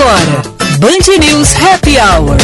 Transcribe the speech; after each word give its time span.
Agora, 0.00 0.42
Band 0.78 1.18
News 1.18 1.52
Happy 1.52 1.98
Hour. 1.98 2.38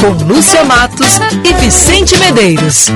Com 0.00 0.24
Lúcia 0.24 0.64
Matos 0.64 1.20
e 1.44 1.52
Vicente 1.52 2.18
Medeiros. 2.18 2.86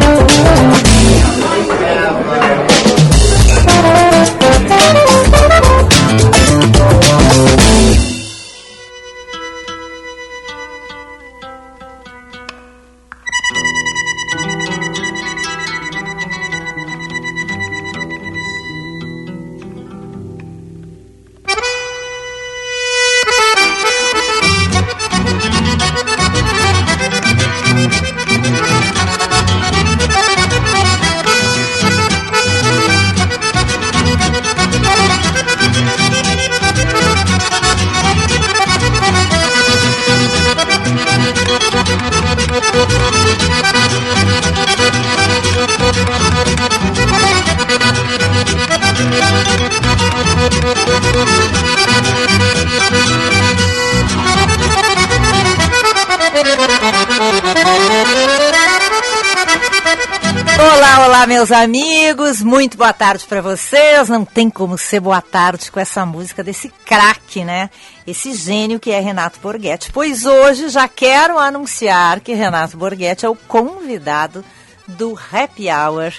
Amigos. 61.65 62.43
Muito 62.43 62.77
boa 62.77 62.93
tarde 62.93 63.25
para 63.27 63.41
vocês. 63.41 64.11
Não 64.11 64.23
tem 64.23 64.51
como 64.51 64.77
ser 64.77 65.01
boa 65.01 65.23
tarde 65.23 65.73
com 65.73 65.81
essa 65.81 66.05
música 66.05 66.45
desse 66.45 66.69
craque, 66.85 67.43
né? 67.43 67.71
Esse 68.07 68.35
gênio 68.35 68.79
que 68.79 68.91
é 68.91 69.01
Renato 69.01 69.41
Borghetti. 69.41 69.91
Pois 69.91 70.27
hoje 70.27 70.69
já 70.69 70.87
quero 70.87 71.39
anunciar 71.39 72.21
que 72.21 72.35
Renato 72.35 72.77
Borghetti 72.77 73.25
é 73.25 73.31
o 73.31 73.35
convidado 73.35 74.45
do 74.87 75.19
Happy 75.33 75.71
Hour 75.71 76.13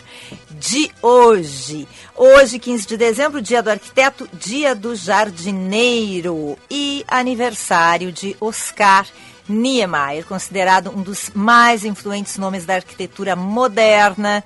de 0.50 0.92
hoje. 1.00 1.88
Hoje, 2.16 2.58
15 2.58 2.88
de 2.88 2.98
dezembro, 2.98 3.40
dia 3.40 3.62
do 3.62 3.70
arquiteto, 3.70 4.28
dia 4.34 4.74
do 4.74 4.96
jardineiro 4.96 6.58
e 6.72 7.06
aniversário 7.08 8.12
de 8.12 8.36
Oscar 8.42 9.06
Niemeyer, 9.48 10.26
considerado 10.26 10.90
um 10.90 11.04
dos 11.04 11.30
mais 11.36 11.86
influentes 11.86 12.36
nomes 12.40 12.66
da 12.66 12.76
arquitetura 12.76 13.36
moderna. 13.36 14.44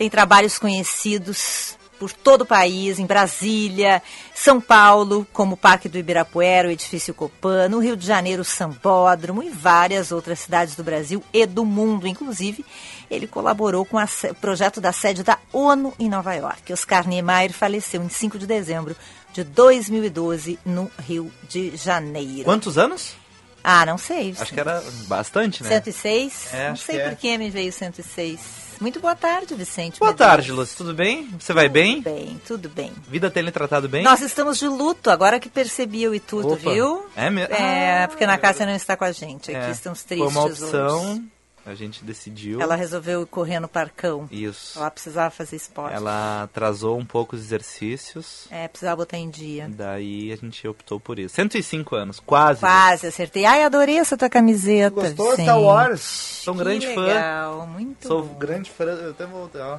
Tem 0.00 0.08
trabalhos 0.08 0.58
conhecidos 0.58 1.76
por 1.98 2.10
todo 2.10 2.40
o 2.40 2.46
país, 2.46 2.98
em 2.98 3.04
Brasília, 3.04 4.02
São 4.34 4.58
Paulo, 4.58 5.26
como 5.30 5.52
o 5.52 5.56
Parque 5.58 5.90
do 5.90 5.98
Ibirapuera, 5.98 6.68
o 6.68 6.70
Edifício 6.70 7.12
Copan, 7.12 7.68
Rio 7.82 7.94
de 7.98 8.06
Janeiro, 8.06 8.40
o 8.40 8.44
Sambódromo 8.44 9.42
e 9.42 9.50
várias 9.50 10.10
outras 10.10 10.38
cidades 10.38 10.74
do 10.74 10.82
Brasil 10.82 11.22
e 11.34 11.44
do 11.44 11.66
mundo. 11.66 12.06
Inclusive, 12.06 12.64
ele 13.10 13.26
colaborou 13.26 13.84
com 13.84 13.98
o 13.98 14.34
projeto 14.40 14.80
da 14.80 14.90
sede 14.90 15.22
da 15.22 15.38
ONU 15.52 15.92
em 15.98 16.08
Nova 16.08 16.32
York. 16.32 16.72
Oscar 16.72 17.06
Niemeyer 17.06 17.52
faleceu 17.52 18.02
em 18.02 18.08
5 18.08 18.38
de 18.38 18.46
dezembro 18.46 18.96
de 19.34 19.44
2012 19.44 20.58
no 20.64 20.90
Rio 20.98 21.30
de 21.46 21.76
Janeiro. 21.76 22.44
Quantos 22.44 22.78
anos? 22.78 23.19
Ah, 23.62 23.84
não 23.86 23.98
sei. 23.98 24.34
Acho 24.38 24.52
que 24.54 24.60
era 24.60 24.82
bastante, 25.06 25.62
né? 25.62 25.68
106? 25.68 26.48
É, 26.52 26.68
não 26.70 26.76
sei 26.76 26.96
que 26.96 27.02
por 27.04 27.12
é. 27.12 27.14
que 27.14 27.38
me 27.38 27.50
veio 27.50 27.72
106. 27.72 28.40
Muito 28.80 28.98
boa 28.98 29.14
tarde, 29.14 29.54
Vicente. 29.54 29.98
Boa 30.00 30.12
Medeiros. 30.12 30.34
tarde, 30.36 30.52
Lúcia. 30.52 30.76
Tudo 30.78 30.94
bem? 30.94 31.28
Você 31.38 31.52
vai 31.52 31.68
bem? 31.68 31.96
Tudo 32.02 32.14
bem, 32.14 32.40
tudo 32.46 32.68
bem. 32.70 32.92
Vida 33.08 33.30
tem 33.30 33.42
lhe 33.42 33.50
tratado 33.52 33.88
bem? 33.90 34.02
Nós 34.02 34.22
estamos 34.22 34.58
de 34.58 34.66
luto, 34.68 35.10
agora 35.10 35.38
que 35.38 35.50
percebi 35.50 36.08
o 36.08 36.14
Ituto, 36.14 36.54
Opa. 36.54 36.70
viu? 36.72 37.04
É 37.14 37.28
mesmo? 37.28 37.54
É, 37.54 38.04
Ah, 38.04 38.08
porque 38.08 38.24
na 38.26 38.38
Cássia 38.38 38.64
não 38.64 38.74
está 38.74 38.96
com 38.96 39.04
a 39.04 39.12
gente. 39.12 39.54
Aqui 39.54 39.66
É, 39.66 39.70
estamos 39.70 40.00
Foi 40.02 40.16
tristes 40.16 40.34
uma 40.34 40.46
opção, 40.46 41.12
hoje. 41.12 41.22
A 41.66 41.74
gente 41.74 42.02
decidiu. 42.04 42.60
Ela 42.60 42.74
resolveu 42.74 43.26
correr 43.26 43.60
no 43.60 43.68
parcão. 43.68 44.28
Isso. 44.30 44.78
Ela 44.78 44.90
precisava 44.90 45.30
fazer 45.30 45.56
esporte. 45.56 45.94
Ela 45.94 46.44
atrasou 46.44 46.98
um 46.98 47.04
pouco 47.04 47.36
os 47.36 47.42
exercícios, 47.42 48.46
É, 48.50 48.66
precisava 48.68 48.96
botar 48.96 49.16
em 49.18 49.28
dia. 49.30 49.68
daí 49.68 50.32
a 50.32 50.36
gente 50.36 50.66
optou 50.66 50.98
por 51.00 51.18
isso. 51.18 51.34
105 51.34 51.94
anos, 51.96 52.20
quase. 52.20 52.60
Quase 52.60 53.06
acertei. 53.06 53.44
Ai, 53.44 53.62
adorei 53.62 53.98
essa 53.98 54.16
tua 54.16 54.28
camiseta. 54.30 54.90
Gostou 54.90 55.30
Vicente. 55.30 55.44
Star 55.46 55.60
Wars? 55.60 56.00
Sou 56.00 56.54
um 56.54 56.56
grande 56.56 56.86
fã. 56.94 57.06
legal, 57.06 57.66
muito 57.66 58.06
Sou 58.06 58.22
bom. 58.22 58.38
grande 58.38 58.70
fã. 58.70 58.84
Eu 58.84 59.10
até 59.10 59.26
vou. 59.26 59.50
Ó. 59.54 59.78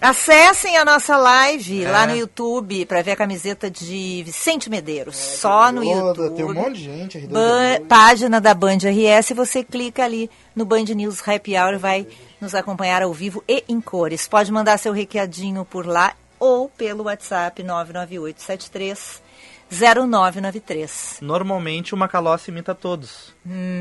Acessem 0.00 0.76
a 0.76 0.84
nossa 0.84 1.16
live 1.16 1.84
É. 1.84 1.90
lá 1.90 2.06
no 2.06 2.14
YouTube 2.14 2.84
para 2.84 3.00
ver 3.00 3.12
a 3.12 3.16
camiseta 3.16 3.70
de 3.70 4.22
Vicente 4.24 4.68
Medeiros. 4.68 5.16
Só 5.16 5.72
no 5.72 5.82
YouTube. 5.82 6.34
Tem 6.36 6.44
um 6.44 6.52
monte 6.52 6.74
de 6.76 6.84
gente. 6.84 7.18
Ban- 7.26 7.80
página 7.88 8.38
da 8.40 8.52
Band 8.52 8.76
RS, 8.84 9.32
você 9.34 9.64
clica 9.64 10.04
ali 10.04 10.30
no 10.54 10.66
Band 10.66 10.84
News 10.94 11.26
Happy 11.26 11.56
Hour 11.56 11.74
e 11.74 11.78
vai 11.78 12.06
nos 12.40 12.54
acompanhar 12.54 13.02
ao 13.02 13.12
vivo 13.12 13.42
e 13.48 13.64
em 13.68 13.80
cores. 13.80 14.28
Pode 14.28 14.52
mandar 14.52 14.78
seu 14.78 14.92
recadinho 14.92 15.64
por 15.64 15.86
lá 15.86 16.12
ou 16.38 16.68
pelo 16.68 17.04
WhatsApp 17.04 17.62
99873 17.62 19.22
0993. 19.70 21.18
Normalmente 21.20 21.94
o 21.94 21.96
Macalossi 21.96 22.50
imita 22.50 22.74
todos. 22.74 23.34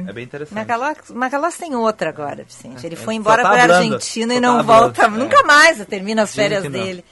É 0.07 0.13
bem 0.13 0.23
interessante. 0.23 0.55
Macalós, 0.55 0.97
Macalós 1.09 1.57
tem 1.57 1.75
outra 1.75 2.09
agora, 2.09 2.43
Vicente. 2.43 2.85
Ele 2.85 2.95
É, 2.95 2.97
foi 2.97 3.15
embora 3.15 3.43
tá 3.43 3.49
para 3.51 3.73
a. 3.73 3.77
Argentina 3.77 4.33
Só 4.33 4.37
e 4.37 4.41
não 4.41 4.57
tá 4.57 4.61
volta 4.63 5.05
hablando, 5.05 5.23
é. 5.23 5.25
nunca 5.25 5.43
mais. 5.43 5.85
Termina 5.85 6.23
as 6.23 6.33
férias 6.35 6.63
não. 6.63 6.71
dele. 6.71 7.05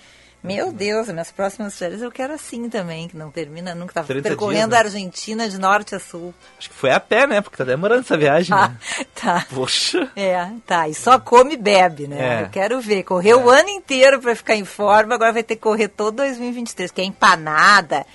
Meu 0.44 0.74
Deus, 0.74 1.08
minhas 1.08 1.32
próximas 1.32 1.78
férias 1.78 2.02
eu 2.02 2.12
quero 2.12 2.34
assim 2.34 2.68
também, 2.68 3.08
que 3.08 3.16
não 3.16 3.32
termina 3.32 3.74
nunca. 3.74 3.94
Tá 3.94 4.04
30 4.04 4.28
percorrendo 4.28 4.58
dias, 4.58 4.70
né? 4.72 4.76
a 4.78 4.80
Argentina 4.82 5.48
de 5.50 5.58
norte 5.58 5.96
a 5.96 6.00
sul. 6.00 6.34
Acho 6.60 6.70
que 6.70 6.76
foi 6.76 6.92
a 6.92 7.00
pé, 7.00 7.26
né? 7.26 7.40
Porque 7.40 7.56
tá 7.56 7.64
demorando 7.64 8.02
essa 8.02 8.18
viagem, 8.18 8.52
Ah, 8.58 8.68
né? 8.68 8.78
tá. 9.16 9.46
Poxa. 9.50 10.12
É, 10.18 10.46
tá. 10.68 10.90
E 10.90 10.94
só 10.94 11.18
come 11.18 11.54
e 11.54 11.58
bebe, 11.58 12.08
né? 12.08 12.42
É. 12.42 12.44
Eu 12.44 12.50
quero 12.50 12.82
ver. 12.82 13.04
Correu 13.04 13.42
o 13.46 13.50
ano 13.50 13.70
inteiro 13.70 14.20
para 14.20 14.36
ficar 14.36 14.56
em 14.56 14.66
forma, 14.66 15.16
agora 15.16 15.32
vai 15.32 15.44
ter 15.44 15.56
que 15.56 15.62
correr 15.62 15.88
todo 15.88 16.18
2023, 16.18 16.92
que 16.92 17.00
é 17.00 17.06
empanada, 17.06 18.06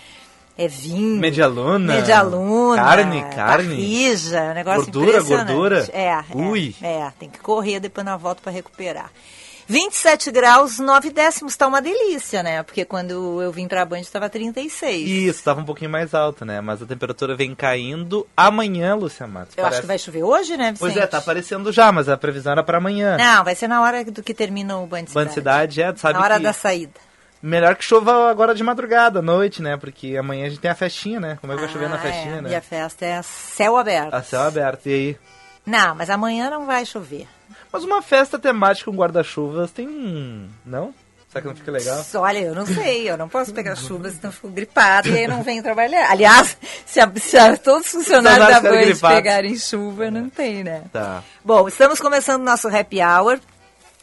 é 0.59 0.67
vinho. 0.67 1.21
Medialuna. 1.21 1.95
Medialuna. 1.95 2.83
Carne, 2.83 3.23
carne. 3.33 3.77
Parrija, 3.77 4.43
um 4.43 4.55
negócio 4.55 4.83
Gordura, 4.83 5.11
impressionante. 5.11 5.47
gordura. 5.47 5.89
É, 5.93 6.07
é, 6.07 6.25
Ui. 6.35 6.75
É, 6.83 7.13
tem 7.17 7.31
que 7.31 7.39
correr 7.39 7.79
depois 7.79 8.05
na 8.05 8.17
volta 8.17 8.43
para 8.43 8.51
recuperar. 8.51 9.09
27 9.71 10.31
graus, 10.31 10.79
9 10.79 11.11
décimos, 11.11 11.55
tá 11.55 11.67
uma 11.67 11.83
delícia, 11.83 12.43
né? 12.43 12.63
Porque 12.63 12.87
quando 12.87 13.43
eu 13.43 13.53
vim 13.53 13.69
pra 13.69 13.85
Band 13.85 14.01
estava 14.01 14.29
36. 14.29 15.07
Isso, 15.07 15.45
tava 15.45 15.61
um 15.61 15.65
pouquinho 15.65 15.91
mais 15.91 16.15
alta, 16.15 16.43
né? 16.45 16.61
Mas 16.63 16.83
a 16.83 16.87
temperatura 16.87 17.37
vem 17.37 17.55
caindo 17.55 18.27
amanhã, 18.35 18.95
Lúcia 18.95 19.27
Matos. 19.27 19.55
Eu 19.59 19.67
acho 19.67 19.83
que 19.83 19.87
vai 19.87 19.99
chover 19.99 20.23
hoje, 20.23 20.57
né, 20.57 20.73
Vicente? 20.73 20.79
Pois 20.79 20.97
é, 20.97 21.07
tá 21.07 21.19
aparecendo 21.19 21.71
já, 21.71 21.93
mas 21.93 22.09
a 22.09 22.17
previsão 22.17 22.53
era 22.53 22.63
pra 22.65 22.79
amanhã. 22.79 23.19
Não, 23.19 23.45
vai 23.45 23.55
ser 23.55 23.69
na 23.69 23.83
hora 23.83 24.03
do 24.07 24.23
que 24.23 24.33
termina 24.33 24.79
o 24.79 24.87
Band 24.87 25.07
Cidade. 25.07 25.15
Band 25.15 25.35
Cidade, 25.35 25.83
é, 25.83 25.95
sabe 25.95 26.15
Na 26.15 26.25
hora 26.25 26.37
que 26.39 26.45
da 26.45 26.53
saída. 26.55 27.08
Melhor 27.43 27.75
que 27.77 27.85
chova 27.85 28.31
agora 28.31 28.55
de 28.55 28.63
madrugada, 28.65 29.19
à 29.21 29.23
noite, 29.23 29.63
né? 29.63 29.77
Porque 29.77 30.17
amanhã 30.17 30.47
a 30.47 30.49
gente 30.49 30.61
tem 30.61 30.71
a 30.71 30.75
festinha, 30.75 31.21
né? 31.21 31.39
Como 31.41 31.53
é 31.53 31.57
que 31.57 31.63
vai 31.63 31.71
chover 31.73 31.89
na 31.89 31.97
Ah, 31.97 32.01
festinha, 32.01 32.37
é. 32.37 32.41
né? 32.43 32.51
E 32.51 32.55
a 32.55 32.61
festa 32.61 33.05
é 33.05 33.17
a 33.17 33.23
céu 33.23 33.77
aberto. 33.77 34.15
A 34.15 34.23
céu 34.23 34.43
aberto, 34.43 34.87
e 34.87 34.93
aí? 34.93 35.17
Não, 35.67 35.95
mas 35.95 36.09
amanhã 36.11 36.49
não 36.51 36.67
vai 36.67 36.85
chover. 36.87 37.27
Mas 37.73 37.85
uma 37.85 38.01
festa 38.01 38.39
temática 38.39 38.91
com 38.91 38.97
guarda-chuvas 38.97 39.71
tem 39.71 39.87
um... 39.87 40.49
Não? 40.65 40.95
Será 41.29 41.43
que 41.43 41.49
não 41.49 41.55
fica 41.55 41.71
legal? 41.71 42.03
Olha, 42.15 42.39
eu 42.39 42.55
não 42.55 42.65
sei, 42.65 43.11
eu 43.11 43.19
não 43.19 43.29
posso 43.29 43.53
pegar 43.53 43.77
chuva, 43.77 44.09
senão 44.09 44.31
eu 44.31 44.33
fico 44.33 44.49
gripada 44.49 45.07
e 45.11 45.15
aí 45.19 45.25
eu 45.25 45.29
não 45.29 45.43
venho 45.43 45.63
trabalhar. 45.63 46.11
Aliás, 46.11 46.57
se, 46.87 46.99
a- 47.01 47.13
se 47.17 47.37
a- 47.37 47.55
todos 47.59 47.87
os 47.89 47.93
funcionários 47.93 48.49
da 48.49 48.61
Band 48.61 48.97
pegarem 49.15 49.55
chuva, 49.55 50.11
não 50.11 50.31
tem, 50.31 50.65
né? 50.65 50.85
Tá. 50.91 51.23
Bom, 51.45 51.69
estamos 51.69 52.01
começando 52.01 52.43
nosso 52.43 52.67
happy 52.75 53.03
hour. 53.03 53.39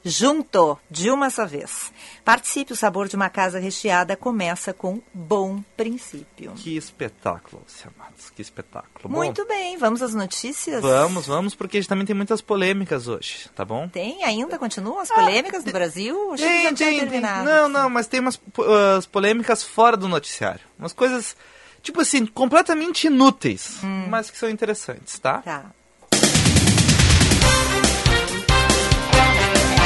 junto 0.04 0.78
de 0.90 1.10
uma 1.10 1.30
só 1.30 1.46
vez. 1.46 1.92
Participe, 2.26 2.74
o 2.74 2.76
sabor 2.76 3.08
de 3.08 3.16
uma 3.16 3.30
casa 3.30 3.60
recheada 3.60 4.16
começa 4.16 4.74
com 4.74 5.02
Bom 5.14 5.64
Princípio. 5.78 6.52
Que 6.56 6.76
espetáculo, 6.76 7.62
Matos, 7.98 8.30
que 8.30 8.42
espetáculo. 8.42 9.10
Muito 9.14 9.44
bom, 9.44 9.48
bem, 9.48 9.78
vamos 9.78 10.02
às 10.02 10.14
notícias? 10.14 10.82
Vamos, 10.82 11.28
vamos, 11.28 11.56
porque 11.56 11.78
a 11.78 11.82
gente 11.82 11.90
também 11.90 12.06
tem 12.06 12.16
muitas 12.16 12.42
polêmicas 12.42 13.08
hoje, 13.08 13.50
tá 13.56 13.64
bom? 13.64 13.88
Tem, 13.88 14.24
ainda 14.24 14.58
continuam 14.58 15.00
as 15.00 15.10
polêmicas 15.10 15.64
ah, 15.64 15.66
do 15.66 15.72
Brasil? 15.72 16.34
Achei 16.34 16.48
tem, 16.48 16.76
tem, 16.76 17.00
terminado. 17.00 17.46
Não, 17.46 17.70
não, 17.70 17.90
mas 17.90 18.08
tem 18.08 18.20
umas 18.20 18.36
uh, 18.36 19.08
polêmicas 19.12 19.64
fora 19.64 19.96
do 19.96 20.08
noticiário. 20.08 20.62
Umas 20.78 20.94
coisas, 20.94 21.36
tipo 21.82 22.02
assim, 22.02 22.26
completamente 22.26 23.08
inúteis, 23.08 23.80
hum. 23.84 24.08
mas 24.10 24.30
que 24.30 24.38
são 24.38 24.50
interessantes, 24.50 25.20
tá? 25.20 25.40
Tá. 25.40 25.72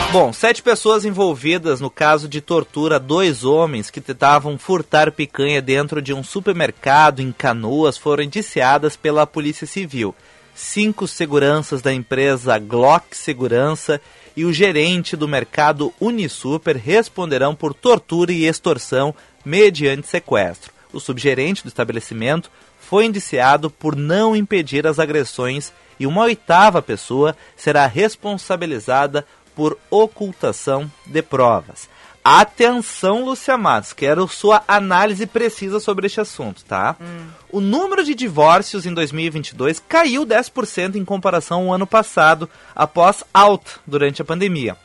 Bom, 0.09 0.31
sete 0.31 0.63
pessoas 0.63 1.03
envolvidas 1.03 1.81
no 1.81 1.89
caso 1.89 2.29
de 2.29 2.39
tortura 2.39 2.97
dois 2.97 3.43
homens 3.43 3.89
que 3.89 3.99
tentavam 3.99 4.57
furtar 4.57 5.11
picanha 5.11 5.61
dentro 5.61 6.01
de 6.01 6.13
um 6.13 6.23
supermercado 6.23 7.19
em 7.19 7.33
Canoas 7.33 7.97
foram 7.97 8.23
indiciadas 8.23 8.95
pela 8.95 9.27
Polícia 9.27 9.67
Civil. 9.67 10.15
Cinco 10.55 11.09
seguranças 11.09 11.81
da 11.81 11.93
empresa 11.93 12.57
Glock 12.57 13.17
Segurança 13.17 13.99
e 14.35 14.45
o 14.45 14.53
gerente 14.53 15.17
do 15.17 15.27
mercado 15.27 15.93
Unisuper 15.99 16.77
responderão 16.77 17.53
por 17.53 17.73
tortura 17.73 18.31
e 18.31 18.45
extorsão 18.45 19.13
mediante 19.43 20.07
sequestro. 20.07 20.71
O 20.93 21.01
subgerente 21.01 21.63
do 21.63 21.67
estabelecimento 21.67 22.49
foi 22.79 23.05
indiciado 23.05 23.69
por 23.69 23.93
não 23.93 24.33
impedir 24.33 24.87
as 24.87 24.99
agressões 24.99 25.73
e 25.99 26.07
uma 26.07 26.23
oitava 26.23 26.81
pessoa 26.81 27.35
será 27.55 27.85
responsabilizada 27.87 29.25
por 29.57 29.75
ocultação 29.89 30.89
de 31.03 31.23
provas. 31.23 31.89
Atenção, 32.23 33.25
Lúcia 33.25 33.57
Matos, 33.57 33.91
quero 33.91 34.27
sua 34.27 34.63
análise 34.67 35.25
precisa 35.25 35.79
sobre 35.79 36.05
este 36.05 36.21
assunto, 36.21 36.63
tá? 36.63 36.95
Hum. 37.01 37.27
O 37.49 37.59
número 37.59 38.03
de 38.03 38.13
divórcios 38.13 38.85
em 38.85 38.93
2022 38.93 39.79
caiu 39.79 40.27
10% 40.27 40.95
em 40.95 41.03
comparação 41.03 41.63
ao 41.63 41.73
ano 41.73 41.87
passado, 41.87 42.47
após 42.75 43.23
alta 43.33 43.71
durante 43.87 44.21
a 44.21 44.25
pandemia. 44.25 44.77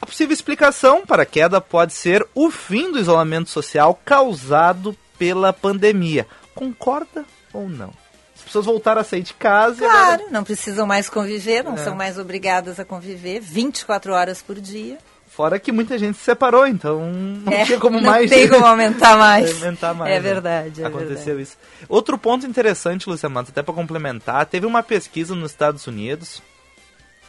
A 0.00 0.06
possível 0.06 0.32
explicação 0.32 1.04
para 1.04 1.24
a 1.24 1.26
queda 1.26 1.60
pode 1.60 1.92
ser 1.92 2.26
o 2.34 2.50
fim 2.50 2.90
do 2.90 2.98
isolamento 2.98 3.50
social 3.50 4.00
causado 4.04 4.96
pela 5.18 5.52
pandemia. 5.52 6.26
Concorda 6.54 7.26
ou 7.52 7.68
não? 7.68 8.03
Pessoas 8.44 8.66
voltaram 8.66 9.00
a 9.00 9.04
sair 9.04 9.22
de 9.22 9.34
casa. 9.34 9.84
Claro, 9.84 10.24
não 10.30 10.44
precisam 10.44 10.86
mais 10.86 11.08
conviver, 11.08 11.64
não 11.64 11.74
é. 11.74 11.76
são 11.78 11.94
mais 11.94 12.18
obrigadas 12.18 12.78
a 12.78 12.84
conviver 12.84 13.40
24 13.40 14.12
horas 14.12 14.42
por 14.42 14.60
dia. 14.60 14.98
Fora 15.34 15.58
que 15.58 15.72
muita 15.72 15.98
gente 15.98 16.16
se 16.16 16.22
separou, 16.22 16.64
então 16.64 17.10
não 17.10 17.52
é, 17.52 17.64
tinha 17.64 17.80
como 17.80 18.00
não 18.00 18.08
mais. 18.08 18.30
Não 18.30 18.38
tem 18.38 18.48
como 18.48 18.64
aumentar 18.64 19.16
mais. 19.18 19.50
aumentar 19.62 19.92
mais. 19.92 20.12
É 20.12 20.14
né? 20.14 20.20
verdade. 20.20 20.82
É 20.82 20.86
Aconteceu 20.86 21.36
verdade. 21.36 21.42
isso. 21.42 21.56
Outro 21.88 22.16
ponto 22.16 22.46
interessante, 22.46 23.08
Luciano, 23.08 23.40
até 23.40 23.60
para 23.60 23.74
complementar, 23.74 24.46
teve 24.46 24.64
uma 24.64 24.80
pesquisa 24.80 25.34
nos 25.34 25.50
Estados 25.50 25.88
Unidos. 25.88 26.40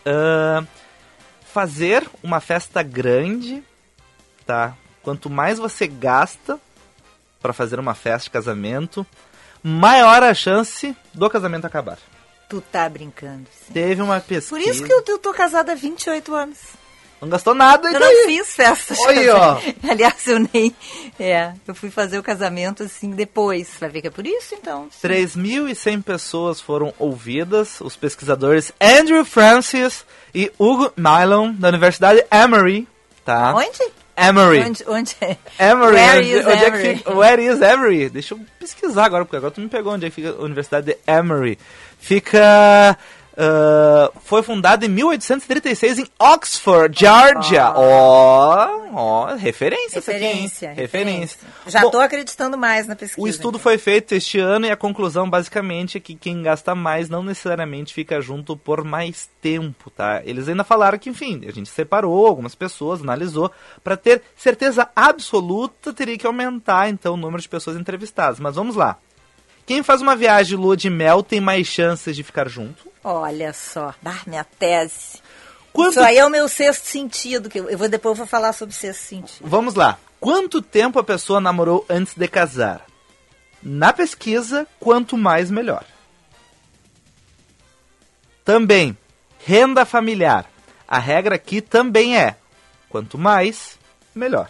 Uh, 0.05 0.67
fazer 1.51 2.07
uma 2.21 2.39
festa 2.39 2.83
grande, 2.83 3.63
tá? 4.45 4.75
Quanto 5.01 5.27
mais 5.27 5.57
você 5.57 5.87
gasta 5.87 6.59
para 7.41 7.53
fazer 7.53 7.79
uma 7.79 7.95
festa 7.95 8.25
de 8.25 8.29
casamento, 8.29 9.03
maior 9.67 10.21
a 10.21 10.31
chance 10.31 10.95
do 11.11 11.27
casamento 11.27 11.65
acabar. 11.65 11.97
Tu 12.47 12.61
tá 12.61 12.87
brincando. 12.87 13.47
Sim. 13.65 13.73
Teve 13.73 13.99
uma 13.99 14.19
pesquisa. 14.19 14.49
Por 14.49 14.61
isso 14.61 14.83
que 14.83 14.93
eu, 14.93 15.03
eu 15.07 15.17
tô 15.17 15.33
casada 15.33 15.71
há 15.71 15.75
28 15.75 16.35
anos. 16.35 16.59
Não 17.19 17.29
gastou 17.29 17.55
nada, 17.55 17.89
Eu 17.89 17.99
não 17.99 18.25
fiz 18.25 18.53
festa. 18.53 18.93
Oi, 19.07 19.29
ó. 19.29 19.57
Aliás, 19.89 20.27
eu 20.27 20.37
nem. 20.53 20.75
É, 21.19 21.53
eu 21.65 21.73
fui 21.73 21.89
fazer 21.89 22.19
o 22.19 22.23
casamento 22.23 22.83
assim 22.83 23.09
depois. 23.09 23.71
Vai 23.79 23.89
ver 23.89 24.01
que 24.01 24.07
é 24.07 24.11
por 24.11 24.27
isso, 24.27 24.53
então. 24.53 24.87
3.100 25.03 26.03
pessoas 26.03 26.61
foram 26.61 26.93
ouvidas. 26.99 27.81
Os 27.81 27.95
pesquisadores 27.95 28.71
Andrew 28.79 29.25
Francis 29.25 30.05
e 30.35 30.51
Hugo 30.59 30.93
Mylon, 30.95 31.53
da 31.53 31.69
Universidade 31.69 32.23
Emory, 32.31 32.87
tá? 33.23 33.55
Onde? 33.55 33.91
Emory. 34.17 34.61
Onde, 34.61 34.83
onde 34.87 35.15
é? 35.21 35.37
Emory. 35.59 35.95
Where 35.95 36.19
onde, 36.19 36.31
is 36.31 36.45
onde? 36.45 36.65
É 36.65 36.71
que 36.71 36.77
fica? 36.95 37.13
Where 37.13 37.43
is 37.43 37.61
Emory? 37.61 38.09
Deixa 38.09 38.33
eu 38.33 38.39
pesquisar 38.59 39.05
agora, 39.05 39.25
porque 39.25 39.37
agora 39.37 39.51
tu 39.51 39.61
me 39.61 39.67
pegou 39.67 39.93
onde 39.93 40.05
é 40.05 40.09
que 40.09 40.15
fica 40.15 40.29
a 40.29 40.43
Universidade 40.43 40.87
de 40.87 40.97
Emory. 41.07 41.57
Fica... 41.99 42.97
Uh, 43.35 44.17
foi 44.21 44.41
fundada 44.41 44.85
em 44.85 44.89
1836 44.89 45.99
em 45.99 46.07
Oxford, 46.17 46.97
Georgia. 46.97 47.73
Ó, 47.75 48.65
oh, 48.93 48.97
oh, 48.97 49.35
referência, 49.35 49.95
referência, 49.95 50.71
aqui, 50.71 50.79
referência. 50.79 51.39
Já 51.67 51.83
estou 51.83 51.99
acreditando 51.99 52.57
mais 52.57 52.87
na 52.87 52.95
pesquisa. 52.95 53.21
O 53.21 53.27
estudo 53.27 53.59
foi 53.59 53.77
feito 53.77 54.13
este 54.13 54.39
ano 54.39 54.67
e 54.67 54.71
a 54.71 54.77
conclusão 54.77 55.29
basicamente 55.29 55.97
é 55.97 55.99
que 55.99 56.15
quem 56.15 56.41
gasta 56.41 56.73
mais 56.73 57.09
não 57.09 57.21
necessariamente 57.21 57.93
fica 57.93 58.21
junto 58.21 58.55
por 58.55 58.85
mais 58.85 59.29
tempo, 59.41 59.89
tá? 59.89 60.21
Eles 60.23 60.47
ainda 60.47 60.63
falaram 60.63 60.97
que, 60.97 61.09
enfim, 61.09 61.41
a 61.45 61.51
gente 61.51 61.67
separou 61.67 62.25
algumas 62.25 62.55
pessoas, 62.55 63.01
analisou, 63.01 63.51
para 63.83 63.97
ter 63.97 64.21
certeza 64.37 64.87
absoluta 64.95 65.91
teria 65.91 66.17
que 66.17 66.25
aumentar 66.25 66.87
então 66.87 67.15
o 67.15 67.17
número 67.17 67.41
de 67.41 67.49
pessoas 67.49 67.75
entrevistadas. 67.75 68.39
Mas 68.39 68.55
vamos 68.55 68.77
lá. 68.77 68.97
Quem 69.65 69.83
faz 69.83 69.99
uma 69.99 70.15
viagem 70.15 70.57
lua 70.57 70.77
de 70.77 70.89
mel 70.89 71.21
tem 71.21 71.41
mais 71.41 71.67
chances 71.67 72.15
de 72.15 72.23
ficar 72.23 72.47
junto? 72.47 72.94
Olha 73.07 73.53
só, 73.53 73.93
minha 74.25 74.43
tese. 74.43 75.21
Quanto... 75.71 75.91
Isso 75.91 75.99
aí 75.99 76.17
é 76.17 76.25
o 76.25 76.29
meu 76.29 76.49
sexto 76.49 76.85
sentido, 76.85 77.51
que 77.51 77.59
eu 77.59 77.77
vou 77.77 77.87
depois 77.87 78.13
eu 78.13 78.17
vou 78.17 78.25
falar 78.25 78.51
sobre 78.51 78.73
sexto 78.73 79.01
sentido. 79.01 79.47
Vamos 79.47 79.75
lá. 79.75 79.99
Quanto 80.19 80.59
tempo 80.59 80.97
a 80.97 81.03
pessoa 81.03 81.39
namorou 81.39 81.85
antes 81.87 82.15
de 82.15 82.27
casar? 82.27 82.83
Na 83.61 83.93
pesquisa, 83.93 84.65
quanto 84.79 85.15
mais 85.15 85.51
melhor. 85.51 85.85
Também, 88.43 88.97
renda 89.37 89.85
familiar. 89.85 90.49
A 90.87 90.97
regra 90.97 91.35
aqui 91.35 91.61
também 91.61 92.17
é: 92.17 92.35
quanto 92.89 93.19
mais, 93.19 93.77
melhor 94.15 94.49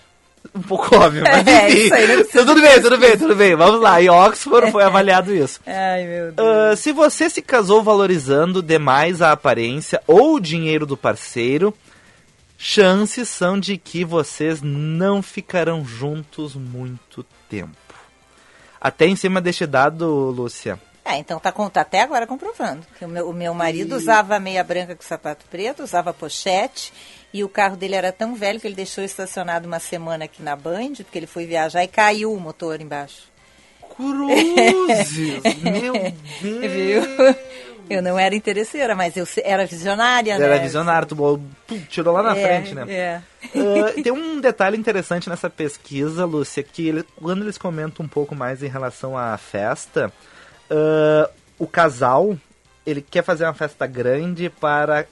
um 0.56 0.62
pouco 0.62 0.96
óbvio, 0.96 1.24
mas 1.24 1.46
é, 1.48 1.70
enfim. 1.70 1.90
É, 1.92 1.96
aí, 1.96 2.24
tudo 2.24 2.62
bem, 2.62 2.82
tudo 2.82 2.98
bem, 2.98 3.18
tudo 3.18 3.36
bem. 3.36 3.56
Vamos 3.56 3.82
lá. 3.82 4.02
Em 4.02 4.10
Oxford 4.10 4.72
foi 4.72 4.84
avaliado 4.86 5.34
isso. 5.34 5.60
Ai, 5.66 6.06
meu 6.06 6.32
Deus. 6.32 6.48
Uh, 6.48 6.78
se 6.78 6.92
você 6.94 7.30
se 7.30 7.42
casou 7.42 7.84
valorizando 7.84 8.64
demais 8.64 9.22
a 9.22 9.32
aparência 9.32 10.02
ou 10.08 10.36
o 10.36 10.40
dinheiro 10.40 10.86
do 10.86 10.96
parceiro, 10.96 11.74
chances 12.58 13.28
são 13.28 13.60
de 13.60 13.78
que 13.78 14.06
vocês 14.06 14.62
não 14.62 15.22
ficarão 15.22 15.84
juntos 15.84 16.56
muito 16.56 17.26
tempo. 17.50 17.76
Até 18.80 19.08
em 19.08 19.16
cima 19.16 19.42
deste 19.42 19.66
dado, 19.66 20.06
Lúcia. 20.30 20.80
É, 21.04 21.18
então 21.18 21.40
tá, 21.40 21.52
tá 21.52 21.82
até 21.82 22.02
agora 22.02 22.26
comprovando. 22.26 22.82
Que 22.98 23.06
o, 23.06 23.08
meu, 23.08 23.30
o 23.30 23.34
meu 23.34 23.54
marido 23.54 23.94
e... 23.94 23.98
usava 23.98 24.40
meia 24.40 24.64
branca 24.64 24.96
com 24.96 25.04
sapato 25.04 25.46
preto, 25.52 25.84
usava 25.84 26.14
pochete 26.14 26.92
e 27.36 27.44
o 27.44 27.50
carro 27.50 27.75
dele 27.75 27.96
era 27.96 28.13
tão 28.13 28.34
velho 28.34 28.62
que 28.62 28.65
ele 28.65 28.77
deixou 28.77 29.04
estacionado 29.04 29.68
uma 29.68 29.77
semana 29.77 30.24
aqui 30.24 30.42
na 30.42 30.56
Band, 30.56 30.94
porque 31.00 31.20
ele 31.20 31.27
foi 31.27 31.46
viajar 31.46 31.84
e 31.84 31.88
caiu 31.89 32.32
o 32.32 32.39
motor 32.39 32.80
embaixo. 32.80 33.24
Cruzes! 33.94 35.44
meu 35.62 35.92
Deus! 36.42 36.72
Viu? 36.72 37.01
Eu 37.89 38.01
não 38.01 38.18
era 38.18 38.34
interesseira, 38.34 38.96
mas 38.96 39.18
eu 39.18 39.27
era 39.44 39.65
visionária, 39.65 40.38
né? 40.38 40.46
Era 40.46 40.60
visionário, 40.60 41.10
tu 41.10 41.42
tirou 41.89 42.13
lá 42.13 42.24
na 42.24 42.38
é, 42.38 42.42
frente, 42.42 42.74
né? 42.74 42.86
É. 42.89 43.22
Uh, 43.54 44.01
tem 44.01 44.13
um 44.13 44.39
detalhe 44.39 44.77
interessante 44.77 45.27
nessa 45.27 45.50
pesquisa, 45.50 46.24
Lúcia, 46.24 46.63
que 46.63 46.88
ele, 46.88 47.04
quando 47.18 47.44
eles 47.44 47.58
comentam 47.58 48.06
um 48.06 48.10
pouco 48.10 48.34
mais 48.34 48.63
em 48.63 48.68
relação 48.68 49.18
à 49.18 49.38
festa, 49.38 50.10
uh, 50.72 51.30
o 51.60 51.68
casal 51.68 52.38
ele 52.86 53.01
quer 53.01 53.24
fazer 53.24 53.44
uma 53.44 53.54
festa 53.54 53.86
grande 53.86 54.50
para 54.50 55.06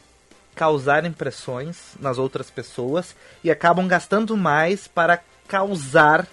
causar 0.55 1.05
impressões 1.05 1.93
nas 1.99 2.17
outras 2.17 2.49
pessoas 2.49 3.15
e 3.43 3.51
acabam 3.51 3.87
gastando 3.87 4.35
mais 4.37 4.87
para 4.87 5.21
causar 5.47 6.27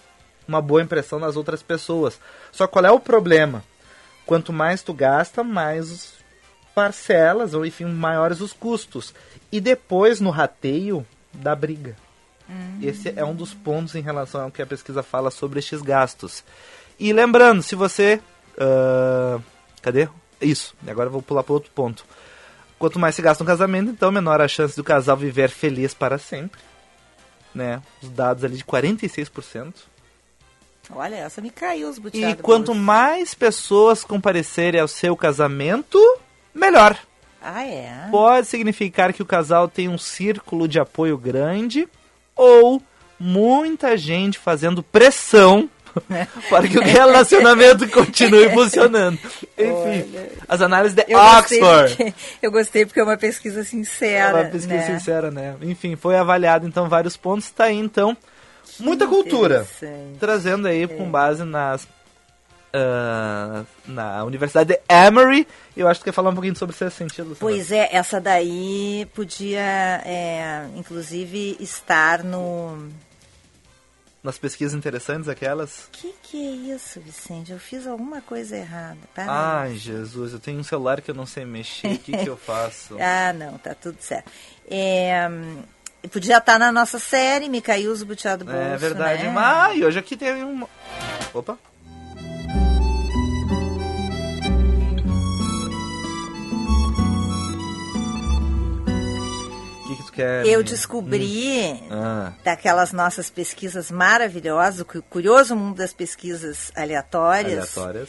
uma 0.47 0.61
boa 0.61 0.83
impressão 0.83 1.19
nas 1.19 1.37
outras 1.37 1.63
pessoas. 1.63 2.19
Só 2.53 2.67
qual 2.67 2.85
é 2.85 2.91
o 2.91 3.01
problema? 3.01 3.63
Quanto 4.27 4.53
mais 4.53 4.83
tu 4.83 4.93
gasta, 4.93 5.43
mais 5.43 6.15
parcelas, 6.75 7.55
ou 7.55 7.65
enfim, 7.65 7.85
maiores 7.85 8.41
os 8.41 8.53
custos. 8.53 9.15
E 9.51 9.61
depois, 9.61 10.21
no 10.21 10.31
rateio, 10.31 11.07
da 11.33 11.55
briga. 11.55 11.97
Uhum. 12.49 12.79
Esse 12.83 13.13
é 13.17 13.25
um 13.25 13.35
dos 13.35 13.55
pontos 13.55 13.95
em 13.95 14.01
relação 14.01 14.43
ao 14.43 14.51
que 14.51 14.63
a 14.63 14.67
pesquisa 14.67 15.03
fala 15.03 15.31
sobre 15.31 15.59
estes 15.59 15.83
gastos. 15.83 16.45
E 16.99 17.13
lembrando, 17.13 17.63
se 17.63 17.75
você 17.75 18.21
ah, 18.61 19.41
cadê? 19.81 20.09
Isso, 20.41 20.75
agora 20.87 21.09
eu 21.09 21.13
vou 21.13 21.23
pular 21.23 21.43
para 21.43 21.55
outro 21.55 21.71
ponto. 21.75 22.05
Quanto 22.81 22.99
mais 22.99 23.15
se 23.15 23.21
gasta 23.21 23.45
no 23.45 23.49
casamento, 23.49 23.91
então 23.91 24.11
menor 24.11 24.41
a 24.41 24.49
chance 24.49 24.75
do 24.75 24.83
casal 24.83 25.15
viver 25.15 25.51
feliz 25.51 25.93
para 25.93 26.17
sempre. 26.17 26.59
Né? 27.55 27.83
Os 28.03 28.09
dados 28.09 28.43
ali 28.43 28.57
de 28.57 28.65
46%. 28.65 29.75
Olha, 30.93 31.17
essa 31.17 31.43
me 31.43 31.51
caiu 31.51 31.91
os 31.91 31.99
E 31.99 32.01
buteados. 32.01 32.41
quanto 32.41 32.75
mais 32.75 33.35
pessoas 33.35 34.03
comparecerem 34.03 34.81
ao 34.81 34.89
seu 34.89 35.15
casamento, 35.15 35.99
melhor. 36.55 36.97
Ah, 37.43 37.63
é? 37.67 38.09
Pode 38.11 38.47
significar 38.47 39.13
que 39.13 39.23
o 39.23 39.27
casal 39.27 39.69
tem 39.69 39.87
um 39.87 39.99
círculo 39.99 40.67
de 40.67 40.81
apoio 40.81 41.19
grande 41.19 41.87
ou 42.35 42.83
muita 43.19 43.95
gente 43.95 44.39
fazendo 44.39 44.83
pressão 44.83 45.69
para 46.49 46.69
que 46.69 46.79
o 46.79 46.83
relacionamento 46.83 47.89
continue 47.89 48.51
funcionando. 48.51 49.19
Enfim, 49.59 50.13
as 50.49 50.61
análises 50.61 50.95
de 50.95 51.05
Eu 51.09 51.19
gostei, 51.19 51.63
Oxford. 51.63 51.97
porque, 51.97 52.15
eu 52.43 52.51
gostei 52.51 52.87
porque 52.87 53.01
é 53.01 53.05
uma 53.05 53.17
pesquisa 53.17 53.65
sincera. 53.65 54.37
Uma 54.37 54.45
pesquisa 54.45 54.75
né? 54.75 54.87
sincera, 54.87 55.31
né? 55.31 55.57
Enfim, 55.63 55.97
foi 55.97 56.17
avaliado 56.17 56.67
então 56.67 56.89
vários 56.89 57.17
pontos. 57.17 57.51
Tá 57.51 57.65
aí 57.65 57.77
então 57.77 58.17
muita 58.79 59.07
cultura. 59.07 59.67
Trazendo 60.19 60.69
aí 60.69 60.87
com 60.87 61.11
base 61.11 61.45
nas. 61.45 61.87
ah, 62.73 63.65
na 63.87 64.25
Universidade 64.25 64.75
de 64.75 64.81
Emory. 64.89 65.47
Eu 65.77 65.89
acho 65.89 66.01
que 66.01 66.05
quer 66.05 66.13
falar 66.13 66.31
um 66.31 66.35
pouquinho 66.35 66.57
sobre 66.57 66.77
sexto 66.77 66.97
sentido. 66.99 67.37
Pois 67.39 67.73
é, 67.73 67.89
essa 67.93 68.21
daí 68.21 69.07
podia, 69.15 70.03
é, 70.05 70.67
inclusive, 70.77 71.57
estar 71.61 72.23
no. 72.23 72.89
Nas 74.23 74.37
pesquisas 74.37 74.75
interessantes, 74.75 75.29
aquelas. 75.31 75.89
Que 75.91 76.15
que 76.23 76.37
é 76.37 76.75
isso, 76.75 77.01
Vicente? 77.01 77.53
Eu 77.53 77.59
fiz 77.59 77.87
alguma 77.87 78.21
coisa 78.21 78.55
errada. 78.55 78.99
Peraí. 79.15 79.29
Ai, 79.31 79.75
Jesus, 79.77 80.35
eu 80.35 80.39
tenho 80.39 80.61
um 80.61 80.63
celular 80.63 81.01
que 81.01 81.11
eu 81.11 81.15
não 81.15 81.25
sei 81.25 81.47
mexer. 81.47 81.95
O 81.95 81.99
que, 81.99 82.13
que 82.13 82.29
eu 82.29 82.37
faço? 82.39 82.99
Ah, 83.01 83.33
não, 83.33 83.57
tá 83.57 83.75
tudo 83.75 83.97
certo. 84.01 84.31
É, 84.71 85.27
podia 86.13 86.37
estar 86.37 86.59
na 86.59 86.71
nossa 86.71 86.99
série, 86.99 87.49
me 87.49 87.63
caiu 87.63 87.91
os 87.91 88.03
butiá 88.03 88.37
do 88.37 88.45
bolso. 88.45 88.59
É 88.61 88.77
verdade. 88.77 89.27
Né? 89.27 89.77
E 89.77 89.85
hoje 89.85 89.99
aqui 89.99 90.17
tem 90.17 90.45
um. 90.45 90.67
Opa! 91.33 91.59
O 100.11 100.13
que, 100.13 100.17
que 100.23 100.23
tu 100.23 100.27
quer? 100.27 100.47
Eu 100.47 100.63
descobri 100.63 101.81
Ah, 101.91 102.33
daquelas 102.45 102.93
nossas 102.93 103.31
pesquisas 103.31 103.91
maravilhosas, 103.91 104.81
o 104.81 104.85
cu- 104.85 105.03
curioso 105.03 105.55
mundo 105.57 105.77
das 105.77 105.93
pesquisas 105.93 106.71
aleatórias. 106.75 107.77
aleatórias. 107.77 108.09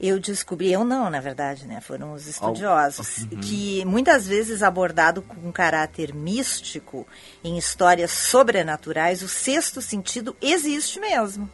Eu 0.00 0.20
descobri, 0.20 0.70
eu 0.72 0.84
não, 0.84 1.10
na 1.10 1.18
verdade, 1.20 1.66
né? 1.66 1.80
Foram 1.80 2.12
os 2.12 2.28
estudiosos, 2.28 3.26
que 3.42 3.84
muitas 3.84 4.28
vezes 4.28 4.62
abordado 4.62 5.22
com 5.22 5.48
um 5.48 5.50
caráter 5.50 6.14
místico 6.14 7.04
em 7.42 7.58
histórias 7.58 8.12
sobrenaturais, 8.12 9.22
o 9.22 9.28
sexto 9.28 9.82
sentido 9.82 10.36
existe 10.40 11.00
mesmo. 11.00 11.50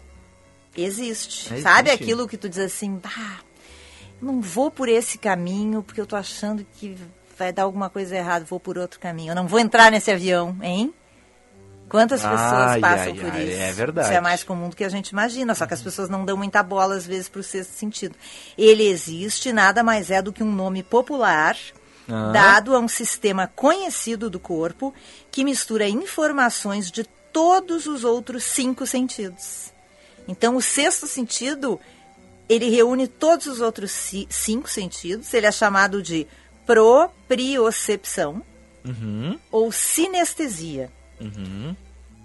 Existe. 0.76 1.54
É, 1.54 1.60
Sabe 1.62 1.88
existe. 1.88 2.02
aquilo 2.04 2.28
que 2.28 2.36
tu 2.36 2.48
diz 2.48 2.58
assim, 2.58 2.96
bah, 3.02 3.38
não 4.20 4.42
vou 4.42 4.70
por 4.70 4.88
esse 4.90 5.16
caminho 5.16 5.82
porque 5.82 6.00
eu 6.00 6.06
tô 6.06 6.16
achando 6.16 6.66
que 6.74 6.98
vai 7.36 7.52
dar 7.52 7.64
alguma 7.64 7.88
coisa 7.90 8.16
errada, 8.16 8.44
vou 8.44 8.58
por 8.60 8.76
outro 8.78 8.98
caminho. 9.00 9.32
Eu 9.32 9.34
não 9.36 9.46
vou 9.46 9.58
entrar 9.58 9.90
nesse 9.90 10.10
avião, 10.10 10.56
hein? 10.62 10.92
Quantas 11.88 12.22
pessoas 12.22 12.80
passam 12.80 13.14
por 13.14 13.30
ai, 13.30 13.44
isso? 13.44 13.60
é 13.60 13.72
verdade. 13.72 14.08
Isso 14.08 14.16
é 14.16 14.20
mais 14.20 14.42
comum 14.42 14.68
do 14.70 14.74
que 14.76 14.84
a 14.84 14.88
gente 14.88 15.10
imagina, 15.10 15.54
só 15.54 15.66
que 15.66 15.74
as 15.74 15.82
pessoas 15.82 16.08
não 16.08 16.24
dão 16.24 16.36
muita 16.36 16.62
bola 16.62 16.96
às 16.96 17.06
vezes 17.06 17.28
para 17.28 17.40
o 17.40 17.44
sexto 17.44 17.70
sentido. 17.72 18.16
Ele 18.56 18.84
existe, 18.88 19.52
nada 19.52 19.82
mais 19.82 20.10
é 20.10 20.20
do 20.22 20.32
que 20.32 20.42
um 20.42 20.50
nome 20.50 20.82
popular 20.82 21.56
Ah. 22.08 22.32
dado 22.32 22.74
a 22.74 22.78
um 22.78 22.88
sistema 22.88 23.46
conhecido 23.54 24.28
do 24.28 24.40
corpo 24.40 24.92
que 25.30 25.44
mistura 25.44 25.86
informações 25.88 26.90
de 26.90 27.04
todos 27.32 27.86
os 27.86 28.02
outros 28.04 28.44
cinco 28.44 28.86
sentidos. 28.86 29.72
Então, 30.26 30.56
o 30.56 30.62
sexto 30.62 31.06
sentido 31.06 31.78
ele 32.48 32.68
reúne 32.70 33.06
todos 33.08 33.46
os 33.46 33.60
outros 33.60 33.90
ci- 33.90 34.26
cinco 34.30 34.68
sentidos. 34.68 35.32
Ele 35.32 35.46
é 35.46 35.52
chamado 35.52 36.02
de 36.02 36.26
propriocepção 36.66 38.42
Uhum, 38.84 39.38
ou 39.50 39.72
sinestesia. 39.72 40.92
uhum. 41.18 41.74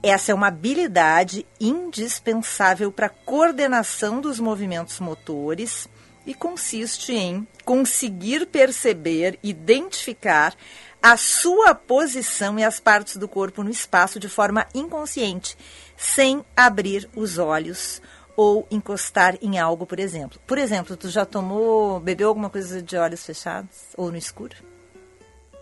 Essa 0.03 0.31
é 0.31 0.35
uma 0.35 0.47
habilidade 0.47 1.45
indispensável 1.59 2.91
para 2.91 3.07
a 3.07 3.09
coordenação 3.09 4.21
dos 4.21 4.39
movimentos 4.39 4.99
motores 4.99 5.87
e 6.25 6.33
consiste 6.33 7.13
em 7.13 7.47
conseguir 7.65 8.45
perceber, 8.45 9.39
identificar 9.41 10.53
a 11.01 11.15
sua 11.15 11.73
posição 11.73 12.59
e 12.59 12.63
as 12.63 12.79
partes 12.79 13.15
do 13.17 13.27
corpo 13.27 13.63
no 13.63 13.69
espaço 13.69 14.19
de 14.19 14.27
forma 14.27 14.67
inconsciente, 14.73 15.57
sem 15.97 16.43
abrir 16.55 17.09
os 17.15 17.37
olhos 17.37 18.01
ou 18.41 18.65
encostar 18.71 19.37
em 19.41 19.59
algo, 19.59 19.85
por 19.85 19.99
exemplo. 19.99 20.39
Por 20.47 20.57
exemplo, 20.57 20.95
tu 20.95 21.09
já 21.09 21.25
tomou, 21.25 21.99
bebeu 21.99 22.29
alguma 22.29 22.49
coisa 22.49 22.81
de 22.81 22.95
olhos 22.95 23.25
fechados 23.25 23.69
ou 23.97 24.09
no 24.09 24.15
escuro? 24.17 24.55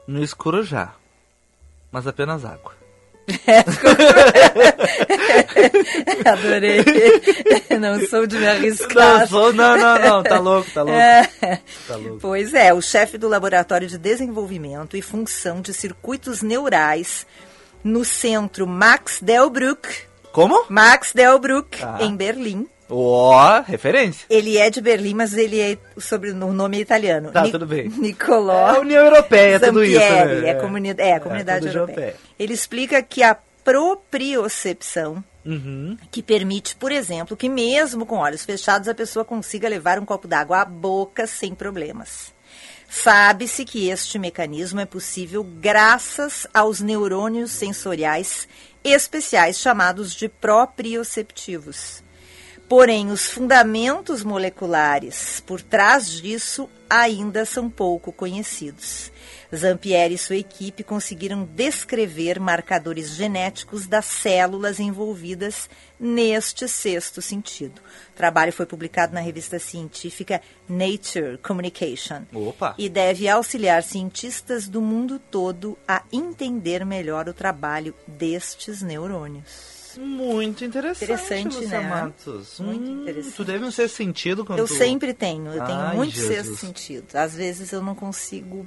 No 0.06 0.24
escuro 0.24 0.62
já. 0.62 0.94
Mas 1.92 2.06
apenas 2.06 2.46
água. 2.46 2.76
Adorei. 6.24 6.84
Não 7.82 8.00
sou 8.08 8.28
de 8.28 8.38
me 8.38 8.48
arriscar. 8.48 9.22
Não, 9.22 9.28
sou- 9.28 9.54
não, 9.54 9.76
não, 9.78 10.00
não, 10.00 10.24
tá 10.24 10.40
louco, 10.40 10.70
tá 10.72 10.84
louco. 10.84 10.98
É. 11.00 11.28
Tá 11.88 11.96
louco. 11.96 12.20
Pois 12.22 12.54
é, 12.54 12.74
o 12.74 12.82
chefe 12.82 13.18
do 13.18 13.28
Laboratório 13.28 13.88
de 13.88 13.98
Desenvolvimento 13.98 14.96
e 14.96 15.02
Função 15.02 15.62
de 15.62 15.74
Circuitos 15.74 16.42
Neurais 16.42 17.26
no 17.84 18.04
centro 18.06 18.66
Max 18.68 19.20
Delbruck, 19.22 20.07
Como? 20.38 20.66
Max 20.70 21.14
Delbruck, 21.16 21.80
Tá. 21.80 21.98
em 22.02 22.16
Berlim. 22.16 22.68
Ó, 22.88 23.62
referência. 23.62 24.28
Ele 24.30 24.56
é 24.58 24.70
de 24.70 24.80
Berlim, 24.80 25.16
mas 25.16 25.34
ele 25.36 25.60
é 25.60 25.78
sobre 25.98 26.30
o 26.30 26.36
nome 26.36 26.78
é 26.78 26.82
italiano. 26.82 27.32
Tá, 27.32 27.50
tudo 27.50 27.66
bem. 27.66 27.90
Nicolò 27.90 28.70
É 28.74 28.78
a 28.78 28.80
União 28.80 29.04
Europeia, 29.04 29.60
tudo 29.60 29.84
isso, 29.84 30.00
Zampieri, 30.00 30.42
né? 30.42 30.50
é, 30.50 30.54
comuni 30.54 30.94
é, 30.96 31.14
a 31.16 31.20
comunidade 31.20 31.66
tudo 31.66 31.76
europeia. 31.80 32.06
europeia. 32.10 32.16
Ele 32.38 32.54
explica 32.54 33.02
que 33.02 33.24
a 33.24 33.36
propriocepção 33.64 35.24
Uhum. 35.44 35.98
que 36.12 36.22
permite, 36.22 36.76
por 36.76 36.92
exemplo, 36.92 37.36
que 37.36 37.48
mesmo 37.50 38.06
com 38.06 38.18
olhos 38.18 38.44
fechados 38.46 38.88
a 38.90 38.94
pessoa 38.94 39.26
consiga 39.26 39.68
levar 39.68 39.98
um 39.98 40.06
copo 40.06 40.28
d'água 40.28 40.60
à 40.62 40.66
boca 40.66 41.26
sem 41.26 41.56
problemas. 41.56 42.32
Sabe-se 42.90 43.66
que 43.66 43.90
este 43.90 44.18
mecanismo 44.20 44.80
é 44.80 44.86
possível 44.86 45.44
graças 45.44 46.48
aos 46.54 46.80
neurônios 46.80 47.52
sensoriais 47.52 48.48
especiais 48.84 49.60
chamados 49.60 50.14
de 50.14 50.28
proprioceptivos. 50.28 52.04
Porém, 52.70 53.12
os 53.12 53.28
fundamentos 53.28 54.26
moleculares 54.26 55.42
por 55.46 55.62
trás 55.62 56.12
disso 56.12 56.70
ainda 56.90 57.46
são 57.46 57.70
pouco 57.70 58.12
conhecidos. 58.12 59.10
Zampieri 59.56 60.16
e 60.16 60.18
sua 60.18 60.36
equipe 60.36 60.84
conseguiram 60.84 61.46
descrever 61.46 62.42
marcadores 62.42 63.12
genéticos 63.12 63.88
das 63.88 64.06
células 64.06 64.82
envolvidas 64.82 65.70
neste 65.98 66.68
sexto 66.68 67.22
sentido. 67.22 67.82
O 68.14 68.18
trabalho 68.18 68.52
foi 68.52 68.66
publicado 68.66 69.14
na 69.14 69.22
revista 69.22 69.60
científica 69.60 70.42
Nature 70.68 71.38
Communication 71.38 72.24
Opa. 72.34 72.76
e 72.78 72.90
deve 72.90 73.30
auxiliar 73.30 73.82
cientistas 73.82 74.68
do 74.68 74.82
mundo 74.82 75.20
todo 75.20 75.78
a 75.88 76.04
entender 76.12 76.86
melhor 76.86 77.30
o 77.30 77.34
trabalho 77.34 77.96
destes 78.06 78.82
neurônios. 78.82 79.77
Muito 80.00 80.64
interessante, 80.66 81.04
Interessante, 81.12 81.56
Lúcia 81.56 81.82
né? 81.82 81.90
Matos. 81.90 82.60
Muito 82.60 82.90
Hum, 82.90 83.02
interessante. 83.02 83.36
Tu 83.36 83.44
deve 83.46 83.66
um 83.66 83.72
ser 83.72 83.88
sentido 83.90 84.46
quando 84.46 84.60
Eu 84.60 84.68
tu... 84.68 84.74
sempre 84.76 85.14
tenho, 85.14 85.48
eu 85.52 85.64
tenho 85.66 85.80
Ai, 85.80 85.96
muito 85.96 86.14
Jesus. 86.16 86.36
sexto 86.36 86.56
sentido. 86.58 87.16
Às 87.16 87.36
vezes 87.36 87.72
eu 87.72 87.82
não 87.82 87.96
consigo 87.96 88.66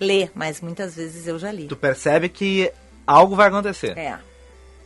ler, 0.00 0.30
mas 0.34 0.60
muitas 0.60 0.94
vezes 0.96 1.26
eu 1.26 1.38
já 1.38 1.52
li. 1.52 1.66
Tu 1.66 1.76
percebe 1.76 2.28
que 2.28 2.72
algo 3.06 3.36
vai 3.36 3.48
acontecer, 3.48 3.96
É, 3.98 4.18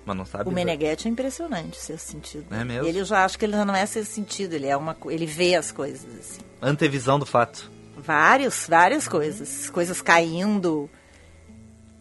mas 0.04 0.16
não 0.16 0.24
sabe. 0.26 0.48
o 0.48 0.52
Meneghetti 0.52 1.06
é 1.06 1.10
impressionante, 1.10 1.76
sexto 1.76 2.08
sentido. 2.10 2.46
É 2.52 2.64
mesmo? 2.64 2.88
Ele 2.88 2.98
eu 3.00 3.04
já 3.04 3.24
acho 3.24 3.38
que 3.38 3.44
ele 3.44 3.52
já 3.52 3.64
não 3.64 3.74
é 3.76 3.86
sexto 3.86 4.10
sentido, 4.12 4.54
ele 4.54 4.66
é 4.66 4.76
uma, 4.76 4.96
ele 5.06 5.26
vê 5.26 5.54
as 5.54 5.70
coisas 5.70 6.04
assim. 6.18 6.40
Antevisão 6.60 7.18
do 7.18 7.26
fato. 7.26 7.70
Vários, 7.96 8.66
várias 8.68 9.06
coisas, 9.06 9.70
coisas 9.70 10.02
caindo. 10.02 10.90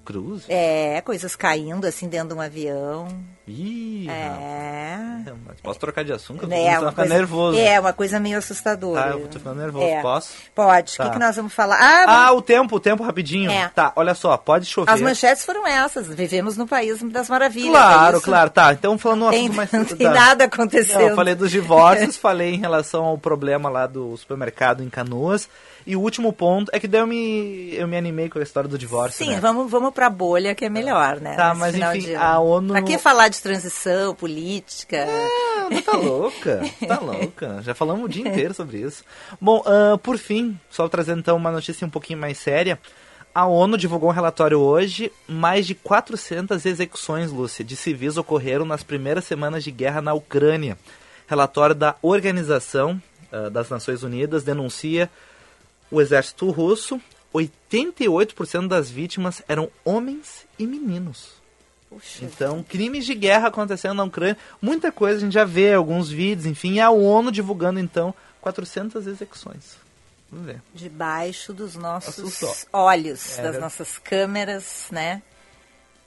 Cruz? 0.04 0.44
É, 0.50 1.00
coisas 1.02 1.36
caindo 1.36 1.86
assim 1.86 2.08
dentro 2.10 2.30
de 2.30 2.34
um 2.34 2.42
avião. 2.42 3.08
Ih, 3.46 4.08
É. 4.10 4.30
rapaz. 5.26 5.60
Posso 5.62 5.80
trocar 5.80 6.06
de 6.06 6.14
assunto? 6.14 6.44
Eu 6.44 6.48
tô 6.50 6.56
É, 6.56 6.76
começando 6.76 6.96
coisa, 6.96 7.14
nervoso. 7.14 7.60
é 7.60 7.78
uma 7.80 7.92
coisa 7.92 8.20
meio 8.20 8.38
assustadora. 8.38 9.02
Tá, 9.04 9.10
eu 9.10 9.28
tô 9.28 9.38
ficando 9.38 9.60
nervoso. 9.60 9.86
É. 9.86 10.02
Posso? 10.02 10.30
Pode. 10.56 10.94
O 10.94 10.98
Tá. 10.98 11.04
que, 11.06 11.10
que 11.12 11.20
nós 11.20 11.36
vamos 11.36 11.54
falar? 11.54 11.78
Ah, 11.78 12.28
Ah, 12.28 12.32
o 12.32 12.42
tempo, 12.42 12.78
o 12.78 12.80
tempo 12.80 13.04
rapidinho. 13.04 13.52
É. 13.52 13.68
Tá, 13.76 13.92
olha 13.98 14.14
só, 14.16 14.38
pode 14.38 14.66
chover. 14.66 14.90
as 14.92 15.02
manchetes 15.02 15.44
foram 15.46 15.68
essas. 15.68 16.08
Vivemos 16.08 16.56
no 16.56 16.66
país 16.66 17.02
das 17.12 17.30
maravilhas. 17.30 17.72
Claro, 17.72 18.18
é 18.18 18.22
claro, 18.22 18.50
tá. 18.50 18.72
Então 18.72 18.98
falando 18.98 19.26
um 19.26 19.30
Tem, 19.30 19.42
assunto 19.48 19.56
mais 19.58 19.72
não 19.74 19.86
tem 19.86 20.08
tá. 20.08 20.14
nada 20.14 20.46
Não, 20.46 20.54
acontecendo. 20.54 21.02
eu 21.02 21.16
falei 21.16 21.36
dos 21.36 21.52
divórcios, 21.52 22.16
falei 22.18 22.54
em 22.56 22.60
relação 22.60 23.04
ao 23.04 23.18
problema 23.18 23.70
lá 23.70 23.86
do 23.88 24.16
supermercado 24.16 24.82
em 24.82 24.90
Canoas. 24.90 25.50
E 25.86 25.96
o 25.96 26.02
último 26.02 26.32
ponto 26.32 26.70
é 26.74 26.80
que 26.80 26.88
daí 26.88 27.02
eu 27.02 27.08
me, 27.08 27.76
eu 27.76 27.88
me 27.88 27.98
animei 27.98 28.30
com 28.30 28.40
a 28.40 28.44
história 28.44 28.70
do 28.70 28.78
divórcio. 28.78 29.26
Sim, 29.26 29.32
né? 29.32 29.40
vamos, 29.40 29.70
vamos 29.70 29.94
pra 29.94 30.10
bolha 30.10 30.56
que 30.56 30.66
é 30.66 30.70
melhor, 30.70 31.20
né? 31.20 31.36
Tá, 31.36 31.50
nesse 31.54 31.60
mas 31.60 31.76
enfim, 31.98 32.08
de 32.10 32.16
a 32.16 32.40
ONU- 32.40 32.74
Pra 32.74 32.82
que 32.82 32.98
falar 32.98 33.28
de 33.28 33.42
transição, 33.42 34.16
política? 34.16 35.06
Ah, 35.06 35.82
tá 35.82 35.98
louca, 35.98 36.62
tá 36.88 37.00
louca. 37.04 37.62
Já 37.62 37.74
falamos 37.76 38.06
o 38.06 38.10
dia 38.10 38.28
inteiro 38.28 38.54
sobre 38.54 38.78
isso. 38.78 39.04
Bom, 39.42 39.62
ah, 39.66 39.98
por 40.02 40.18
fim, 40.18 40.58
só 40.70 40.88
trazendo 40.88 41.20
então 41.20 41.36
uma 41.36 41.52
notícia 41.52 41.86
um 41.86 41.90
pouquinho 41.90 42.20
mais 42.20 42.38
séria. 42.38 42.80
A 43.36 43.48
ONU 43.48 43.78
divulgou 43.78 44.10
um 44.10 44.14
relatório 44.14 44.60
hoje. 44.60 45.12
Mais 45.28 45.66
de 45.66 45.74
400 45.74 46.66
execuções, 46.66 47.32
Lúcia, 47.32 47.66
de 47.66 47.76
civis 47.76 48.16
ocorreram 48.16 48.64
nas 48.64 48.84
primeiras 48.84 49.26
semanas 49.26 49.64
de 49.64 49.72
guerra 49.72 50.02
na 50.02 50.14
Ucrânia. 50.14 50.78
Relatório 51.28 51.74
da 51.74 51.96
Organização 52.02 53.02
ah, 53.32 53.50
das 53.50 53.70
Nações 53.70 54.04
Unidas 54.04 54.44
denuncia 54.44 55.10
o 55.94 56.02
exército 56.02 56.50
russo. 56.52 57.00
88% 57.34 58.68
das 58.68 58.90
vítimas 58.92 59.42
eram 59.48 59.70
homens 59.84 60.46
e 60.60 60.68
meninos. 60.68 61.30
Puxa. 61.90 62.26
Então, 62.26 62.64
crimes 62.64 63.06
de 63.06 63.16
guerra 63.16 63.48
acontecendo 63.48 63.96
na 63.96 64.04
Ucrânia, 64.04 64.38
muita 64.62 64.92
coisa 64.92 65.18
a 65.18 65.22
gente 65.22 65.34
já 65.34 65.46
vê, 65.46 65.74
alguns 65.74 66.10
vídeos, 66.10 66.46
enfim, 66.46 66.74
e 66.74 66.80
a 66.80 66.90
ONU 66.92 67.32
divulgando 67.32 67.80
então 67.80 68.14
400 68.42 69.08
execuções. 69.08 69.78
Vamos 70.32 70.46
ver. 70.48 70.62
Debaixo 70.74 71.54
dos 71.54 71.76
nossos 71.76 72.66
olhos, 72.72 73.38
É, 73.38 73.44
das 73.44 73.54
né? 73.56 73.60
nossas 73.62 73.98
câmeras, 73.98 74.88
né? 74.92 75.22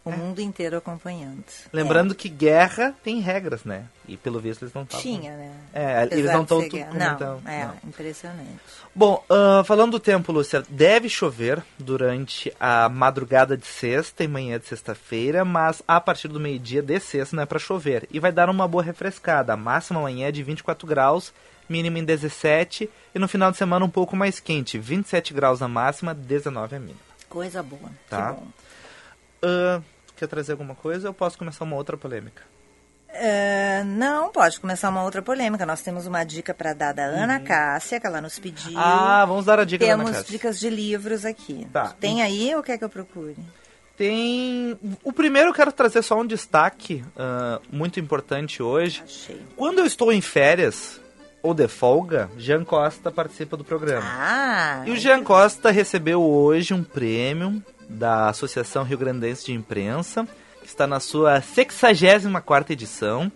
O 0.06 0.12
mundo 0.12 0.40
inteiro 0.40 0.76
acompanhando. 0.76 1.42
Lembrando 1.72 2.14
que 2.14 2.28
guerra 2.28 2.94
tem 3.02 3.18
regras, 3.20 3.64
né? 3.64 3.86
E 4.06 4.16
pelo 4.16 4.38
visto 4.38 4.62
eles 4.62 4.72
não 4.72 4.82
É, 4.82 4.84
estavam. 4.84 5.02
tinha, 5.02 5.36
né? 5.36 5.52
É, 5.72 6.02
Apesar 6.04 6.16
eles 6.16 6.32
não 6.32 6.42
estão 6.42 6.62
tudo. 6.62 6.76
Não, 6.94 7.50
é, 7.50 7.64
não. 7.66 7.74
impressionante. 7.88 8.50
Bom, 8.94 9.24
ah, 9.28 9.62
falando 9.64 9.92
do 9.92 10.00
tempo, 10.00 10.30
Lúcia, 10.30 10.62
deve 10.68 11.08
chover 11.08 11.62
durante 11.78 12.52
a 12.60 12.88
madrugada 12.88 13.56
de 13.56 13.66
sexta 13.66 14.22
e 14.22 14.28
manhã 14.28 14.58
de 14.60 14.66
sexta-feira, 14.66 15.44
mas 15.44 15.82
a 15.88 16.00
partir 16.00 16.28
do 16.28 16.38
meio-dia 16.38 16.80
de 16.82 17.00
sexta 17.00 17.34
não 17.34 17.42
é 17.42 17.46
para 17.46 17.58
chover. 17.58 18.06
E 18.10 18.20
vai 18.20 18.30
dar 18.30 18.48
uma 18.48 18.68
boa 18.68 18.84
refrescada. 18.84 19.52
A 19.54 19.56
máxima 19.56 19.98
amanhã 19.98 20.28
é 20.28 20.32
de 20.32 20.42
24 20.42 20.86
graus, 20.86 21.32
mínima 21.68 21.98
em 21.98 22.04
17, 22.04 22.88
e 23.12 23.18
no 23.18 23.26
final 23.26 23.50
de 23.50 23.56
semana 23.56 23.84
um 23.84 23.90
pouco 23.90 24.14
mais 24.14 24.38
quente, 24.38 24.78
27 24.78 25.34
graus 25.34 25.60
a 25.62 25.66
máxima, 25.68 26.14
19 26.14 26.76
a 26.76 26.78
mínima. 26.78 27.00
Coisa 27.28 27.60
boa. 27.60 27.90
Tá. 28.08 28.34
Que 28.34 28.40
bom. 28.40 28.46
Ah, 29.42 29.80
quer 30.16 30.26
trazer 30.26 30.52
alguma 30.52 30.74
coisa 30.74 31.08
ou 31.08 31.10
eu 31.10 31.14
posso 31.14 31.38
começar 31.38 31.64
uma 31.64 31.76
outra 31.76 31.96
polêmica? 31.96 32.42
É, 33.08 33.82
não, 33.84 34.30
pode 34.30 34.60
começar 34.60 34.88
uma 34.90 35.02
outra 35.02 35.22
polêmica. 35.22 35.64
Nós 35.64 35.80
temos 35.80 36.06
uma 36.06 36.22
dica 36.24 36.52
para 36.52 36.74
dar 36.74 36.92
da 36.92 37.04
Ana 37.04 37.40
Cássia, 37.40 37.98
que 37.98 38.06
ela 38.06 38.20
nos 38.20 38.38
pediu. 38.38 38.72
Uhum. 38.72 38.78
Ah, 38.78 39.24
vamos 39.24 39.44
dar 39.46 39.58
a 39.58 39.64
dica 39.64 39.86
da 39.86 39.92
Ana 39.94 40.04
Temos 40.04 40.18
Cássia. 40.18 40.32
dicas 40.32 40.58
de 40.60 40.68
livros 40.68 41.24
aqui. 41.24 41.66
Tá. 41.72 41.94
Tem 41.98 42.22
aí 42.22 42.54
ou 42.54 42.62
quer 42.62 42.76
que 42.76 42.84
eu 42.84 42.90
procure? 42.90 43.36
Tem. 43.96 44.78
O 45.02 45.12
primeiro 45.12 45.48
eu 45.50 45.54
quero 45.54 45.72
trazer 45.72 46.02
só 46.02 46.20
um 46.20 46.26
destaque 46.26 47.02
ah, 47.16 47.60
muito 47.70 47.98
importante 47.98 48.62
hoje. 48.62 49.02
Achei. 49.04 49.40
Quando 49.56 49.78
eu 49.78 49.86
estou 49.86 50.12
em 50.12 50.20
férias 50.20 51.00
ou 51.42 51.54
de 51.54 51.68
folga, 51.68 52.28
Jean 52.36 52.64
Costa 52.64 53.10
participa 53.10 53.56
do 53.56 53.64
programa. 53.64 54.04
Ah, 54.04 54.82
E 54.84 54.90
o 54.90 54.96
Jean 54.96 55.22
Costa 55.22 55.70
recebeu 55.70 56.20
hoje 56.22 56.74
um 56.74 56.82
prêmio 56.84 57.62
da 57.88 58.28
Associação 58.28 58.82
Rio 58.82 58.98
Grandense 58.98 59.46
de 59.46 59.52
Imprensa, 59.52 60.26
que 60.60 60.68
está 60.68 60.86
na 60.86 61.00
sua 61.00 61.40
64ª 61.40 62.70
edição. 62.70 63.30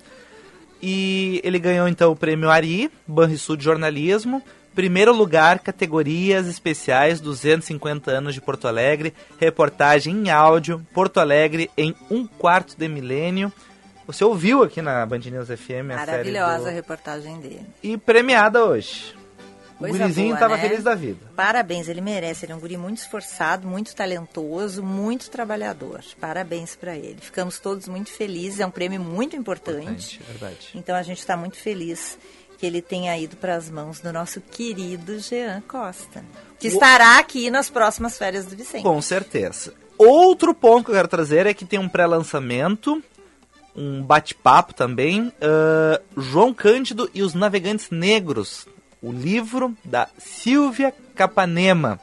E 0.82 1.40
ele 1.44 1.58
ganhou 1.58 1.86
então 1.86 2.10
o 2.10 2.16
prêmio 2.16 2.50
Ari, 2.50 2.90
Banrisul 3.06 3.56
de 3.56 3.64
Jornalismo, 3.64 4.42
primeiro 4.74 5.14
lugar, 5.14 5.58
categorias 5.58 6.46
especiais, 6.48 7.20
250 7.20 8.10
anos 8.10 8.34
de 8.34 8.40
Porto 8.40 8.66
Alegre, 8.66 9.12
reportagem 9.38 10.14
em 10.16 10.30
áudio, 10.30 10.84
Porto 10.94 11.20
Alegre 11.20 11.70
em 11.76 11.94
um 12.10 12.26
quarto 12.26 12.76
de 12.76 12.88
milênio. 12.88 13.52
Você 14.06 14.24
ouviu 14.24 14.62
aqui 14.62 14.80
na 14.80 15.04
Band 15.06 15.18
News 15.18 15.48
FM 15.48 15.92
a 15.92 15.96
maravilhosa 15.96 16.54
a 16.54 16.58
série 16.58 16.70
do... 16.70 16.74
reportagem 16.74 17.40
dele. 17.40 17.66
E 17.82 17.96
premiada 17.96 18.64
hoje. 18.64 19.19
O 19.80 19.88
gurizinho 19.88 20.34
estava 20.34 20.56
né? 20.56 20.62
feliz 20.62 20.84
da 20.84 20.94
vida. 20.94 21.18
Parabéns, 21.34 21.88
ele 21.88 22.00
merece. 22.00 22.44
Ele 22.44 22.52
é 22.52 22.56
um 22.56 22.60
guri 22.60 22.76
muito 22.76 22.98
esforçado, 22.98 23.66
muito 23.66 23.94
talentoso, 23.94 24.82
muito 24.82 25.30
trabalhador. 25.30 26.04
Parabéns 26.20 26.76
para 26.76 26.96
ele. 26.96 27.18
Ficamos 27.20 27.58
todos 27.58 27.88
muito 27.88 28.10
felizes. 28.10 28.60
É 28.60 28.66
um 28.66 28.70
prêmio 28.70 29.00
muito 29.00 29.34
importante. 29.34 30.16
Importante, 30.16 30.22
verdade. 30.28 30.68
Então 30.74 30.94
a 30.94 31.02
gente 31.02 31.18
está 31.18 31.36
muito 31.36 31.56
feliz 31.56 32.18
que 32.58 32.66
ele 32.66 32.82
tenha 32.82 33.16
ido 33.18 33.36
para 33.36 33.56
as 33.56 33.70
mãos 33.70 34.00
do 34.00 34.12
nosso 34.12 34.38
querido 34.38 35.18
Jean 35.18 35.62
Costa, 35.66 36.22
que 36.58 36.68
estará 36.68 37.18
aqui 37.18 37.50
nas 37.50 37.70
próximas 37.70 38.18
férias 38.18 38.44
do 38.44 38.54
Vicente. 38.54 38.82
Com 38.82 39.00
certeza. 39.00 39.72
Outro 39.96 40.54
ponto 40.54 40.84
que 40.84 40.90
eu 40.90 40.94
quero 40.94 41.08
trazer 41.08 41.46
é 41.46 41.54
que 41.54 41.64
tem 41.64 41.78
um 41.78 41.88
pré-lançamento, 41.88 43.02
um 43.74 44.02
bate-papo 44.02 44.74
também. 44.74 45.32
ah, 45.40 46.00
João 46.16 46.52
Cândido 46.52 47.10
e 47.14 47.22
os 47.22 47.32
Navegantes 47.32 47.88
Negros, 47.90 48.66
o 49.02 49.12
livro 49.12 49.74
da 49.84 50.08
Silvia 50.18 50.92
Capanema. 51.14 51.98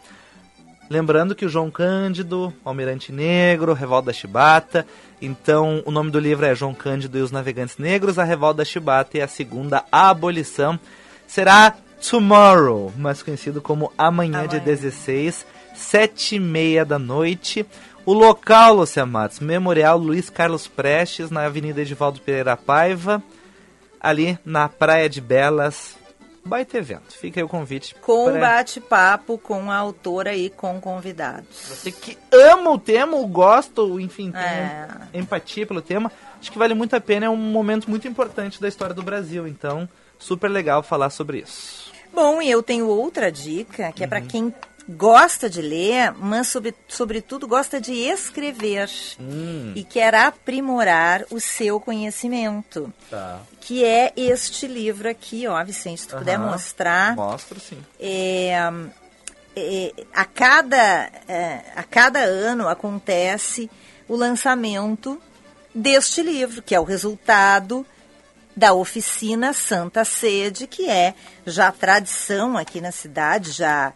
Lembrando 0.90 1.36
que 1.36 1.46
o 1.46 1.50
João 1.50 1.70
Cândido, 1.70 2.54
Almirante 2.64 3.12
Negro, 3.12 3.74
Revolta 3.74 4.08
da 4.08 4.14
Chibata. 4.14 4.88
Então, 5.22 5.84
o 5.86 5.92
nome 5.92 6.12
do 6.12 6.20
livro 6.20 6.46
é 6.46 6.56
João 6.56 6.74
Cândido 6.74 7.18
e 7.18 7.22
os 7.22 7.32
Navegantes 7.32 7.78
Negros, 7.78 8.18
a 8.18 8.24
Revolta 8.24 8.60
da 8.60 8.66
Chibata 8.66 9.18
e 9.18 9.22
a 9.22 9.28
segunda 9.28 9.84
abolição. 9.92 10.80
Será 11.28 11.76
Tomorrow, 12.10 12.94
mais 12.96 13.22
conhecido 13.22 13.60
como 13.60 13.92
Amanhã, 13.98 14.48
de 14.48 14.58
Amanhã. 14.58 14.64
16, 14.64 15.46
sete 15.76 16.36
e 16.36 16.40
meia 16.40 16.86
da 16.86 16.98
noite. 16.98 17.66
O 18.06 18.14
local, 18.14 18.76
Lúcia 18.76 19.06
Matos, 19.06 19.42
Memorial 19.42 19.98
Luiz 19.98 20.30
Carlos 20.30 20.68
Prestes, 20.68 21.30
na 21.30 21.46
Avenida 21.46 21.82
Edivaldo 21.82 22.22
Pereira 22.22 22.56
Paiva, 22.56 23.22
ali 24.00 24.40
na 24.46 24.70
Praia 24.70 25.10
de 25.10 25.20
Belas. 25.20 25.97
Baita 26.48 26.78
evento. 26.78 27.14
Fica 27.18 27.40
aí 27.40 27.44
o 27.44 27.48
convite. 27.50 27.94
Com 28.02 28.32
pra- 28.32 28.40
bate-papo 28.40 29.38
com 29.38 29.70
a 29.72 29.76
autora 29.76 30.36
e 30.36 30.50
com 30.50 30.80
convidados. 30.82 31.48
Você 31.52 31.92
que 31.92 32.18
ama 32.32 32.72
o 32.72 32.80
tema, 32.80 33.16
ou 33.18 33.28
gosta, 33.28 33.82
ou 33.82 34.00
enfim, 34.00 34.32
tem 34.32 34.42
É. 34.42 34.88
empatia 35.14 35.66
pelo 35.68 35.82
tema, 35.82 36.12
acho 36.40 36.52
que 36.52 36.58
vale 36.58 36.74
muito 36.74 36.96
a 36.96 37.02
pena, 37.02 37.26
é 37.26 37.30
um 37.30 37.36
momento 37.36 37.90
muito 37.90 38.08
importante 38.08 38.60
da 38.62 38.68
história 38.68 38.96
do 38.96 39.04
Brasil, 39.04 39.48
então 39.48 39.88
super 40.18 40.50
legal 40.50 40.82
falar 40.82 41.10
sobre 41.10 41.40
isso. 41.40 41.92
Bom, 42.14 42.42
e 42.42 42.50
eu 42.50 42.64
tenho 42.64 42.88
outra 42.88 43.32
dica, 43.32 43.92
que 43.92 44.02
é 44.02 44.06
Uhum. 44.06 44.10
para 44.10 44.22
quem 44.22 44.54
gosta 44.88 45.50
de 45.50 45.62
ler, 45.62 46.14
mas 46.14 46.48
sobre, 46.48 46.74
sobretudo 46.88 47.48
gosta 47.48 47.80
de 47.80 47.94
escrever 47.94 48.90
Hum, 49.20 49.74
e 49.76 49.84
quer 49.84 50.14
aprimorar 50.16 51.26
o 51.30 51.40
seu 51.40 51.80
conhecimento, 51.80 52.94
tá. 53.10 53.40
que 53.60 53.84
é 53.84 54.14
este 54.16 54.68
livro 54.68 55.10
aqui, 55.10 55.48
ó, 55.48 55.64
Vicente, 55.64 56.02
se 56.02 56.08
tu 56.08 56.18
puder 56.18 56.38
mostrar. 56.38 57.16
Mostro 57.16 57.60
sim. 57.60 57.84
É, 58.00 58.52
é, 59.56 59.94
a, 60.14 60.26
cada, 60.26 61.10
é, 61.28 61.62
a 61.76 61.84
cada 61.84 62.20
ano 62.20 62.68
acontece 62.68 63.70
o 64.08 64.16
lançamento 64.16 65.20
deste 65.74 66.22
livro, 66.22 66.62
que 66.62 66.76
é 66.76 66.80
o 66.80 66.84
resultado 66.84 67.86
da 68.56 68.74
oficina 68.74 69.54
Santa 69.54 70.04
Sede, 70.04 70.66
que 70.66 70.90
é 70.90 71.14
já 71.46 71.72
tradição 71.72 72.58
aqui 72.58 72.82
na 72.82 72.92
cidade, 72.92 73.52
já, 73.52 73.94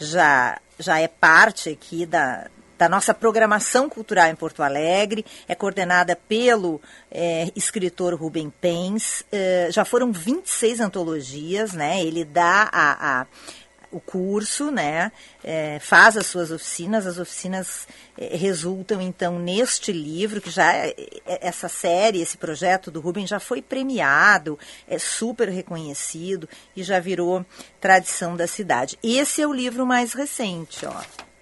já, 0.00 0.58
já 0.78 1.00
é 1.00 1.08
parte 1.08 1.70
aqui 1.70 2.06
da, 2.06 2.48
da 2.76 2.88
nossa 2.88 3.14
programação 3.14 3.88
cultural 3.88 4.28
em 4.28 4.34
Porto 4.34 4.62
Alegre, 4.62 5.24
é 5.48 5.54
coordenada 5.54 6.16
pelo 6.16 6.80
é, 7.10 7.50
escritor 7.54 8.14
Rubem 8.14 8.52
Pens, 8.60 9.24
é, 9.30 9.68
já 9.70 9.84
foram 9.84 10.12
26 10.12 10.80
antologias, 10.80 11.72
né? 11.72 12.02
Ele 12.02 12.24
dá 12.24 12.68
a, 12.72 13.20
a 13.20 13.26
o 13.94 14.00
curso, 14.00 14.70
né? 14.70 15.12
é, 15.44 15.78
faz 15.78 16.16
as 16.16 16.26
suas 16.26 16.50
oficinas, 16.50 17.06
as 17.06 17.18
oficinas 17.18 17.86
é, 18.16 18.34
resultam 18.34 19.00
então 19.00 19.38
neste 19.38 19.92
livro 19.92 20.40
que 20.40 20.50
já 20.50 20.72
é- 20.72 20.94
é- 21.26 21.46
essa 21.46 21.68
série, 21.68 22.20
esse 22.22 22.38
projeto 22.38 22.90
do 22.90 23.00
Rubem 23.00 23.26
já 23.26 23.38
foi 23.38 23.60
premiado, 23.60 24.58
é 24.88 24.98
super 24.98 25.50
reconhecido 25.50 26.48
e 26.74 26.82
já 26.82 26.98
virou 26.98 27.44
tradição 27.78 28.34
da 28.36 28.46
cidade. 28.46 28.98
Esse 29.02 29.42
é 29.42 29.46
o 29.46 29.52
livro 29.52 29.84
mais 29.86 30.14
recente, 30.14 30.86
ó. 30.86 31.33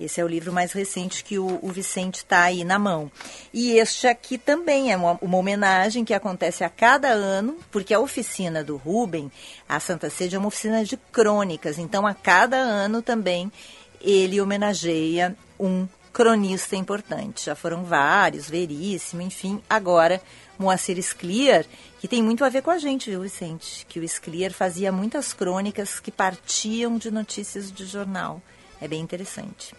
Esse 0.00 0.18
é 0.18 0.24
o 0.24 0.28
livro 0.28 0.50
mais 0.50 0.72
recente 0.72 1.22
que 1.22 1.38
o, 1.38 1.58
o 1.60 1.68
Vicente 1.70 2.16
está 2.16 2.44
aí 2.44 2.64
na 2.64 2.78
mão. 2.78 3.12
E 3.52 3.72
este 3.72 4.06
aqui 4.06 4.38
também 4.38 4.90
é 4.90 4.96
uma, 4.96 5.18
uma, 5.20 5.36
homenagem 5.36 6.06
que 6.06 6.14
acontece 6.14 6.64
a 6.64 6.70
cada 6.70 7.08
ano, 7.08 7.58
porque 7.70 7.92
a 7.92 8.00
oficina 8.00 8.64
do 8.64 8.78
Rubem, 8.78 9.30
a 9.68 9.78
Santa 9.78 10.08
Sede, 10.08 10.36
é 10.36 10.38
uma 10.38 10.48
oficina 10.48 10.82
de 10.82 10.96
crônicas. 10.96 11.78
Então, 11.78 12.06
a 12.06 12.14
cada 12.14 12.56
ano 12.56 13.02
também 13.02 13.52
ele 14.00 14.40
homenageia 14.40 15.36
um 15.58 15.86
cronista 16.14 16.76
importante. 16.76 17.44
Já 17.44 17.54
foram 17.54 17.84
vários, 17.84 18.48
Veríssimo, 18.48 19.20
enfim. 19.20 19.60
Agora, 19.68 20.20
Moacir 20.58 20.96
Scliar, 21.02 21.66
que 22.00 22.08
tem 22.08 22.22
muito 22.22 22.42
a 22.42 22.48
ver 22.48 22.62
com 22.62 22.70
a 22.70 22.78
gente, 22.78 23.10
viu, 23.10 23.20
Vicente? 23.20 23.84
Que 23.86 24.00
o 24.00 24.08
Scliar 24.08 24.52
fazia 24.52 24.90
muitas 24.90 25.34
crônicas 25.34 26.00
que 26.00 26.10
partiam 26.10 26.96
de 26.96 27.10
notícias 27.10 27.70
de 27.70 27.84
jornal. 27.84 28.42
É 28.80 28.88
bem 28.88 29.00
interessante. 29.00 29.74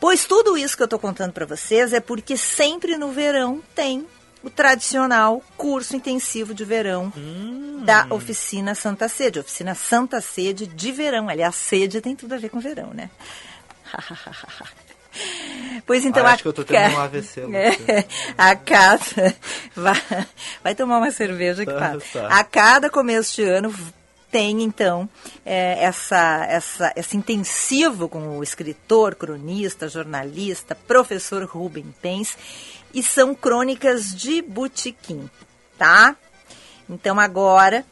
Pois 0.00 0.24
tudo 0.24 0.56
isso 0.56 0.76
que 0.76 0.82
eu 0.82 0.86
estou 0.86 0.98
contando 0.98 1.32
para 1.32 1.46
vocês 1.46 1.92
é 1.92 2.00
porque 2.00 2.36
sempre 2.36 2.96
no 2.96 3.10
verão 3.10 3.60
tem 3.74 4.06
o 4.42 4.48
tradicional 4.48 5.42
curso 5.56 5.96
intensivo 5.96 6.54
de 6.54 6.64
verão 6.64 7.12
hum. 7.16 7.82
da 7.84 8.06
oficina 8.10 8.74
Santa 8.74 9.08
Sede. 9.08 9.40
Oficina 9.40 9.74
Santa 9.74 10.20
Sede 10.20 10.66
de 10.66 10.92
verão. 10.92 11.28
Aliás, 11.28 11.56
sede 11.56 12.00
tem 12.00 12.14
tudo 12.14 12.34
a 12.34 12.38
ver 12.38 12.48
com 12.48 12.60
verão, 12.60 12.92
né? 12.94 13.10
Pois 15.84 16.04
então, 16.04 16.24
ah, 16.24 16.32
acho 16.32 16.42
que 16.42 16.48
eu 16.48 16.52
tô 16.52 16.64
tendo 16.64 16.94
um 16.94 17.00
AVC. 17.00 17.40
É, 17.52 18.04
a 18.36 18.54
cada 18.54 19.02
vai, 19.74 20.26
vai, 20.62 20.74
tomar 20.74 20.98
uma 20.98 21.10
cerveja 21.10 21.64
que 21.64 21.72
tá, 21.72 21.96
tá. 22.12 22.28
A 22.28 22.44
cada 22.44 22.90
começo 22.90 23.36
de 23.36 23.42
ano 23.42 23.74
tem 24.30 24.62
então 24.62 25.08
é, 25.44 25.82
essa, 25.84 26.44
essa, 26.48 26.92
esse 26.96 27.16
intensivo 27.16 28.08
com 28.08 28.38
o 28.38 28.42
escritor, 28.42 29.14
cronista, 29.14 29.88
jornalista, 29.88 30.74
professor 30.74 31.44
Rubem 31.44 31.94
Pens, 32.00 32.36
e 32.92 33.02
são 33.02 33.34
crônicas 33.34 34.14
de 34.14 34.40
botequim, 34.42 35.28
tá? 35.76 36.16
Então 36.88 37.20
agora, 37.20 37.84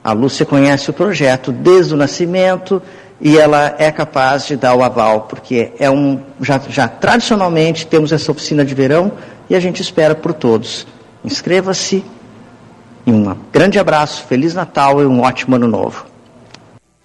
A 0.03 0.13
Lúcia 0.13 0.47
conhece 0.47 0.89
o 0.89 0.95
projeto 0.95 1.53
desde 1.53 1.93
o 1.93 1.99
nascimento 1.99 2.81
e 3.21 3.37
ela 3.37 3.75
é 3.79 3.93
capaz 3.93 4.47
de 4.47 4.57
dar 4.57 4.75
o 4.75 4.83
aval, 4.83 5.23
porque 5.23 5.73
é 5.79 5.91
um 5.91 6.23
já, 6.41 6.59
já 6.69 6.89
tradicionalmente 6.89 7.87
temos 7.87 8.13
essa 8.13 8.33
oficina 8.33 8.65
de 8.65 8.75
verão 8.75 9.13
e 9.49 9.55
a 9.55 9.61
gente 9.61 9.83
espera 9.83 10.15
por 10.15 10.33
todos. 10.33 10.87
Inscreva-se 11.25 12.05
e 13.07 13.13
um 13.13 13.35
grande 13.53 13.79
abraço, 13.79 14.25
Feliz 14.25 14.55
Natal 14.55 15.03
e 15.03 15.07
um 15.07 15.21
ótimo 15.21 15.57
ano 15.57 15.69
novo. 15.69 16.07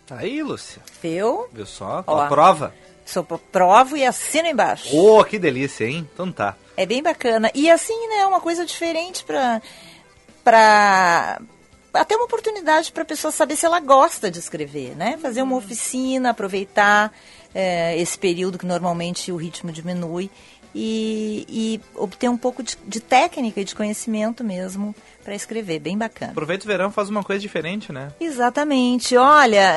Tá 0.06 0.18
aí, 0.20 0.42
Lúcia. 0.42 0.82
Viu? 1.02 1.48
Viu 1.52 1.66
só? 1.66 2.04
Ó, 2.06 2.28
prova. 2.28 2.74
Sou 3.06 3.24
provo 3.24 3.96
e 3.96 4.06
assino 4.06 4.48
embaixo. 4.48 4.96
Oh, 4.96 5.24
que 5.24 5.38
delícia, 5.38 5.86
hein? 5.86 6.08
Então 6.14 6.32
tá. 6.32 6.56
É 6.78 6.86
bem 6.86 7.04
bacana. 7.04 7.52
E 7.54 7.70
assim, 7.70 8.08
né, 8.08 8.26
uma 8.26 8.40
coisa 8.40 8.66
diferente 8.66 9.24
pra... 9.24 9.62
pra 10.44 11.40
até 11.96 12.16
uma 12.16 12.26
oportunidade 12.26 12.92
para 12.92 13.04
a 13.04 13.06
pessoa 13.06 13.32
saber 13.32 13.56
se 13.56 13.66
ela 13.66 13.80
gosta 13.80 14.30
de 14.30 14.40
escrever, 14.40 14.96
né? 14.96 15.18
Fazer 15.22 15.42
uma 15.42 15.56
oficina, 15.56 16.30
aproveitar 16.30 17.14
é, 17.54 17.98
esse 17.98 18.18
período 18.18 18.58
que 18.58 18.66
normalmente 18.66 19.32
o 19.32 19.36
ritmo 19.36 19.72
diminui 19.72 20.30
e, 20.74 21.46
e 21.48 21.82
obter 21.96 22.30
um 22.30 22.38
pouco 22.38 22.62
de, 22.62 22.78
de 22.86 23.00
técnica 23.00 23.62
e 23.62 23.64
de 23.64 23.74
conhecimento 23.74 24.44
mesmo 24.44 24.94
para 25.26 25.36
escrever. 25.36 25.80
Bem 25.80 25.98
bacana. 25.98 26.32
Aproveita 26.32 26.64
o 26.64 26.68
verão 26.68 26.92
faz 26.92 27.10
uma 27.10 27.24
coisa 27.24 27.42
diferente, 27.42 27.92
né? 27.92 28.10
Exatamente. 28.20 29.18
Olha, 29.18 29.76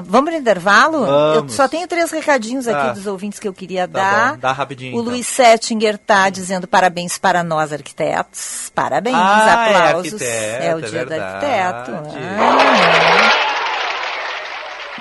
uh, 0.00 0.04
vamos 0.06 0.30
para 0.30 0.38
o 0.38 0.40
intervalo? 0.40 1.04
Vamos. 1.04 1.36
Eu 1.36 1.48
só 1.56 1.68
tenho 1.68 1.86
três 1.88 2.10
recadinhos 2.12 2.68
aqui 2.68 2.88
ah. 2.88 2.92
dos 2.92 3.06
ouvintes 3.06 3.40
que 3.40 3.48
eu 3.48 3.52
queria 3.52 3.88
tá 3.88 4.00
dar. 4.00 4.32
Bom. 4.34 4.38
Dá 4.38 4.52
rapidinho. 4.52 4.96
O 4.96 5.00
então. 5.00 5.12
Luiz 5.12 5.26
Settinger 5.26 5.98
tá 5.98 6.30
dizendo 6.30 6.68
parabéns 6.68 7.18
para 7.18 7.42
nós 7.42 7.72
arquitetos. 7.72 8.70
Parabéns, 8.74 9.16
ah, 9.16 9.64
aplausos. 9.64 10.22
É, 10.22 10.68
é 10.68 10.74
o 10.74 10.78
é 10.78 10.82
dia 10.82 11.04
verdade. 11.04 11.20
do 11.20 11.24
arquiteto. 11.24 11.92
Ah, 12.14 13.56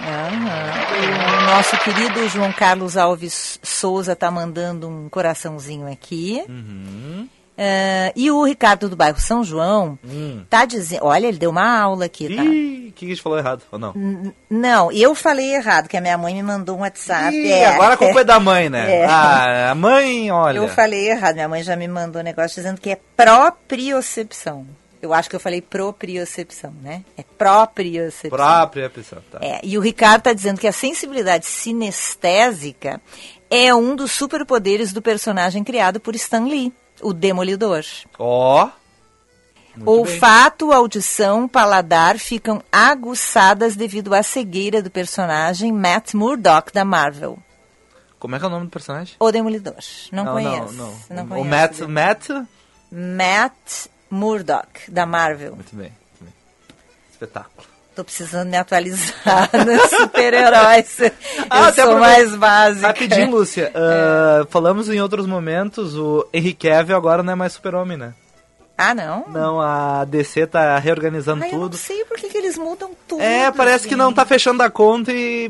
Uhum. 0.05 1.37
O 1.37 1.45
nosso 1.47 1.77
querido 1.77 2.27
João 2.29 2.51
Carlos 2.51 2.97
Alves 2.97 3.59
Souza 3.63 4.13
está 4.13 4.29
mandando 4.29 4.87
um 4.87 5.09
coraçãozinho 5.09 5.91
aqui. 5.91 6.43
Uhum. 6.47 7.27
Uh, 7.57 8.11
e 8.17 8.29
o 8.29 8.43
Ricardo 8.43 8.89
do 8.89 8.97
bairro 8.97 9.17
São 9.17 9.41
João 9.41 9.97
hum. 10.03 10.43
tá 10.49 10.65
dizendo. 10.65 11.05
Olha, 11.05 11.27
ele 11.27 11.37
deu 11.37 11.51
uma 11.51 11.79
aula 11.79 12.05
aqui, 12.05 12.35
tá? 12.35 12.43
Ih, 12.43 12.91
que 12.93 13.05
a 13.05 13.07
gente 13.07 13.21
falou 13.21 13.37
errado, 13.37 13.63
ou 13.71 13.79
não? 13.79 13.93
N 13.95 14.33
não, 14.49 14.91
eu 14.91 15.15
falei 15.15 15.55
errado, 15.55 15.87
que 15.87 15.95
a 15.95 16.01
minha 16.01 16.17
mãe 16.17 16.33
me 16.33 16.43
mandou 16.43 16.77
um 16.77 16.81
WhatsApp. 16.81 17.33
Ih, 17.33 17.49
é, 17.49 17.67
agora 17.67 17.93
a 17.93 17.97
culpa 17.97 18.21
é 18.21 18.23
da 18.25 18.39
mãe, 18.39 18.69
né? 18.69 18.85
É. 18.95 19.05
Ah, 19.05 19.71
a 19.71 19.75
mãe, 19.75 20.31
olha. 20.31 20.57
Eu 20.57 20.67
falei 20.67 21.09
errado, 21.09 21.35
minha 21.35 21.47
mãe 21.47 21.63
já 21.63 21.75
me 21.75 21.87
mandou 21.87 22.21
um 22.21 22.25
negócio 22.25 22.55
dizendo 22.55 22.79
que 22.79 22.91
é 22.91 22.99
propriocepção. 23.15 24.65
Eu 25.01 25.13
acho 25.13 25.29
que 25.29 25.35
eu 25.35 25.39
falei 25.39 25.61
propriocepção, 25.61 26.73
né? 26.81 27.03
É 27.17 27.23
propriocepção. 27.37 28.29
Propriocepção, 28.29 29.19
tá. 29.31 29.39
É, 29.41 29.59
e 29.63 29.77
o 29.77 29.81
Ricardo 29.81 30.19
está 30.19 30.33
dizendo 30.33 30.59
que 30.59 30.67
a 30.67 30.71
sensibilidade 30.71 31.45
sinestésica 31.45 33.01
é 33.49 33.73
um 33.73 33.95
dos 33.95 34.11
superpoderes 34.11 34.91
do 34.91 35.01
personagem 35.01 35.63
criado 35.63 35.99
por 35.99 36.15
Stan 36.15 36.45
Lee, 36.45 36.73
o 37.01 37.13
Demolidor. 37.13 37.83
Ó. 38.17 38.65
Oh. 38.65 38.85
Olfato, 39.85 40.71
audição, 40.71 41.49
paladar 41.49 42.17
ficam 42.17 42.63
aguçadas 42.71 43.75
devido 43.75 44.13
à 44.13 44.23
cegueira 44.23 44.81
do 44.81 44.89
personagem 44.89 45.71
Matt 45.71 46.13
Murdock 46.13 46.71
da 46.71 46.85
Marvel. 46.85 47.37
Como 48.17 48.35
é 48.35 48.39
que 48.39 48.45
é 48.45 48.47
o 48.47 48.51
nome 48.51 48.65
do 48.67 48.71
personagem? 48.71 49.15
O 49.19 49.31
Demolidor. 49.31 49.75
Não, 50.11 50.23
não 50.23 50.33
conheço. 50.33 50.73
Não, 50.73 50.93
não. 51.09 51.25
não 51.25 51.41
o 51.41 51.45
Matt, 51.45 51.79
Matt? 51.81 52.29
Matt 52.89 53.87
Murdock, 54.09 54.89
da 54.89 55.05
Marvel. 55.05 55.55
Muito 55.55 55.75
bem, 55.75 55.91
muito 56.21 56.23
bem. 56.23 56.33
Espetáculo. 57.11 57.74
Tô 57.95 58.03
precisando 58.03 58.49
me 58.49 58.57
atualizar 58.57 59.49
nos 59.65 59.89
super-heróis. 59.89 60.97
Ah, 61.49 61.69
Eu 61.69 61.73
sou 61.73 61.97
mais 61.99 62.35
básica. 62.35 62.87
Rapidinho, 62.87 63.31
Lúcia. 63.31 63.71
Uh, 63.73 64.45
Falamos 64.51 64.89
em 64.89 64.99
outros 64.99 65.25
momentos, 65.25 65.95
o 65.95 66.27
Henry 66.33 66.53
Cavill 66.53 66.97
agora 66.97 67.23
não 67.23 67.33
é 67.33 67.35
mais 67.35 67.53
super-homem, 67.53 67.97
né? 67.97 68.13
Ah, 68.77 68.93
não? 68.93 69.23
Não, 69.29 69.61
a 69.61 70.03
DC 70.03 70.47
tá 70.47 70.77
reorganizando 70.77 71.43
Ai, 71.45 71.49
tudo. 71.49 71.63
Eu 71.63 71.69
não 71.69 71.77
sei 71.77 72.03
por 72.03 72.17
que, 72.17 72.27
que 72.27 72.37
eles 72.37 72.57
mudam 72.57 72.91
tudo. 73.07 73.21
É, 73.21 73.49
parece 73.49 73.83
gente. 73.85 73.89
que 73.89 73.95
não 73.95 74.11
tá 74.13 74.25
fechando 74.25 74.61
a 74.61 74.69
conta 74.69 75.13
e 75.13 75.49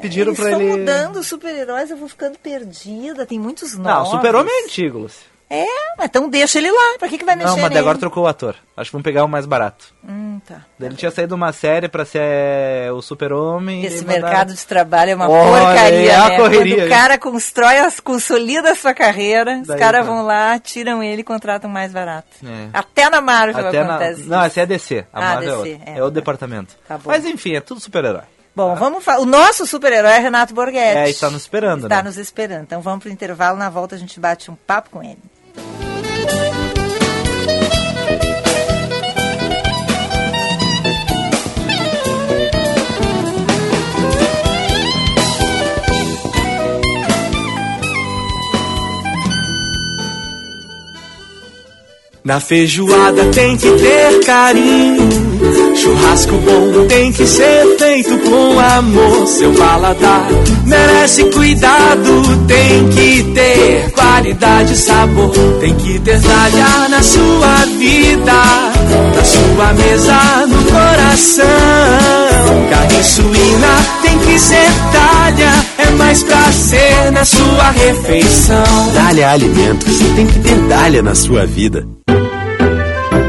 Pediram 0.00 0.28
Eles 0.32 0.38
pra 0.40 0.50
estão 0.50 0.62
ele. 0.62 0.78
mudando 0.80 1.16
os 1.16 1.26
super-heróis, 1.26 1.90
eu 1.90 1.96
vou 1.96 2.08
ficando 2.08 2.38
perdida. 2.38 3.26
Tem 3.26 3.38
muitos 3.38 3.74
novos. 3.76 3.92
Não, 3.92 4.02
o 4.02 4.06
Super-Homem 4.16 4.52
é 4.52 4.64
antigo, 4.64 4.98
Lucy. 4.98 5.22
É, 5.50 5.64
mas 5.96 6.06
então 6.06 6.28
deixa 6.28 6.58
ele 6.58 6.70
lá. 6.70 6.96
Pra 6.98 7.08
que, 7.08 7.16
que 7.16 7.24
vai 7.24 7.34
mexer 7.34 7.48
Não, 7.48 7.56
mas 7.58 7.68
nele? 7.70 7.78
agora 7.80 7.96
trocou 7.96 8.24
o 8.24 8.26
ator. 8.26 8.54
Acho 8.76 8.90
que 8.90 8.92
vão 8.92 9.02
pegar 9.02 9.24
o 9.24 9.28
mais 9.28 9.46
barato. 9.46 9.94
Hum, 10.06 10.38
tá. 10.46 10.60
Ele 10.78 10.94
tinha 10.94 11.10
saído 11.10 11.34
uma 11.34 11.52
série 11.54 11.88
pra 11.88 12.04
ser 12.04 12.92
o 12.92 13.00
Super-Homem. 13.00 13.82
Esse 13.84 14.04
mercado 14.04 14.52
de 14.52 14.66
trabalho 14.66 15.12
é 15.12 15.14
uma 15.14 15.26
porcaria, 15.26 16.12
é 16.12 16.14
a 16.14 16.28
né? 16.28 16.36
correria, 16.36 16.76
Quando 16.76 16.86
o 16.86 16.90
cara 16.90 17.18
constrói, 17.18 17.78
as- 17.78 17.98
consolida 17.98 18.72
a 18.72 18.74
sua 18.74 18.92
carreira, 18.92 19.58
os 19.62 19.68
Daí, 19.68 19.78
caras 19.78 20.04
tá. 20.06 20.12
vão 20.12 20.22
lá, 20.22 20.58
tiram 20.58 21.02
ele 21.02 21.22
e 21.22 21.24
contratam 21.24 21.70
mais 21.70 21.92
barato. 21.92 22.28
É. 22.44 22.68
Até 22.72 23.08
na 23.08 23.20
Marvel 23.22 23.66
Até 23.68 23.82
na... 23.82 23.90
acontece 23.94 24.20
isso. 24.20 24.30
Não, 24.30 24.44
esse 24.44 24.60
é 24.60 24.66
DC. 24.66 25.06
A 25.12 25.18
Ah, 25.18 25.34
Marvel 25.34 25.42
é 25.42 25.62
DC, 25.62 25.72
outra. 25.74 25.90
é. 25.92 25.98
É, 25.98 26.02
outro 26.02 26.14
departamento. 26.14 26.76
Tá. 26.86 27.00
Mas 27.06 27.24
enfim, 27.24 27.54
é 27.54 27.60
tudo 27.62 27.80
super-herói. 27.80 28.22
Bom, 28.54 28.74
vamos 28.74 29.04
falar. 29.04 29.20
O 29.20 29.24
nosso 29.24 29.64
super-herói 29.66 30.10
é 30.12 30.18
Renato 30.18 30.52
Borghetti. 30.52 30.98
É, 30.98 31.08
e 31.08 31.14
tá 31.14 31.30
nos 31.30 31.42
esperando, 31.42 31.84
Está 31.84 31.96
né? 31.98 32.02
nos 32.02 32.16
esperando. 32.18 32.62
Então 32.64 32.80
vamos 32.80 33.02
pro 33.04 33.10
intervalo, 33.12 33.56
na 33.56 33.70
volta 33.70 33.94
a 33.94 33.98
gente 33.98 34.18
bate 34.20 34.50
um 34.50 34.56
papo 34.56 34.90
com 34.90 35.02
ele. 35.02 35.18
Na 52.28 52.40
feijoada 52.40 53.24
tem 53.32 53.56
que 53.56 53.70
ter 53.70 54.24
carinho. 54.26 54.87
Churrasco 55.80 56.34
bom 56.38 56.86
tem 56.88 57.12
que 57.12 57.24
ser 57.24 57.76
feito 57.78 58.18
com 58.18 58.58
amor. 58.58 59.26
Seu 59.28 59.52
paladar 59.52 60.26
merece 60.64 61.24
cuidado. 61.26 62.22
Tem 62.48 62.88
que 62.88 63.22
ter 63.32 63.90
qualidade 63.92 64.72
e 64.72 64.76
sabor. 64.76 65.30
Tem 65.60 65.72
que 65.74 66.00
ter 66.00 66.20
talha 66.20 66.88
na 66.88 67.00
sua 67.00 67.64
vida. 67.78 68.32
Na 69.14 69.24
sua 69.24 69.72
mesa, 69.74 70.46
no 70.48 70.64
coração. 70.64 71.46
Carne 72.70 73.04
suína 73.04 73.86
tem 74.02 74.18
que 74.18 74.38
ser 74.38 74.68
talha. 74.92 75.64
É 75.78 75.90
mais 75.92 76.24
prazer 76.24 77.12
na 77.12 77.24
sua 77.24 77.70
refeição. 77.70 78.92
Dália 78.94 79.30
Alimentos 79.30 79.98
tem 80.16 80.26
que 80.26 80.38
ter 80.40 80.56
Dália 80.68 81.02
na 81.02 81.14
sua 81.14 81.46
vida. 81.46 81.86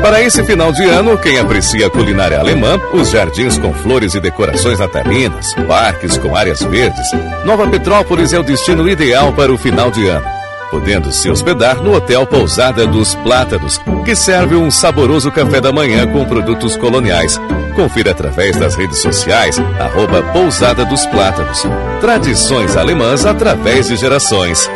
Para 0.02 0.22
esse 0.22 0.44
final 0.46 0.72
de 0.72 0.84
ano, 0.86 1.18
quem 1.18 1.38
aprecia 1.38 1.88
a 1.88 1.90
culinária 1.90 2.40
alemã, 2.40 2.80
os 2.94 3.10
jardins 3.10 3.58
com 3.58 3.74
flores 3.74 4.16
e 4.16 4.20
decorações 4.20 4.80
natalinas, 4.80 5.54
parques 5.68 6.18
com 6.18 6.36
áreas 6.36 6.62
verdes, 6.64 7.12
Nova 7.44 7.68
Petrópolis 7.68 8.32
é 8.32 8.40
o 8.40 8.44
destino 8.44 8.88
ideal 8.90 9.34
para 9.34 9.52
o 9.52 9.58
final 9.58 9.92
de 9.92 10.08
ano. 10.08 10.26
Podendo 10.72 11.12
se 11.12 11.30
hospedar 11.30 11.82
no 11.82 11.96
Hotel 11.96 12.26
Pousada 12.26 12.88
dos 12.88 13.14
Plátanos, 13.16 13.82
que 14.06 14.16
serve 14.16 14.56
um 14.56 14.72
saboroso 14.72 15.32
café 15.32 15.60
da 15.60 15.72
manhã 15.72 16.08
com 16.08 16.24
produtos 16.26 16.78
coloniais. 16.78 17.40
Confira 17.76 18.12
através 18.12 18.56
das 18.56 18.76
redes 18.76 19.00
sociais, 19.00 19.60
arroba 19.80 20.22
Pousada 20.32 20.86
dos 20.86 21.06
Plátanos. 21.08 21.64
Tradições 22.00 22.78
alemãs 22.78 23.26
através 23.26 23.88
de 23.88 23.96
gerações. 23.96 24.70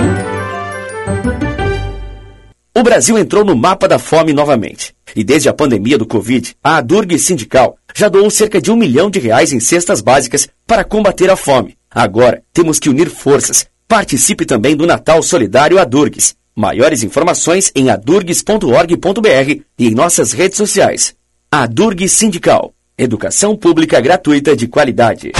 O 2.76 2.82
Brasil 2.82 3.20
entrou 3.20 3.46
no 3.46 3.56
mapa 3.56 3.88
da 3.88 4.00
fome 4.00 4.34
novamente. 4.34 4.96
E 5.16 5.24
desde 5.24 5.48
a 5.48 5.54
pandemia 5.54 5.96
do 5.96 6.08
Covid, 6.08 6.56
a 6.64 6.78
Adurg 6.78 7.20
Sindical 7.20 7.78
já 7.94 8.10
doou 8.10 8.32
cerca 8.32 8.60
de 8.60 8.72
um 8.72 8.76
milhão 8.76 9.12
de 9.12 9.20
reais 9.20 9.54
em 9.54 9.60
cestas 9.60 10.02
básicas 10.02 10.50
para 10.66 10.84
combater 10.84 11.30
a 11.30 11.36
fome. 11.36 11.78
Agora, 11.92 12.42
temos 12.52 12.80
que 12.80 12.90
unir 12.90 13.12
forças. 13.12 13.68
Participe 13.88 14.44
também 14.44 14.76
do 14.76 14.88
Natal 14.88 15.22
Solidário 15.22 15.78
Adurgs. 15.78 16.34
Maiores 16.56 17.04
informações 17.04 17.72
em 17.76 17.92
adurgs.org.br 17.92 19.62
e 19.78 19.88
em 19.88 19.92
nossas 19.92 20.32
redes 20.32 20.58
sociais. 20.58 21.14
Adurg 21.52 22.10
Sindical. 22.10 22.74
Educação 22.98 23.56
pública 23.56 24.02
gratuita 24.02 24.56
de 24.56 24.68
qualidade. 24.68 25.32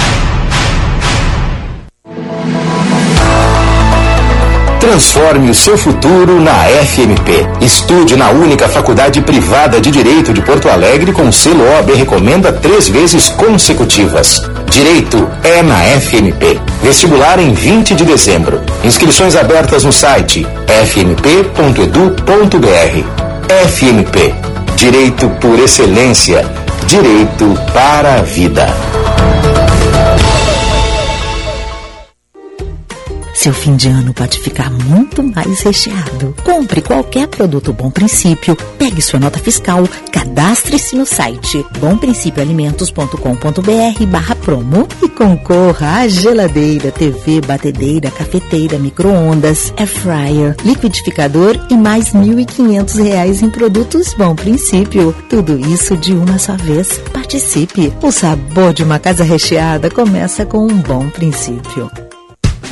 Transforme 4.84 5.48
o 5.48 5.54
seu 5.54 5.78
futuro 5.78 6.38
na 6.42 6.52
FMP. 6.84 7.48
Estude 7.62 8.16
na 8.16 8.28
única 8.28 8.68
faculdade 8.68 9.22
privada 9.22 9.80
de 9.80 9.90
Direito 9.90 10.30
de 10.30 10.42
Porto 10.42 10.68
Alegre 10.68 11.10
com 11.10 11.32
selo 11.32 11.64
OAB 11.64 11.94
recomenda 11.94 12.52
três 12.52 12.86
vezes 12.86 13.30
consecutivas. 13.30 14.42
Direito 14.70 15.26
é 15.42 15.62
na 15.62 15.78
FMP. 15.98 16.60
Vestibular 16.82 17.38
em 17.38 17.54
20 17.54 17.94
de 17.94 18.04
dezembro. 18.04 18.60
Inscrições 18.84 19.34
abertas 19.34 19.84
no 19.84 19.92
site 19.92 20.46
fmp.edu.br. 20.66 21.86
FMP. 23.66 24.34
Direito 24.76 25.30
por 25.40 25.58
excelência. 25.60 26.44
Direito 26.86 27.58
para 27.72 28.16
a 28.16 28.22
vida. 28.22 28.68
Seu 33.34 33.52
fim 33.52 33.74
de 33.74 33.88
ano 33.88 34.14
pode 34.14 34.38
ficar 34.38 34.70
muito 34.70 35.20
mais 35.22 35.60
recheado. 35.60 36.34
Compre 36.44 36.80
qualquer 36.80 37.26
produto 37.26 37.72
Bom 37.72 37.90
Princípio, 37.90 38.56
pegue 38.78 39.02
sua 39.02 39.18
nota 39.18 39.40
fiscal, 39.40 39.82
cadastre-se 40.12 40.94
no 40.96 41.04
site 41.04 41.66
bomprincipioalimentos.com.br 41.80 44.06
barra 44.08 44.36
promo 44.36 44.86
e 45.02 45.08
concorra 45.08 45.98
à 45.98 46.06
geladeira, 46.08 46.92
TV, 46.92 47.40
batedeira, 47.40 48.08
cafeteira, 48.10 48.78
micro-ondas, 48.78 49.74
air 49.76 49.88
fryer, 49.88 50.54
liquidificador 50.64 51.58
e 51.68 51.76
mais 51.76 52.12
1.500 52.12 53.02
reais 53.02 53.42
em 53.42 53.50
produtos 53.50 54.14
Bom 54.14 54.36
Princípio. 54.36 55.12
Tudo 55.28 55.58
isso 55.58 55.96
de 55.96 56.12
uma 56.12 56.38
só 56.38 56.56
vez. 56.56 57.00
Participe! 57.12 57.92
O 58.00 58.12
sabor 58.12 58.72
de 58.72 58.84
uma 58.84 59.00
casa 59.00 59.24
recheada 59.24 59.90
começa 59.90 60.46
com 60.46 60.64
um 60.66 60.76
bom 60.76 61.10
princípio. 61.10 61.90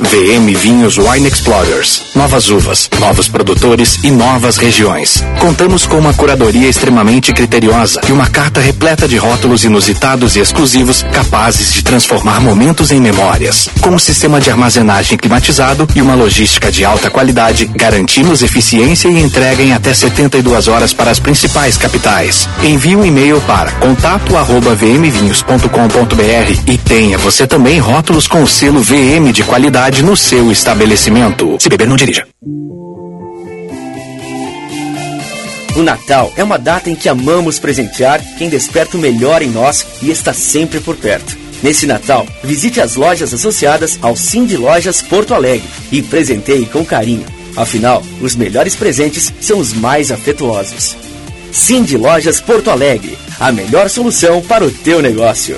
VM 0.03 0.53
Vinhos 0.55 0.97
Wine 0.97 1.27
Explorers. 1.27 2.03
Novas 2.15 2.49
uvas, 2.49 2.89
novos 2.99 3.27
produtores 3.27 3.99
e 4.03 4.11
novas 4.11 4.57
regiões. 4.57 5.23
Contamos 5.39 5.85
com 5.85 5.97
uma 5.97 6.13
curadoria 6.13 6.67
extremamente 6.67 7.31
criteriosa 7.31 8.01
e 8.07 8.11
uma 8.11 8.27
carta 8.27 8.59
repleta 8.59 9.07
de 9.07 9.17
rótulos 9.17 9.63
inusitados 9.63 10.35
e 10.35 10.39
exclusivos 10.39 11.03
capazes 11.11 11.73
de 11.73 11.83
transformar 11.83 12.41
momentos 12.41 12.91
em 12.91 12.99
memórias. 12.99 13.69
Com 13.81 13.91
um 13.91 13.99
sistema 13.99 14.41
de 14.41 14.49
armazenagem 14.49 15.17
climatizado 15.17 15.87
e 15.95 16.01
uma 16.01 16.15
logística 16.15 16.71
de 16.71 16.83
alta 16.83 17.09
qualidade, 17.09 17.65
garantimos 17.65 18.43
eficiência 18.43 19.07
e 19.07 19.21
entrega 19.21 19.63
em 19.63 19.73
até 19.73 19.93
72 19.93 20.67
horas 20.67 20.93
para 20.93 21.11
as 21.11 21.19
principais 21.19 21.77
capitais. 21.77 22.49
Envie 22.63 22.95
um 22.95 23.05
e-mail 23.05 23.39
para 23.41 23.71
contato@vmvinhos.com.br 23.73 26.61
e 26.67 26.77
tenha 26.77 27.17
você 27.17 27.45
também 27.47 27.79
rótulos 27.79 28.27
com 28.27 28.43
o 28.43 28.47
selo 28.47 28.81
VM 28.81 29.31
de 29.31 29.43
qualidade 29.43 29.92
no 30.01 30.15
seu 30.15 30.51
estabelecimento. 30.51 31.57
Se 31.59 31.69
beber, 31.69 31.87
não 31.87 31.95
dirija. 31.95 32.27
O 35.75 35.81
Natal 35.81 36.31
é 36.35 36.43
uma 36.43 36.57
data 36.59 36.89
em 36.89 36.95
que 36.95 37.09
amamos 37.09 37.57
presentear 37.57 38.21
quem 38.37 38.47
desperta 38.47 38.95
o 38.95 38.99
melhor 38.99 39.41
em 39.41 39.49
nós 39.49 39.85
e 40.01 40.11
está 40.11 40.31
sempre 40.31 40.79
por 40.79 40.95
perto. 40.95 41.35
Nesse 41.63 41.87
Natal, 41.87 42.27
visite 42.43 42.79
as 42.79 42.95
lojas 42.95 43.33
associadas 43.33 43.97
ao 44.01 44.15
Cindy 44.15 44.55
Lojas 44.57 45.01
Porto 45.01 45.33
Alegre 45.33 45.67
e 45.91 46.01
presenteie 46.01 46.65
com 46.65 46.85
carinho. 46.85 47.25
Afinal, 47.55 48.03
os 48.21 48.35
melhores 48.35 48.75
presentes 48.75 49.33
são 49.39 49.59
os 49.59 49.73
mais 49.73 50.11
afetuosos. 50.11 50.95
Cindy 51.51 51.97
Lojas 51.97 52.41
Porto 52.41 52.69
Alegre, 52.69 53.17
a 53.39 53.51
melhor 53.51 53.89
solução 53.89 54.41
para 54.41 54.65
o 54.65 54.71
teu 54.71 55.01
negócio. 55.01 55.55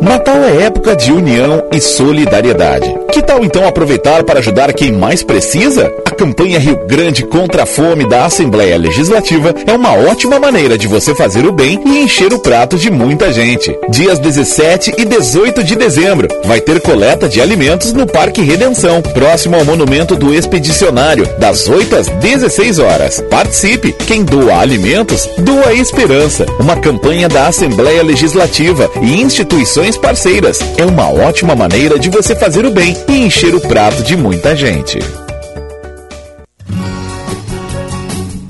Natal 0.00 0.42
é 0.42 0.62
época 0.62 0.96
de 0.96 1.12
união 1.12 1.62
e 1.72 1.80
solidariedade. 1.80 2.92
Que 3.12 3.22
tal 3.22 3.44
então 3.44 3.66
aproveitar 3.66 4.24
para 4.24 4.38
ajudar 4.38 4.72
quem 4.72 4.92
mais 4.92 5.22
precisa? 5.22 5.92
A 6.06 6.10
campanha 6.10 6.58
Rio 6.58 6.86
Grande 6.86 7.24
contra 7.24 7.64
a 7.64 7.66
Fome 7.66 8.08
da 8.08 8.24
Assembleia 8.24 8.78
Legislativa 8.78 9.54
é 9.66 9.72
uma 9.72 9.92
ótima 9.92 10.38
maneira 10.38 10.78
de 10.78 10.86
você 10.86 11.14
fazer 11.14 11.44
o 11.44 11.52
bem 11.52 11.80
e 11.84 11.98
encher 11.98 12.32
o 12.32 12.38
prato 12.38 12.78
de 12.78 12.90
muita 12.90 13.32
gente. 13.32 13.76
Dias 13.90 14.18
17 14.18 14.94
e 14.96 15.04
18 15.04 15.62
de 15.62 15.76
dezembro 15.76 16.28
vai 16.44 16.60
ter 16.60 16.80
coleta 16.80 17.28
de 17.28 17.40
alimentos 17.40 17.92
no 17.92 18.06
Parque 18.06 18.40
Redenção, 18.40 19.02
próximo 19.02 19.56
ao 19.56 19.64
Monumento 19.64 20.16
do 20.16 20.32
Expedicionário, 20.32 21.26
das 21.38 21.68
8 21.68 21.96
às 21.96 22.06
16 22.08 22.78
horas. 22.78 23.20
Participe! 23.30 23.92
Quem 23.92 24.24
doa 24.24 24.60
alimentos, 24.60 25.28
doa 25.38 25.74
esperança. 25.74 26.46
Uma 26.58 26.76
campanha 26.76 27.28
da 27.28 27.48
Assembleia 27.48 28.02
Legislativa 28.02 28.90
e 29.02 29.20
instituições 29.20 29.89
parceiras. 29.96 30.60
É 30.76 30.84
uma 30.84 31.08
ótima 31.08 31.54
maneira 31.54 31.98
de 31.98 32.10
você 32.10 32.34
fazer 32.34 32.64
o 32.64 32.70
bem 32.70 32.96
e 33.08 33.24
encher 33.24 33.54
o 33.54 33.60
prato 33.60 34.02
de 34.02 34.16
muita 34.16 34.54
gente. 34.54 34.98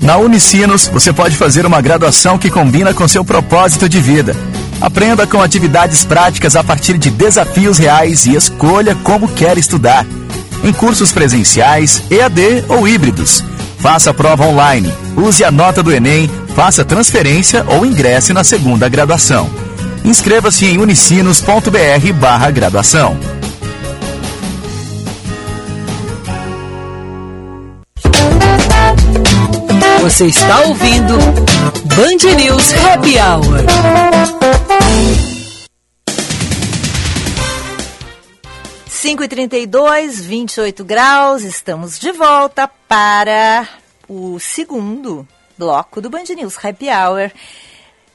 Na 0.01 0.17
Unicinos, 0.17 0.87
você 0.87 1.13
pode 1.13 1.37
fazer 1.37 1.65
uma 1.65 1.79
graduação 1.79 2.37
que 2.37 2.49
combina 2.49 2.93
com 2.93 3.07
seu 3.07 3.23
propósito 3.23 3.87
de 3.87 3.99
vida. 3.99 4.35
Aprenda 4.81 5.27
com 5.27 5.41
atividades 5.41 6.03
práticas 6.03 6.55
a 6.55 6.63
partir 6.63 6.97
de 6.97 7.11
desafios 7.11 7.77
reais 7.77 8.25
e 8.25 8.35
escolha 8.35 8.95
como 9.03 9.27
quer 9.27 9.57
estudar. 9.57 10.05
Em 10.63 10.73
cursos 10.73 11.11
presenciais, 11.11 12.01
EAD 12.09 12.65
ou 12.67 12.87
híbridos. 12.87 13.43
Faça 13.77 14.09
a 14.09 14.13
prova 14.13 14.45
online, 14.45 14.91
use 15.15 15.43
a 15.43 15.51
nota 15.51 15.81
do 15.81 15.91
Enem, 15.91 16.29
faça 16.55 16.83
transferência 16.83 17.65
ou 17.67 17.85
ingresse 17.85 18.33
na 18.33 18.43
segunda 18.43 18.89
graduação. 18.89 19.49
Inscreva-se 20.03 20.65
em 20.65 20.79
unicinos.br 20.79 22.13
barra 22.19 22.49
graduação. 22.49 23.15
Você 30.01 30.25
está 30.25 30.61
ouvindo 30.61 31.17
Band 31.95 32.35
News 32.35 32.73
Happy 32.73 33.15
Hour. 33.19 33.61
Cinco 38.87 39.23
e 39.23 39.27
trinta 39.27 39.57
e 39.57 39.67
dois, 39.67 40.19
28 40.19 40.83
graus, 40.83 41.43
estamos 41.43 41.99
de 41.99 42.11
volta 42.11 42.67
para 42.87 43.67
o 44.07 44.39
segundo 44.39 45.27
bloco 45.57 46.01
do 46.01 46.09
Band 46.09 46.23
News 46.35 46.57
Happy 46.63 46.87
Hour 46.89 47.31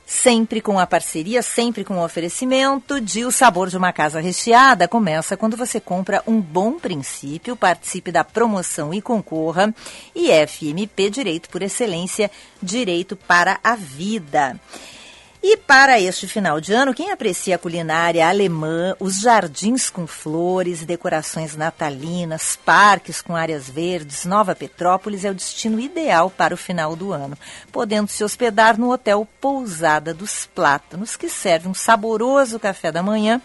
sempre 0.07 0.61
com 0.61 0.79
a 0.79 0.87
parceria, 0.87 1.42
sempre 1.42 1.83
com 1.83 1.99
o 1.99 2.05
oferecimento 2.05 3.01
de 3.01 3.25
O 3.25 3.33
Sabor 3.33 3.69
de 3.69 3.77
uma 3.77 3.92
Casa 3.92 4.21
Recheada. 4.21 4.87
Começa 4.87 5.37
quando 5.37 5.57
você 5.57 5.81
compra 5.81 6.23
um 6.27 6.40
bom 6.40 6.79
princípio, 6.79 7.57
participe 7.57 8.12
da 8.12 8.23
promoção 8.23 8.95
e 8.95 9.03
concorra. 9.03 9.75
E 10.14 10.29
FMP 10.47 11.11
Direito 11.11 11.51
por 11.51 11.61
Excelência, 11.61 12.31
Direito 12.62 13.16
para 13.16 13.59
a 13.64 13.75
Vida. 13.75 14.59
E 15.48 15.56
para 15.56 16.00
este 16.00 16.26
final 16.26 16.61
de 16.61 16.72
ano, 16.72 16.92
quem 16.92 17.12
aprecia 17.12 17.54
a 17.54 17.59
culinária 17.59 18.28
alemã, 18.28 18.96
os 18.98 19.20
jardins 19.20 19.88
com 19.88 20.04
flores, 20.04 20.85
decorações 20.85 21.54
natalinas, 21.54 22.59
parques 22.64 23.22
com 23.22 23.37
áreas 23.37 23.70
verdes, 23.70 24.24
Nova 24.24 24.56
Petrópolis 24.56 25.24
é 25.24 25.30
o 25.30 25.35
destino 25.35 25.78
ideal 25.78 26.30
para 26.30 26.52
o 26.52 26.56
final 26.56 26.96
do 26.96 27.12
ano, 27.12 27.38
podendo 27.70 28.09
se 28.09 28.24
hospedar 28.24 28.76
no 28.76 28.90
Hotel 28.90 29.24
Pousada 29.40 30.12
dos 30.12 30.46
Plátanos, 30.52 31.16
que 31.16 31.28
serve 31.28 31.68
um 31.68 31.74
saboroso 31.74 32.59
café 32.59 32.90
da 32.90 33.00
manhã 33.00 33.40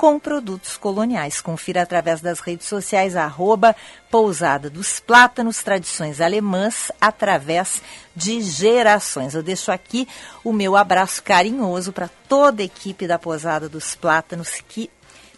com 0.00 0.18
produtos 0.18 0.78
coloniais. 0.78 1.42
Confira 1.42 1.82
através 1.82 2.22
das 2.22 2.40
redes 2.40 2.66
sociais 2.66 3.14
arroba 3.14 3.76
Pousada 4.10 4.70
dos 4.70 4.98
Plátanos, 4.98 5.62
tradições 5.62 6.22
alemãs, 6.22 6.90
através 6.98 7.82
de 8.16 8.40
gerações. 8.40 9.34
Eu 9.34 9.42
deixo 9.42 9.70
aqui 9.70 10.08
o 10.42 10.54
meu 10.54 10.74
abraço 10.74 11.22
carinhoso 11.22 11.92
para 11.92 12.08
toda 12.26 12.62
a 12.62 12.64
equipe 12.64 13.06
da 13.06 13.18
Pousada 13.18 13.68
dos 13.68 13.94
Plátanos 13.94 14.62
que 14.66 14.88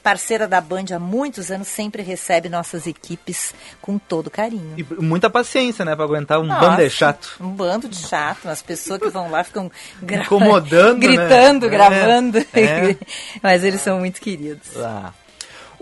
parceira 0.03 0.49
da 0.49 0.61
Band 0.61 0.87
há 0.95 0.99
muitos 0.99 1.51
anos, 1.51 1.69
sempre 1.69 2.03
recebe 2.03 2.49
nossas 2.49 2.87
equipes 2.87 3.55
com 3.81 3.99
todo 3.99 4.31
carinho. 4.31 4.75
E 4.77 4.85
muita 5.01 5.31
paciência, 5.31 5.85
né, 5.85 5.95
para 5.95 6.05
aguentar 6.05 6.41
um 6.41 6.45
Nossa, 6.45 6.61
bando 6.61 6.83
de 6.83 6.91
chato. 6.91 7.37
Um 7.41 7.51
bando 7.51 7.89
de 7.89 7.97
chato, 7.97 8.49
as 8.49 8.63
pessoas 8.63 9.01
que 9.01 9.09
vão 9.09 9.31
lá 9.31 9.45
ficam 9.45 9.71
incomodando, 10.03 11.01
gritando, 11.01 11.67
né? 11.67 11.73
gravando. 11.73 12.39
É, 12.53 12.61
é. 12.61 12.97
Mas 13.43 13.65
eles 13.65 13.81
são 13.81 13.99
muito 14.01 14.21
queridos. 14.21 14.77
Ah. 14.77 15.13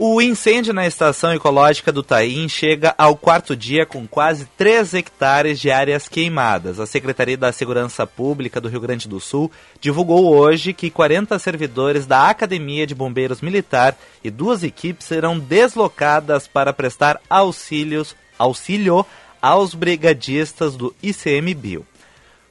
O 0.02 0.18
incêndio 0.22 0.72
na 0.72 0.86
estação 0.86 1.34
ecológica 1.34 1.92
do 1.92 2.02
Taim 2.02 2.48
chega 2.48 2.94
ao 2.96 3.14
quarto 3.14 3.54
dia 3.54 3.84
com 3.84 4.06
quase 4.06 4.46
3 4.56 4.94
hectares 4.94 5.60
de 5.60 5.70
áreas 5.70 6.08
queimadas. 6.08 6.80
A 6.80 6.86
Secretaria 6.86 7.36
da 7.36 7.52
Segurança 7.52 8.06
Pública 8.06 8.62
do 8.62 8.68
Rio 8.70 8.80
Grande 8.80 9.06
do 9.06 9.20
Sul 9.20 9.52
divulgou 9.78 10.34
hoje 10.34 10.72
que 10.72 10.88
40 10.88 11.38
servidores 11.38 12.06
da 12.06 12.30
Academia 12.30 12.86
de 12.86 12.94
Bombeiros 12.94 13.42
Militar 13.42 13.94
e 14.24 14.30
duas 14.30 14.62
equipes 14.62 15.06
serão 15.06 15.38
deslocadas 15.38 16.48
para 16.48 16.72
prestar 16.72 17.20
auxílios, 17.28 18.16
auxílio 18.38 19.04
aos 19.42 19.74
brigadistas 19.74 20.76
do 20.76 20.94
ICMBio. 21.02 21.84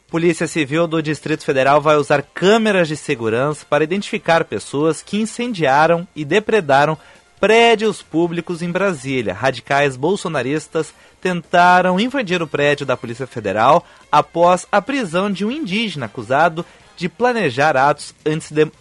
Polícia 0.07 0.47
Civil 0.47 0.87
do 0.87 1.03
Distrito 1.03 1.43
Federal 1.43 1.79
vai 1.79 1.95
usar 1.95 2.23
câmeras 2.23 2.87
de 2.87 2.97
segurança 2.97 3.63
para 3.67 3.83
identificar 3.83 4.43
pessoas 4.43 5.03
que 5.03 5.17
incendiaram 5.19 6.07
e 6.15 6.25
depredaram 6.25 6.97
prédios 7.39 8.01
públicos 8.01 8.61
em 8.61 8.69
Brasília. 8.71 9.33
Radicais 9.33 9.95
bolsonaristas 9.95 10.93
tentaram 11.21 11.99
invadir 11.99 12.41
o 12.41 12.47
prédio 12.47 12.85
da 12.85 12.97
Polícia 12.97 13.25
Federal 13.25 13.85
após 14.11 14.67
a 14.71 14.81
prisão 14.81 15.31
de 15.31 15.45
um 15.45 15.51
indígena 15.51 16.07
acusado 16.07 16.65
de 16.97 17.07
planejar 17.07 17.77
atos 17.77 18.13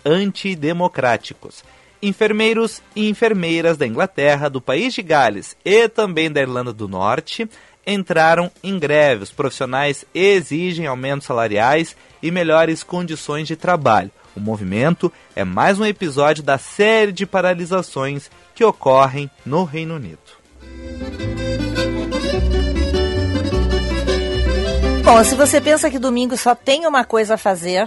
antidemocráticos. 0.05 1.63
Enfermeiros 2.03 2.83
e 2.95 3.09
enfermeiras 3.09 3.77
da 3.77 3.87
Inglaterra, 3.87 4.49
do 4.49 4.61
país 4.61 4.95
de 4.95 5.03
Gales 5.03 5.57
e 5.65 5.89
também 5.89 6.31
da 6.31 6.41
Irlanda 6.41 6.73
do 6.73 6.89
Norte 6.89 7.49
entraram 7.87 8.51
em 8.63 8.79
greve. 8.79 9.23
Os 9.23 9.31
profissionais 9.31 10.05
exigem 10.15 10.87
aumentos 10.87 11.27
salariais 11.27 11.97
e 12.23 12.31
melhores 12.31 12.83
condições 12.83 13.49
de 13.49 13.57
trabalho. 13.57 14.11
O 14.39 14.41
movimento 14.41 15.13
é 15.35 15.43
mais 15.43 15.81
um 15.81 15.85
episódio 15.85 16.45
da 16.45 16.57
série 16.57 17.11
de 17.11 17.27
paralisações 17.27 18.31
que 18.55 18.65
ocorrem 18.65 19.29
no 19.45 19.65
Reino 19.65 19.97
Unido. 19.97 20.19
Bom, 25.05 25.25
se 25.25 25.35
você 25.35 25.61
pensa 25.61 25.91
que 25.91 25.99
domingo 25.99 26.37
só 26.37 26.55
tem 26.55 26.87
uma 26.87 27.05
coisa 27.05 27.35
a 27.35 27.39
fazer, 27.39 27.87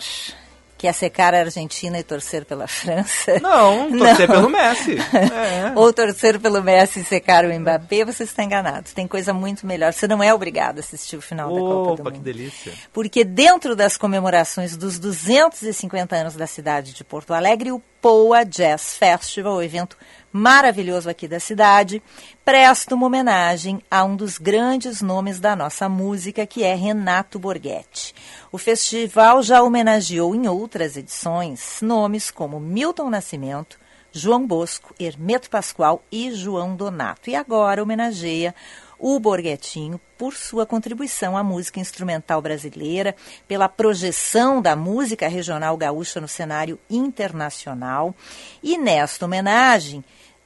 que 0.81 0.87
é 0.87 0.91
secar 0.91 1.35
a 1.35 1.41
Argentina 1.41 1.99
e 1.99 2.03
torcer 2.03 2.43
pela 2.43 2.65
França. 2.67 3.39
Não, 3.39 3.91
torcer 3.95 4.27
Não. 4.27 4.35
pelo 4.35 4.49
Messi. 4.49 4.95
É. 5.31 5.71
Ou 5.75 5.93
torcer 5.93 6.39
pelo 6.39 6.63
Messi 6.63 7.01
e 7.01 7.03
secar 7.03 7.45
o 7.45 7.59
Mbappé, 7.59 8.03
você 8.03 8.23
está 8.23 8.43
enganado. 8.43 8.89
Tem 8.95 9.07
coisa 9.07 9.31
muito 9.31 9.67
melhor. 9.67 9.93
Você 9.93 10.07
não 10.07 10.23
é 10.23 10.33
obrigado 10.33 10.77
a 10.77 10.79
assistir 10.79 11.17
o 11.17 11.21
final 11.21 11.51
Opa, 11.51 11.59
da 11.59 11.61
Copa 11.61 11.95
do 11.97 12.03
Mundo. 12.05 12.13
que 12.13 12.19
delícia. 12.19 12.73
Porque 12.91 13.23
dentro 13.23 13.75
das 13.75 13.95
comemorações 13.95 14.75
dos 14.75 14.97
250 14.97 16.15
anos 16.15 16.35
da 16.35 16.47
cidade 16.47 16.93
de 16.93 17.03
Porto 17.03 17.31
Alegre, 17.31 17.71
o 17.71 17.79
Poa 18.01 18.43
Jazz 18.43 18.97
Festival, 18.97 19.53
o 19.57 19.61
evento 19.61 19.95
maravilhoso 20.31 21.09
aqui 21.09 21.27
da 21.27 21.39
cidade, 21.39 22.01
presta 22.43 22.95
uma 22.95 23.07
homenagem 23.07 23.81
a 23.89 24.03
um 24.03 24.15
dos 24.15 24.37
grandes 24.37 25.01
nomes 25.01 25.39
da 25.39 25.55
nossa 25.55 25.89
música, 25.89 26.45
que 26.45 26.63
é 26.63 26.73
Renato 26.73 27.37
Borghetti. 27.37 28.15
O 28.51 28.57
festival 28.57 29.41
já 29.43 29.61
homenageou 29.61 30.33
em 30.35 30.47
outras 30.47 30.95
edições 30.97 31.79
nomes 31.81 32.31
como 32.31 32.59
Milton 32.59 33.09
Nascimento, 33.09 33.79
João 34.11 34.45
Bosco, 34.45 34.93
Hermeto 34.99 35.49
Pascoal 35.49 36.03
e 36.11 36.31
João 36.31 36.75
Donato. 36.75 37.29
E 37.29 37.35
agora 37.35 37.81
homenageia 37.81 38.53
o 38.99 39.19
Borghetinho 39.19 39.99
por 40.17 40.35
sua 40.35 40.65
contribuição 40.65 41.35
à 41.35 41.43
música 41.43 41.79
instrumental 41.79 42.39
brasileira, 42.41 43.15
pela 43.47 43.67
projeção 43.67 44.61
da 44.61 44.75
música 44.75 45.27
regional 45.27 45.75
gaúcha 45.75 46.21
no 46.21 46.27
cenário 46.27 46.77
internacional. 46.87 48.13
E 48.61 48.77
nesta 48.77 49.25
homenagem, 49.25 50.03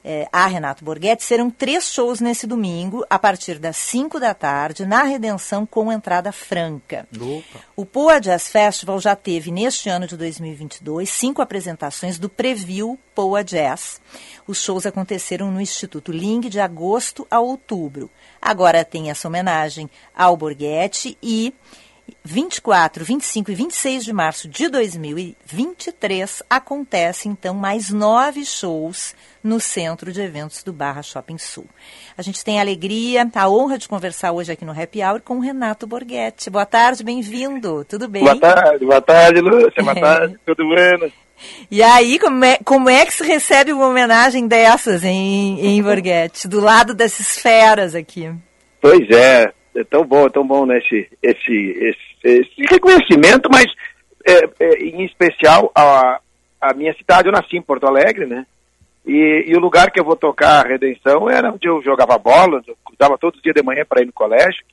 é, 0.08 0.28
a 0.32 0.46
Renato 0.46 0.84
Borghetti, 0.84 1.24
serão 1.24 1.50
três 1.50 1.92
shows 1.92 2.20
nesse 2.20 2.46
domingo, 2.46 3.04
a 3.10 3.18
partir 3.18 3.58
das 3.58 3.76
5 3.76 4.20
da 4.20 4.32
tarde, 4.32 4.86
na 4.86 5.02
Redenção 5.02 5.66
com 5.66 5.92
entrada 5.92 6.30
franca. 6.30 7.08
Opa. 7.12 7.64
O 7.74 7.84
Poa 7.84 8.20
Jazz 8.20 8.48
Festival 8.48 9.00
já 9.00 9.16
teve, 9.16 9.50
neste 9.50 9.88
ano 9.88 10.06
de 10.06 10.16
2022, 10.16 11.10
cinco 11.10 11.42
apresentações 11.42 12.20
do 12.20 12.28
Preview 12.28 12.96
Poa 13.16 13.42
Jazz. 13.42 14.00
Os 14.46 14.62
shows 14.62 14.86
aconteceram 14.86 15.50
no 15.50 15.60
Instituto 15.60 16.12
Ling 16.12 16.42
de 16.42 16.60
agosto 16.60 17.26
a 17.28 17.40
outubro. 17.40 18.08
Agora 18.40 18.84
tem 18.84 19.10
essa 19.10 19.26
homenagem 19.26 19.90
ao 20.14 20.36
Borghetti 20.36 21.18
e 21.20 21.52
24, 22.24 23.04
25 23.04 23.50
e 23.50 23.54
26 23.54 24.04
de 24.04 24.12
março 24.12 24.48
de 24.48 24.68
2023 24.68 26.42
acontece 26.50 27.28
então 27.28 27.54
mais 27.54 27.90
nove 27.90 28.44
shows 28.44 29.14
no 29.42 29.60
Centro 29.60 30.12
de 30.12 30.20
Eventos 30.20 30.62
do 30.62 30.72
Barra 30.72 31.02
Shopping 31.02 31.38
Sul. 31.38 31.66
A 32.18 32.22
gente 32.22 32.44
tem 32.44 32.58
a 32.58 32.62
alegria, 32.62 33.28
a 33.32 33.48
honra 33.48 33.78
de 33.78 33.88
conversar 33.88 34.32
hoje 34.32 34.50
aqui 34.52 34.64
no 34.64 34.72
Happy 34.72 35.02
Hour 35.02 35.20
com 35.20 35.36
o 35.36 35.40
Renato 35.40 35.86
Borghetti. 35.86 36.50
Boa 36.50 36.66
tarde, 36.66 37.04
bem-vindo. 37.04 37.84
Tudo 37.84 38.08
bem? 38.08 38.24
Boa 38.24 38.38
tarde, 38.38 38.84
boa 38.84 39.00
tarde, 39.00 39.40
Lúcia. 39.40 39.82
Boa 39.82 39.94
tarde, 39.98 40.36
tudo 40.44 40.68
bem? 40.74 41.12
E 41.70 41.82
aí, 41.82 42.18
como 42.18 42.44
é, 42.44 42.58
como 42.64 42.88
é 42.88 43.04
que 43.06 43.12
se 43.12 43.22
recebe 43.24 43.72
uma 43.72 43.86
homenagem 43.86 44.48
dessas 44.48 45.04
em, 45.04 45.60
em 45.60 45.82
Borghetti, 45.82 46.48
do 46.48 46.60
lado 46.60 46.94
dessas 46.94 47.38
feras 47.38 47.94
aqui? 47.94 48.32
Pois 48.80 49.08
é, 49.10 49.52
é 49.76 49.84
tão 49.84 50.04
bom, 50.04 50.26
é 50.26 50.30
tão 50.30 50.46
bom 50.46 50.66
né, 50.66 50.78
esse, 50.78 51.08
esse, 51.22 51.52
esse, 51.52 51.98
esse 52.24 52.62
reconhecimento, 52.68 53.48
mas 53.52 53.66
é, 54.26 54.48
é, 54.60 54.82
em 54.82 55.04
especial 55.04 55.70
a, 55.74 56.20
a 56.60 56.74
minha 56.74 56.94
cidade, 56.94 57.28
eu 57.28 57.32
nasci 57.32 57.56
em 57.56 57.62
Porto 57.62 57.86
Alegre, 57.86 58.26
né? 58.26 58.46
E, 59.06 59.44
e, 59.46 59.56
o 59.56 59.60
lugar 59.60 59.92
que 59.92 60.00
eu 60.00 60.04
vou 60.04 60.16
tocar 60.16 60.64
a 60.64 60.68
Redenção 60.68 61.30
era 61.30 61.52
onde 61.52 61.68
eu 61.68 61.80
jogava 61.80 62.18
bola, 62.18 62.60
eu 62.66 62.76
cuidava 62.82 63.16
todo 63.16 63.40
dia 63.40 63.52
de 63.52 63.62
manhã 63.62 63.84
para 63.88 64.02
ir 64.02 64.06
no 64.06 64.12
colégio. 64.12 64.64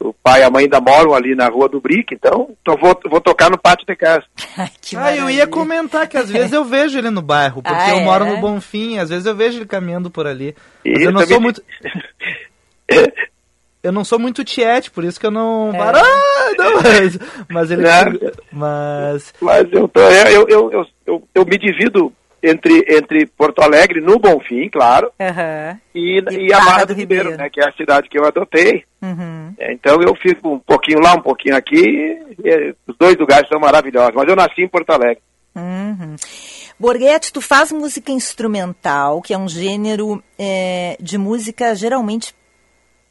o 0.00 0.12
pai 0.12 0.40
e 0.40 0.42
a 0.42 0.50
mãe 0.50 0.64
ainda 0.64 0.80
moram 0.80 1.14
ali 1.14 1.36
na 1.36 1.46
rua 1.48 1.68
do 1.68 1.80
Brick, 1.80 2.12
então, 2.12 2.50
então 2.60 2.76
vou, 2.76 2.98
vou 3.08 3.20
tocar 3.20 3.48
no 3.48 3.56
pátio 3.56 3.86
de 3.86 3.94
casa. 3.94 4.24
ah, 4.96 5.14
eu 5.14 5.30
ia 5.30 5.46
comentar 5.46 6.08
que 6.08 6.16
às 6.16 6.28
vezes 6.32 6.52
eu 6.52 6.64
vejo 6.64 6.98
ele 6.98 7.10
no 7.10 7.22
bairro, 7.22 7.62
porque 7.62 7.78
ah, 7.78 7.90
eu 7.90 7.98
é? 7.98 8.04
moro 8.04 8.24
no 8.24 8.38
Bonfim, 8.38 8.98
às 8.98 9.08
vezes 9.08 9.24
eu 9.24 9.36
vejo 9.36 9.58
ele 9.58 9.66
caminhando 9.66 10.10
por 10.10 10.26
ali. 10.26 10.56
Mas 10.84 11.02
eu 11.02 11.12
não 11.12 11.24
sou 11.24 11.40
muito. 11.40 11.62
eu 13.82 13.92
não 13.92 14.04
sou 14.04 14.18
muito 14.18 14.44
tiete, 14.44 14.90
por 14.90 15.04
isso 15.04 15.18
que 15.18 15.26
eu 15.26 15.30
não. 15.30 15.70
É. 15.74 15.78
Ah, 15.78 16.52
não 16.58 16.82
mas, 16.82 17.18
mas 17.48 17.70
ele. 17.70 17.82
Não. 17.82 18.32
Mas. 18.52 19.34
Mas 19.40 19.72
eu, 19.72 19.88
tô, 19.88 20.00
eu, 20.00 20.48
eu, 20.48 20.70
eu, 20.70 20.86
eu, 21.06 21.28
eu 21.34 21.44
me 21.46 21.58
divido 21.58 22.12
entre, 22.42 22.84
entre 22.88 23.26
Porto 23.26 23.60
Alegre, 23.60 24.00
no 24.00 24.18
Bonfim, 24.18 24.68
claro, 24.68 25.10
uhum. 25.18 25.78
e, 25.94 26.20
e, 26.30 26.48
e 26.48 26.52
a 26.52 26.60
Barra 26.60 26.84
do, 26.84 26.94
do 26.94 26.98
Ribeiro, 26.98 27.30
Ribeiro, 27.30 27.42
né, 27.42 27.50
que 27.50 27.60
é 27.60 27.68
a 27.68 27.72
cidade 27.72 28.08
que 28.08 28.18
eu 28.18 28.26
adotei. 28.26 28.84
Uhum. 29.02 29.54
É, 29.58 29.72
então 29.72 30.00
eu 30.02 30.14
fico 30.14 30.54
um 30.54 30.58
pouquinho 30.58 31.00
lá, 31.00 31.14
um 31.14 31.22
pouquinho 31.22 31.56
aqui, 31.56 32.18
e, 32.42 32.74
os 32.86 32.96
dois 32.98 33.16
lugares 33.16 33.48
são 33.48 33.60
maravilhosos, 33.60 34.14
mas 34.14 34.28
eu 34.28 34.36
nasci 34.36 34.62
em 34.62 34.68
Porto 34.68 34.90
Alegre. 34.90 35.22
Uhum. 35.54 36.16
Borghetti, 36.78 37.32
tu 37.32 37.40
faz 37.40 37.72
música 37.72 38.10
instrumental, 38.10 39.20
que 39.20 39.34
é 39.34 39.38
um 39.38 39.48
gênero 39.48 40.22
é, 40.38 40.96
de 40.98 41.18
música 41.18 41.74
geralmente 41.74 42.34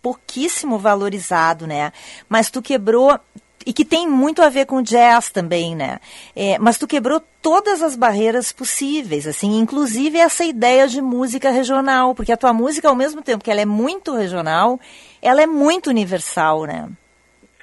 pouquíssimo 0.02 0.78
valorizado, 0.78 1.68
né? 1.68 1.92
Mas 2.28 2.50
tu 2.50 2.62
quebrou 2.62 3.20
e 3.66 3.74
que 3.74 3.86
tem 3.86 4.08
muito 4.08 4.42
a 4.42 4.50
ver 4.50 4.66
com 4.66 4.82
jazz 4.82 5.30
também, 5.30 5.76
né? 5.76 6.00
É, 6.36 6.58
mas 6.58 6.78
tu 6.78 6.88
quebrou 6.88 7.22
todas 7.42 7.82
as 7.82 7.96
barreiras 7.96 8.52
possíveis, 8.52 9.28
assim, 9.28 9.58
inclusive 9.60 10.18
essa 10.18 10.44
ideia 10.44 10.88
de 10.88 11.02
música 11.02 11.52
regional, 11.52 12.16
porque 12.16 12.32
a 12.32 12.38
tua 12.38 12.54
música, 12.54 12.88
ao 12.88 12.96
mesmo 12.96 13.22
tempo 13.22 13.44
que 13.44 13.52
ela 13.52 13.62
é 13.62 13.66
muito 13.66 14.16
regional, 14.16 14.80
ela 15.22 15.42
é 15.42 15.48
muito 15.48 15.90
universal, 15.90 16.64
né? 16.64 16.90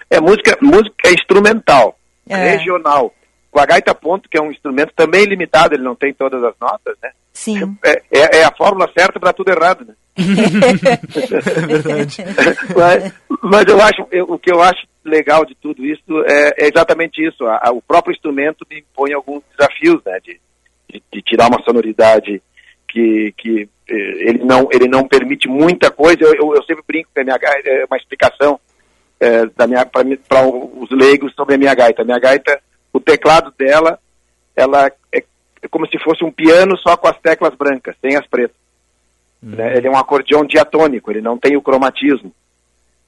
É 0.09 0.21
música, 0.21 0.57
música 0.61 1.11
instrumental, 1.11 1.99
é. 2.29 2.57
regional. 2.57 3.13
Com 3.51 3.59
a 3.59 3.67
gaita 3.67 3.95
ponto, 3.95 4.29
que 4.29 4.39
é 4.39 4.41
um 4.43 4.53
instrumento 4.53 4.93
também 4.95 5.25
limitado, 5.25 5.75
ele 5.75 5.83
não 5.83 5.97
tem 5.97 6.13
todas 6.13 6.43
as 6.45 6.55
notas, 6.61 6.95
né? 7.03 7.11
Sim. 7.37 7.77
É, 7.85 8.03
é, 8.11 8.39
é 8.39 8.45
a 8.45 8.57
fórmula 8.57 8.91
certa 8.97 9.21
para 9.21 9.31
tudo 9.31 9.51
errado, 9.51 9.85
né? 9.85 9.95
é 10.17 11.67
verdade. 11.67 12.25
mas, 12.75 13.15
mas 13.43 13.67
eu 13.67 13.79
acho, 13.79 14.09
eu, 14.11 14.25
o 14.25 14.39
que 14.39 14.51
eu 14.51 14.63
acho 14.63 14.87
legal 15.05 15.45
de 15.45 15.55
tudo 15.57 15.85
isso 15.85 16.25
é, 16.27 16.65
é 16.65 16.67
exatamente 16.67 17.23
isso. 17.23 17.45
A, 17.45 17.69
a, 17.69 17.73
o 17.73 17.83
próprio 17.83 18.15
instrumento 18.15 18.67
me 18.71 18.79
impõe 18.79 19.13
alguns 19.13 19.43
desafios, 19.55 20.03
né? 20.07 20.19
De, 20.25 20.41
de, 20.89 21.03
de, 21.13 21.23
tirar 21.23 21.49
uma 21.49 21.63
sonoridade 21.63 22.41
que, 22.89 23.35
que 23.37 23.69
eh, 23.87 24.29
ele, 24.29 24.43
não, 24.43 24.67
ele 24.73 24.89
não 24.89 25.07
permite 25.07 25.47
muita 25.47 25.91
coisa. 25.91 26.17
Eu, 26.23 26.35
eu, 26.37 26.55
eu 26.55 26.63
sempre 26.63 26.85
brinco 26.89 27.11
com 27.15 27.21
a 27.21 27.25
minha 27.25 27.37
gaita, 27.37 27.69
é 27.69 27.85
uma 27.85 27.99
explicação 27.99 28.59
é, 29.21 29.45
para 29.47 30.49
os 30.49 30.91
leigos 30.91 31.35
sobre 31.35 31.57
a 31.57 31.59
minha 31.59 31.75
gaita. 31.75 32.01
A 32.01 32.05
minha 32.07 32.19
gaita, 32.19 32.59
o 32.95 32.99
teclado 32.99 33.53
dela, 33.59 33.99
ela 34.57 34.91
é 35.13 35.23
como 35.71 35.87
se 35.87 35.99
fosse 35.99 36.25
um 36.25 36.31
piano 36.31 36.77
só 36.79 36.97
com 36.97 37.09
as 37.09 37.19
teclas 37.19 37.55
brancas, 37.55 37.97
sem 38.01 38.17
as 38.17 38.27
pretas. 38.27 38.57
Uhum. 39.43 39.51
Né? 39.51 39.77
Ele 39.77 39.89
é 39.89 39.91
um 39.91 39.97
acordeão 39.97 40.45
diatônico, 40.45 41.11
ele 41.11 41.21
não 41.21 41.39
tem 41.39 41.57
o 41.57 41.63
cromatismo. 41.63 42.33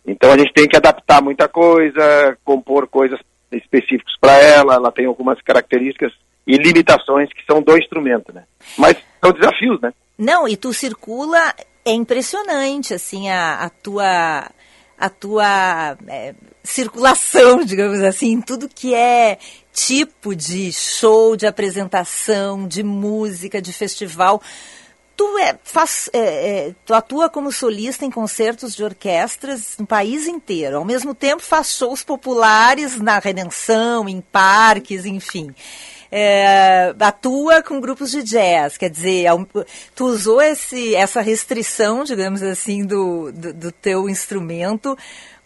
Então 0.06 0.32
a 0.32 0.38
gente 0.38 0.52
tem 0.52 0.66
que 0.66 0.76
adaptar 0.76 1.22
muita 1.22 1.48
coisa, 1.48 2.36
compor 2.44 2.86
coisas 2.88 3.20
específicas 3.52 4.14
para 4.20 4.36
ela, 4.38 4.74
ela 4.74 4.92
tem 4.92 5.06
algumas 5.06 5.40
características 5.42 6.12
e 6.46 6.56
limitações 6.56 7.30
que 7.32 7.44
são 7.44 7.60
do 7.62 7.76
instrumento, 7.76 8.32
né? 8.32 8.44
Mas 8.76 8.96
são 9.20 9.32
desafios, 9.32 9.80
né? 9.80 9.92
Não, 10.18 10.48
e 10.48 10.56
tu 10.56 10.72
circula, 10.72 11.54
é 11.84 11.92
impressionante, 11.92 12.94
assim, 12.94 13.28
a, 13.28 13.64
a 13.64 13.70
tua 13.70 14.50
a 14.98 15.08
tua 15.08 15.96
é, 16.06 16.34
circulação, 16.62 17.62
digamos 17.64 18.00
assim, 18.00 18.40
tudo 18.40 18.68
que 18.68 18.94
é 18.94 19.38
tipo 19.72 20.34
de 20.34 20.72
show, 20.72 21.36
de 21.36 21.46
apresentação, 21.46 22.66
de 22.66 22.82
música, 22.82 23.62
de 23.62 23.72
festival 23.72 24.42
tu, 25.18 25.36
é, 25.36 25.58
faz, 25.64 26.08
é, 26.12 26.18
é, 26.68 26.74
tu 26.86 26.94
atua 26.94 27.28
como 27.28 27.50
solista 27.50 28.04
em 28.04 28.10
concertos 28.10 28.74
de 28.76 28.84
orquestras 28.84 29.76
no 29.76 29.84
país 29.84 30.28
inteiro. 30.28 30.76
Ao 30.76 30.84
mesmo 30.84 31.12
tempo, 31.12 31.42
faz 31.42 31.72
shows 31.72 32.04
populares 32.04 33.00
na 33.00 33.18
Redenção, 33.18 34.08
em 34.08 34.20
parques, 34.20 35.04
enfim. 35.04 35.52
É, 36.10 36.94
atua 37.00 37.62
com 37.62 37.80
grupos 37.80 38.10
de 38.10 38.22
jazz, 38.22 38.78
quer 38.78 38.88
dizer, 38.88 39.26
tu 39.94 40.06
usou 40.06 40.40
esse, 40.40 40.94
essa 40.94 41.20
restrição, 41.20 42.02
digamos 42.02 42.42
assim, 42.42 42.86
do, 42.86 43.30
do, 43.30 43.52
do 43.52 43.72
teu 43.72 44.08
instrumento, 44.08 44.96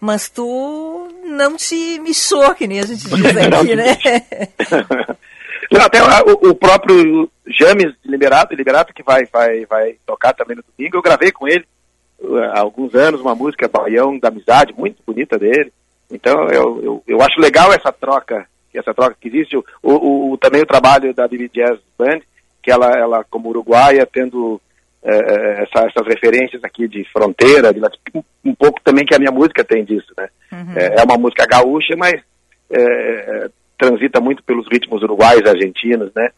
mas 0.00 0.28
tu 0.28 1.08
não 1.24 1.56
te 1.56 1.98
mexeu, 2.00 2.54
que 2.54 2.66
nem 2.66 2.80
a 2.80 2.86
gente 2.86 3.08
diz 3.08 3.36
aqui, 3.36 3.76
né? 3.76 3.96
Até 5.80 6.02
o, 6.02 6.50
o 6.50 6.54
próprio 6.54 7.30
James 7.46 7.94
Liberato, 8.04 8.54
Liberato 8.54 8.92
que 8.92 9.02
vai, 9.02 9.24
vai, 9.32 9.64
vai 9.64 9.96
tocar 10.06 10.32
também 10.32 10.56
no 10.56 10.62
domingo, 10.62 10.96
eu 10.96 11.02
gravei 11.02 11.32
com 11.32 11.48
ele 11.48 11.64
uh, 12.20 12.36
há 12.36 12.60
alguns 12.60 12.94
anos 12.94 13.20
uma 13.20 13.34
música 13.34 13.68
Baião 13.68 14.18
da 14.18 14.28
Amizade, 14.28 14.74
muito 14.76 15.02
bonita 15.06 15.38
dele. 15.38 15.72
Então 16.10 16.48
eu, 16.50 16.82
eu, 16.82 17.02
eu 17.06 17.22
acho 17.22 17.40
legal 17.40 17.72
essa 17.72 17.90
troca, 17.90 18.46
essa 18.78 18.94
troca 18.94 19.16
que 19.20 19.28
existe. 19.28 19.56
O, 19.56 19.64
o, 19.82 20.32
o 20.32 20.38
também 20.38 20.62
o 20.62 20.66
trabalho 20.66 21.14
da 21.14 21.28
BB 21.28 21.48
Jazz 21.48 21.78
Band, 21.98 22.20
que 22.62 22.70
ela, 22.70 22.90
ela 22.98 23.24
como 23.24 23.48
uruguaia, 23.48 24.06
tendo 24.06 24.60
é, 25.02 25.62
essa, 25.62 25.86
essas 25.86 26.06
referências 26.06 26.62
aqui 26.62 26.86
de 26.86 27.04
fronteira, 27.12 27.72
de, 27.72 27.80
um 28.44 28.54
pouco 28.54 28.80
também 28.82 29.04
que 29.04 29.14
a 29.14 29.18
minha 29.18 29.32
música 29.32 29.64
tem 29.64 29.84
disso, 29.84 30.12
né? 30.16 30.28
Uhum. 30.52 30.74
É, 30.76 31.00
é, 31.00 31.04
uma 31.04 31.18
música 31.18 31.44
gaúcha, 31.46 31.94
mas 31.96 32.20
é, 32.70 33.50
transita 33.76 34.20
muito 34.20 34.42
pelos 34.44 34.66
ritmos 34.70 35.02
uruguais, 35.02 35.42
argentinos, 35.44 36.12
né? 36.14 36.28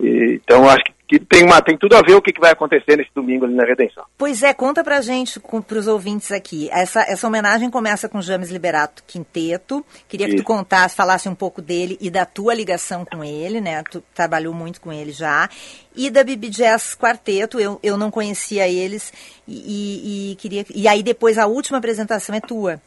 E, 0.00 0.40
então 0.42 0.68
acho 0.68 0.84
que, 0.84 0.92
que, 1.12 1.20
tem, 1.26 1.44
uma, 1.44 1.60
tem 1.60 1.76
tudo 1.76 1.94
a 1.94 2.00
ver 2.00 2.14
o 2.14 2.22
que, 2.22 2.32
que 2.32 2.40
vai 2.40 2.52
acontecer 2.52 2.96
nesse 2.96 3.10
domingo 3.14 3.44
ali 3.44 3.54
na 3.54 3.64
Redenção. 3.64 4.02
Pois 4.16 4.42
é, 4.42 4.54
conta 4.54 4.82
pra 4.82 5.02
gente, 5.02 5.38
para 5.38 5.78
os 5.78 5.86
ouvintes 5.86 6.32
aqui. 6.32 6.70
Essa, 6.72 7.02
essa 7.02 7.26
homenagem 7.26 7.70
começa 7.70 8.08
com 8.08 8.22
James 8.22 8.50
Liberato 8.50 9.04
Quinteto. 9.06 9.84
Queria 10.08 10.26
Isso. 10.26 10.36
que 10.36 10.42
tu 10.42 10.46
contasse, 10.46 10.96
falasse 10.96 11.28
um 11.28 11.34
pouco 11.34 11.60
dele 11.60 11.98
e 12.00 12.10
da 12.10 12.24
tua 12.24 12.54
ligação 12.54 13.04
com 13.04 13.22
ele, 13.22 13.60
né? 13.60 13.82
Tu 13.90 14.02
trabalhou 14.14 14.54
muito 14.54 14.80
com 14.80 14.90
ele 14.90 15.12
já. 15.12 15.50
E 15.94 16.08
da 16.08 16.24
Bibi 16.24 16.48
Jazz 16.48 16.94
Quarteto, 16.94 17.60
eu, 17.60 17.78
eu 17.82 17.98
não 17.98 18.10
conhecia 18.10 18.66
eles 18.66 19.12
e, 19.46 19.52
e, 19.52 20.32
e 20.32 20.36
queria. 20.36 20.64
E 20.74 20.88
aí 20.88 21.02
depois 21.02 21.36
a 21.36 21.46
última 21.46 21.76
apresentação 21.76 22.34
é 22.34 22.40
tua. 22.40 22.80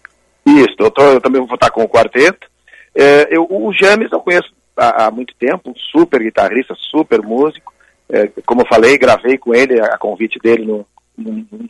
Isso, 0.47 0.75
eu, 0.79 0.89
tô, 0.89 1.03
eu 1.03 1.21
também 1.21 1.45
vou 1.45 1.53
estar 1.53 1.69
com 1.69 1.83
o 1.83 1.89
quarteto. 1.89 2.47
É, 2.95 3.27
eu, 3.29 3.45
o 3.47 3.71
James 3.71 4.11
eu 4.11 4.19
conheço 4.19 4.51
há, 4.75 5.05
há, 5.05 5.11
muito 5.11 5.35
tempo, 5.35 5.69
um 5.69 5.75
super 5.75 6.19
guitarrista, 6.23 6.73
super 6.89 7.21
músico. 7.21 7.74
É, 8.09 8.27
como 8.45 8.61
eu 8.61 8.67
falei, 8.67 8.97
gravei 8.97 9.37
com 9.37 9.53
ele 9.53 9.79
a, 9.79 9.97
convite 9.97 10.39
dele 10.39 10.65
no, 10.65 10.85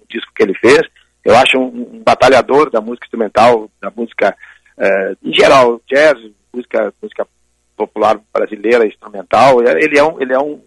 disco 0.09 0.31
que 0.35 0.43
ele 0.43 0.53
fez. 0.55 0.81
Eu 1.23 1.35
acho 1.35 1.57
um, 1.57 1.95
um 1.95 2.03
batalhador 2.03 2.69
da 2.69 2.81
música 2.81 3.05
instrumental, 3.05 3.69
da 3.81 3.91
música 3.95 4.35
é, 4.77 5.15
em 5.23 5.33
geral, 5.33 5.81
jazz, 5.87 6.17
música, 6.53 6.93
música 7.01 7.27
popular 7.75 8.19
brasileira, 8.33 8.85
instrumental. 8.85 9.61
Ele 9.61 9.97
é 9.97 10.03
um, 10.03 10.21
ele 10.21 10.33
é 10.33 10.39
um, 10.39 10.61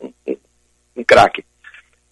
um, 0.00 0.36
um 0.96 1.04
craque. 1.04 1.44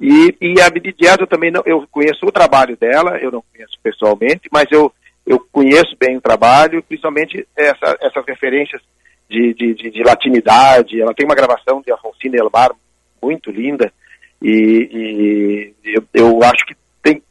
E, 0.01 0.35
e 0.41 0.61
a 0.61 0.71
Bibi 0.71 0.95
Jazz 0.99 1.19
eu 1.21 1.27
também 1.27 1.51
não, 1.51 1.63
eu 1.67 1.87
conheço 1.91 2.25
o 2.25 2.33
trabalho 2.33 2.77
dela, 2.77 3.19
eu 3.19 3.31
não 3.31 3.45
conheço 3.53 3.79
pessoalmente, 3.83 4.49
mas 4.51 4.65
eu 4.71 4.93
eu 5.31 5.39
conheço 5.53 5.97
bem 5.99 6.17
o 6.17 6.21
trabalho, 6.21 6.83
principalmente 6.83 7.47
essa, 7.57 7.97
essas 8.01 8.25
referências 8.27 8.83
de, 9.31 9.55
de, 9.55 9.75
de, 9.75 9.91
de, 9.91 10.03
latinidade. 10.03 11.01
Ela 11.01 11.15
tem 11.15 11.25
uma 11.25 11.37
gravação 11.37 11.81
de 11.81 11.93
Alfonsina 11.93 12.37
Elmar 12.37 12.73
muito 13.23 13.51
linda 13.51 13.93
e, 14.43 15.73
e 15.85 15.95
eu, 15.95 16.05
eu, 16.13 16.43
acho 16.43 16.67
que 16.67 16.75
tem 17.01 17.23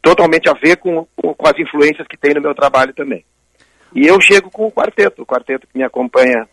totalmente 0.00 0.48
a 0.48 0.54
ver 0.54 0.78
com, 0.78 1.06
com, 1.14 1.34
com, 1.34 1.46
as 1.46 1.58
influências 1.58 2.08
que 2.08 2.16
tem 2.16 2.32
no 2.32 2.40
meu 2.40 2.54
trabalho 2.54 2.94
também. 2.94 3.22
E 3.94 4.06
eu 4.06 4.18
chego 4.20 4.50
com 4.50 4.66
o 4.66 4.72
quarteto, 4.72 5.22
o 5.22 5.26
quarteto 5.26 5.66
que 5.66 5.76
me 5.76 5.84
acompanha 5.84 6.48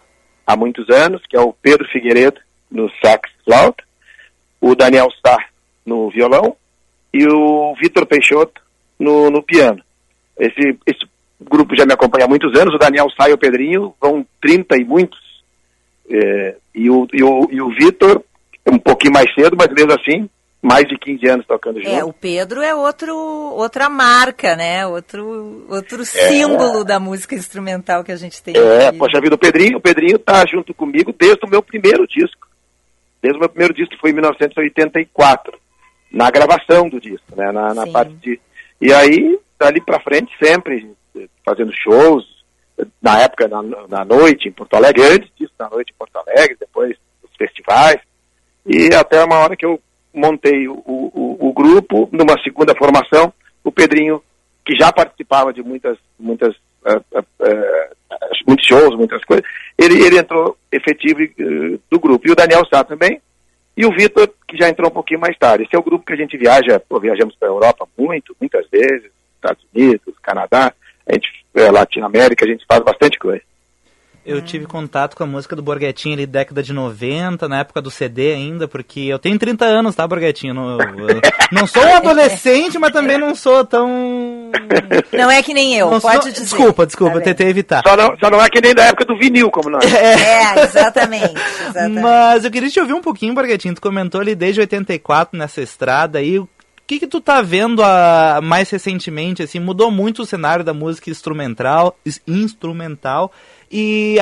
há 0.45 0.57
muitos 0.57 0.89
anos, 0.89 1.21
que 1.27 1.37
é 1.37 1.39
o 1.39 1.53
Pedro 1.53 1.87
Figueiredo 1.87 2.41
no 2.69 2.91
sax 3.03 3.31
flauta, 3.45 3.83
o 4.59 4.75
Daniel 4.75 5.07
Starr 5.15 5.49
no 5.85 6.09
violão 6.09 6.57
e 7.13 7.25
o 7.25 7.73
Vitor 7.75 8.05
Peixoto 8.05 8.61
no, 8.99 9.29
no 9.29 9.41
piano. 9.41 9.81
Esse, 10.37 10.77
esse 10.85 11.05
grupo 11.45 11.75
já 11.75 11.85
me 11.85 11.93
acompanha 11.93 12.25
há 12.25 12.27
muitos 12.27 12.57
anos, 12.59 12.73
o 12.73 12.77
Daniel 12.77 13.07
Sai 13.15 13.31
o 13.31 13.37
Pedrinho 13.37 13.93
vão 14.01 14.25
30 14.41 14.77
e 14.77 14.83
muitos. 14.83 15.19
É, 16.09 16.55
e 16.73 16.89
o, 16.89 17.07
e 17.13 17.23
o, 17.23 17.47
e 17.51 17.61
o 17.61 17.69
Vitor, 17.69 18.23
um 18.67 18.79
pouquinho 18.79 19.13
mais 19.13 19.33
cedo, 19.33 19.55
mas 19.55 19.67
mesmo 19.69 19.93
assim, 19.93 20.29
mais 20.61 20.85
de 20.87 20.97
15 20.97 21.27
anos 21.27 21.45
tocando 21.45 21.79
junto. 21.79 21.89
É, 21.89 22.03
o 22.03 22.11
Pedro 22.11 22.61
é 22.61 22.75
outro, 22.75 23.15
outra 23.15 23.87
marca, 23.89 24.55
né? 24.55 24.85
Outro, 24.85 25.65
outro 25.69 26.01
é. 26.01 26.05
símbolo 26.05 26.83
da 26.83 26.99
música 26.99 27.35
instrumental 27.35 28.03
que 28.03 28.11
a 28.11 28.17
gente 28.17 28.41
tem. 28.43 28.55
É, 28.57 28.87
aqui. 28.87 28.97
poxa 28.97 29.21
vida, 29.21 29.35
o 29.35 29.39
Pedrinho, 29.39 29.77
o 29.77 29.81
Pedrinho 29.81 30.19
tá 30.19 30.43
junto 30.45 30.73
comigo 30.73 31.13
desde 31.17 31.45
o 31.45 31.49
meu 31.49 31.61
primeiro 31.61 32.05
disco. 32.07 32.47
Desde 33.21 33.37
o 33.37 33.39
meu 33.39 33.49
primeiro 33.49 33.73
disco, 33.73 33.91
que 33.91 34.01
foi 34.01 34.11
em 34.11 34.13
1984. 34.13 35.57
Na 36.11 36.29
gravação 36.31 36.89
do 36.89 36.99
disco, 36.99 37.35
né? 37.35 37.51
Na, 37.51 37.73
na 37.73 37.87
parte 37.87 38.13
de. 38.15 38.39
E 38.81 38.91
aí, 38.91 39.39
dali 39.59 39.79
para 39.79 39.99
frente, 39.99 40.31
sempre, 40.41 40.89
fazendo 41.45 41.71
shows, 41.73 42.25
na 43.01 43.19
época, 43.19 43.47
na, 43.47 43.61
na 43.61 44.05
noite 44.05 44.47
em 44.47 44.51
Porto 44.51 44.75
Alegre, 44.75 45.03
antes 45.03 45.29
disso, 45.37 45.53
na 45.59 45.69
noite 45.69 45.91
em 45.91 45.97
Porto 45.97 46.15
Alegre, 46.17 46.57
depois 46.59 46.95
os 47.23 47.35
festivais, 47.37 47.99
e 48.65 48.93
até 48.93 49.23
uma 49.23 49.39
hora 49.39 49.55
que 49.55 49.65
eu 49.65 49.79
montei 50.13 50.67
o, 50.67 50.73
o, 50.85 51.49
o 51.49 51.53
grupo, 51.53 52.09
numa 52.11 52.41
segunda 52.43 52.75
formação, 52.75 53.33
o 53.63 53.71
Pedrinho, 53.71 54.21
que 54.65 54.75
já 54.75 54.91
participava 54.91 55.51
de 55.51 55.63
muitas, 55.63 55.97
muitas, 56.19 56.55
uh, 56.85 57.03
uh, 57.11 57.19
uh, 57.19 57.95
muitos 58.47 58.65
shows, 58.65 58.95
muitas 58.95 59.23
coisas, 59.25 59.45
ele, 59.77 60.03
ele 60.03 60.17
entrou 60.17 60.57
efetivo 60.71 61.19
do 61.89 61.99
grupo. 61.99 62.27
E 62.27 62.31
o 62.31 62.35
Daniel 62.35 62.65
Sá 62.65 62.83
também, 62.83 63.21
e 63.75 63.85
o 63.85 63.91
Vitor, 63.91 64.29
que 64.47 64.57
já 64.57 64.67
entrou 64.69 64.89
um 64.89 64.93
pouquinho 64.93 65.19
mais 65.19 65.37
tarde. 65.37 65.63
Esse 65.63 65.75
é 65.75 65.79
o 65.79 65.83
grupo 65.83 66.05
que 66.05 66.13
a 66.13 66.17
gente 66.17 66.37
viaja, 66.37 66.79
pô, 66.81 66.99
viajamos 66.99 67.35
para 67.35 67.47
a 67.47 67.51
Europa 67.51 67.87
muito, 67.97 68.35
muitas 68.39 68.67
vezes, 68.69 69.09
Estados 69.35 69.63
Unidos, 69.73 70.15
Canadá, 70.21 70.73
a 71.09 71.13
gente, 71.13 71.27
é, 71.55 71.71
Latinoamérica, 71.71 72.45
a 72.45 72.47
gente 72.47 72.65
faz 72.67 72.83
bastante 72.83 73.17
coisa. 73.17 73.41
Eu 74.25 74.41
tive 74.43 74.67
contato 74.67 75.15
com 75.15 75.23
a 75.23 75.25
música 75.25 75.55
do 75.55 75.63
Borghetinho 75.63 76.13
ali 76.13 76.27
década 76.27 76.61
de 76.61 76.71
90, 76.71 77.47
na 77.47 77.61
época 77.61 77.81
do 77.81 77.89
CD 77.89 78.33
ainda, 78.33 78.67
porque 78.67 78.99
eu 78.99 79.17
tenho 79.17 79.39
30 79.39 79.65
anos, 79.65 79.95
tá, 79.95 80.05
Borghetinho? 80.07 80.53
Não, 80.53 80.77
não 81.51 81.65
sou 81.65 81.83
um 81.83 81.95
adolescente, 81.95 82.77
mas 82.77 82.91
também 82.91 83.17
não 83.17 83.33
sou 83.33 83.65
tão... 83.65 84.51
Não 85.11 85.31
é 85.31 85.41
que 85.41 85.51
nem 85.51 85.75
eu, 85.75 85.89
não 85.89 85.99
pode 85.99 86.23
sou... 86.23 86.31
dizer. 86.31 86.43
Desculpa, 86.43 86.85
desculpa, 86.85 87.13
tá 87.13 87.19
eu 87.19 87.23
tentei 87.23 87.47
evitar. 87.47 87.81
Só 87.81 87.97
não, 87.97 88.15
só 88.19 88.29
não 88.29 88.43
é 88.43 88.49
que 88.49 88.61
nem 88.61 88.75
da 88.75 88.83
época 88.83 89.05
do 89.05 89.17
vinil, 89.17 89.49
como 89.49 89.69
nós. 89.69 89.85
É, 89.91 90.59
é 90.59 90.63
exatamente, 90.63 91.33
exatamente. 91.61 92.01
Mas 92.01 92.45
eu 92.45 92.51
queria 92.51 92.69
te 92.69 92.79
ouvir 92.79 92.93
um 92.93 93.01
pouquinho, 93.01 93.33
Borghetinho, 93.33 93.73
tu 93.73 93.81
comentou 93.81 94.21
ali 94.21 94.35
desde 94.35 94.61
84 94.61 95.37
nessa 95.37 95.61
estrada 95.61 96.19
aí, 96.19 96.39
que, 96.89 97.01
que 97.01 97.07
tu 97.07 97.21
tá 97.21 97.39
vendo 97.39 97.83
a, 97.83 98.39
mais 98.41 98.67
recentemente, 98.71 99.43
assim, 99.43 99.59
mudou 99.59 99.91
muito 99.91 100.23
o 100.23 100.25
cenário 100.25 100.65
da 100.65 100.73
música 100.73 101.11
instrumental, 101.11 101.95
instrumental 102.27 103.31
e 103.71 104.17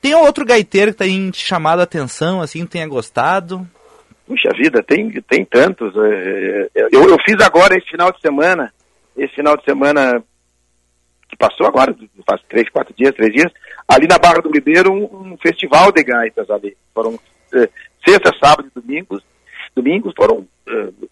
tem 0.00 0.14
outro 0.14 0.42
gaiteiro 0.46 0.92
que 0.92 0.98
tem 0.98 1.30
te 1.30 1.44
chamado 1.44 1.80
a 1.80 1.82
atenção, 1.82 2.40
assim, 2.40 2.64
tenha 2.64 2.88
gostado? 2.88 3.68
Puxa 4.26 4.48
vida, 4.56 4.82
tem, 4.82 5.10
tem 5.28 5.44
tantos. 5.44 5.94
É, 5.94 6.70
é, 6.74 6.88
eu, 6.90 7.06
eu 7.06 7.18
fiz 7.22 7.36
agora 7.44 7.76
esse 7.76 7.90
final 7.90 8.10
de 8.10 8.18
semana, 8.22 8.72
esse 9.14 9.34
final 9.34 9.54
de 9.54 9.64
semana 9.64 10.22
que 11.28 11.36
passou 11.36 11.66
agora, 11.66 11.94
faz 12.26 12.40
três, 12.48 12.66
quatro 12.70 12.94
dias, 12.96 13.14
três 13.14 13.30
dias, 13.30 13.52
ali 13.86 14.06
na 14.06 14.16
Barra 14.16 14.40
do 14.40 14.50
Ribeiro, 14.50 14.90
um, 14.90 15.32
um 15.32 15.36
festival 15.36 15.92
de 15.92 16.02
gaitas 16.02 16.48
ali. 16.48 16.74
Foram 16.94 17.20
é, 17.52 17.68
sexta, 18.08 18.32
sábado 18.42 18.70
e 18.74 18.80
domingos. 18.80 19.22
Domingos 19.74 20.14
foram, 20.16 20.38
é, 20.38 20.46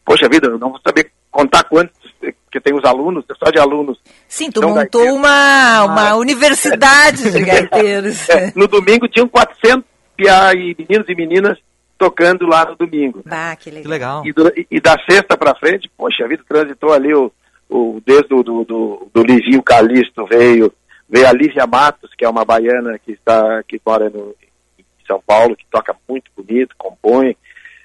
poxa 0.05 0.29
vida, 0.29 0.49
eu 0.49 0.59
não 0.59 0.71
vou 0.71 0.81
saber 0.85 1.11
contar 1.31 1.65
quantos 1.65 2.05
que 2.51 2.61
tem 2.61 2.73
os 2.73 2.85
alunos, 2.85 3.25
só 3.37 3.51
de 3.51 3.59
alunos. 3.59 3.99
Sim, 4.29 4.51
tu 4.51 4.63
montou 4.63 5.13
uma, 5.13 5.85
uma 5.85 6.11
ah, 6.11 6.17
universidade 6.17 7.33
de 7.33 7.41
gaiteiros. 7.45 8.29
É, 8.29 8.53
no 8.55 8.69
domingo 8.69 9.09
tinham 9.09 9.27
400 9.27 9.85
piá 10.17 10.53
e 10.55 10.77
meninos 10.79 11.09
e 11.09 11.15
meninas 11.17 11.59
tocando 11.99 12.47
lá 12.47 12.65
no 12.65 12.77
domingo. 12.77 13.23
Ah, 13.29 13.57
que 13.57 13.71
legal. 13.71 13.83
Que 13.83 13.89
legal. 13.89 14.27
E, 14.27 14.33
do, 14.33 14.53
e, 14.71 14.81
da 14.81 14.97
sexta 15.09 15.37
para 15.37 15.57
frente, 15.57 15.91
poxa, 15.97 16.29
vida 16.29 16.45
transitou 16.49 16.93
ali 16.93 17.13
o, 17.13 17.33
o 17.69 18.01
desde 18.07 18.33
o 18.33 18.43
do, 18.43 18.65
do, 18.65 19.11
do 19.13 19.23
Livinho 19.25 19.63
Calixto 19.63 20.25
veio, 20.27 20.73
veio 21.09 21.27
a 21.27 21.33
Lívia 21.33 21.67
Matos, 21.67 22.11
que 22.17 22.25
é 22.25 22.29
uma 22.29 22.45
baiana 22.45 22.99
que 22.99 23.13
está 23.13 23.63
que 23.67 23.81
mora 23.85 24.09
no, 24.09 24.35
em 24.79 24.85
São 25.07 25.21
Paulo, 25.27 25.57
que 25.57 25.67
toca 25.71 25.95
muito 26.09 26.31
bonito, 26.37 26.75
compõe. 26.79 27.37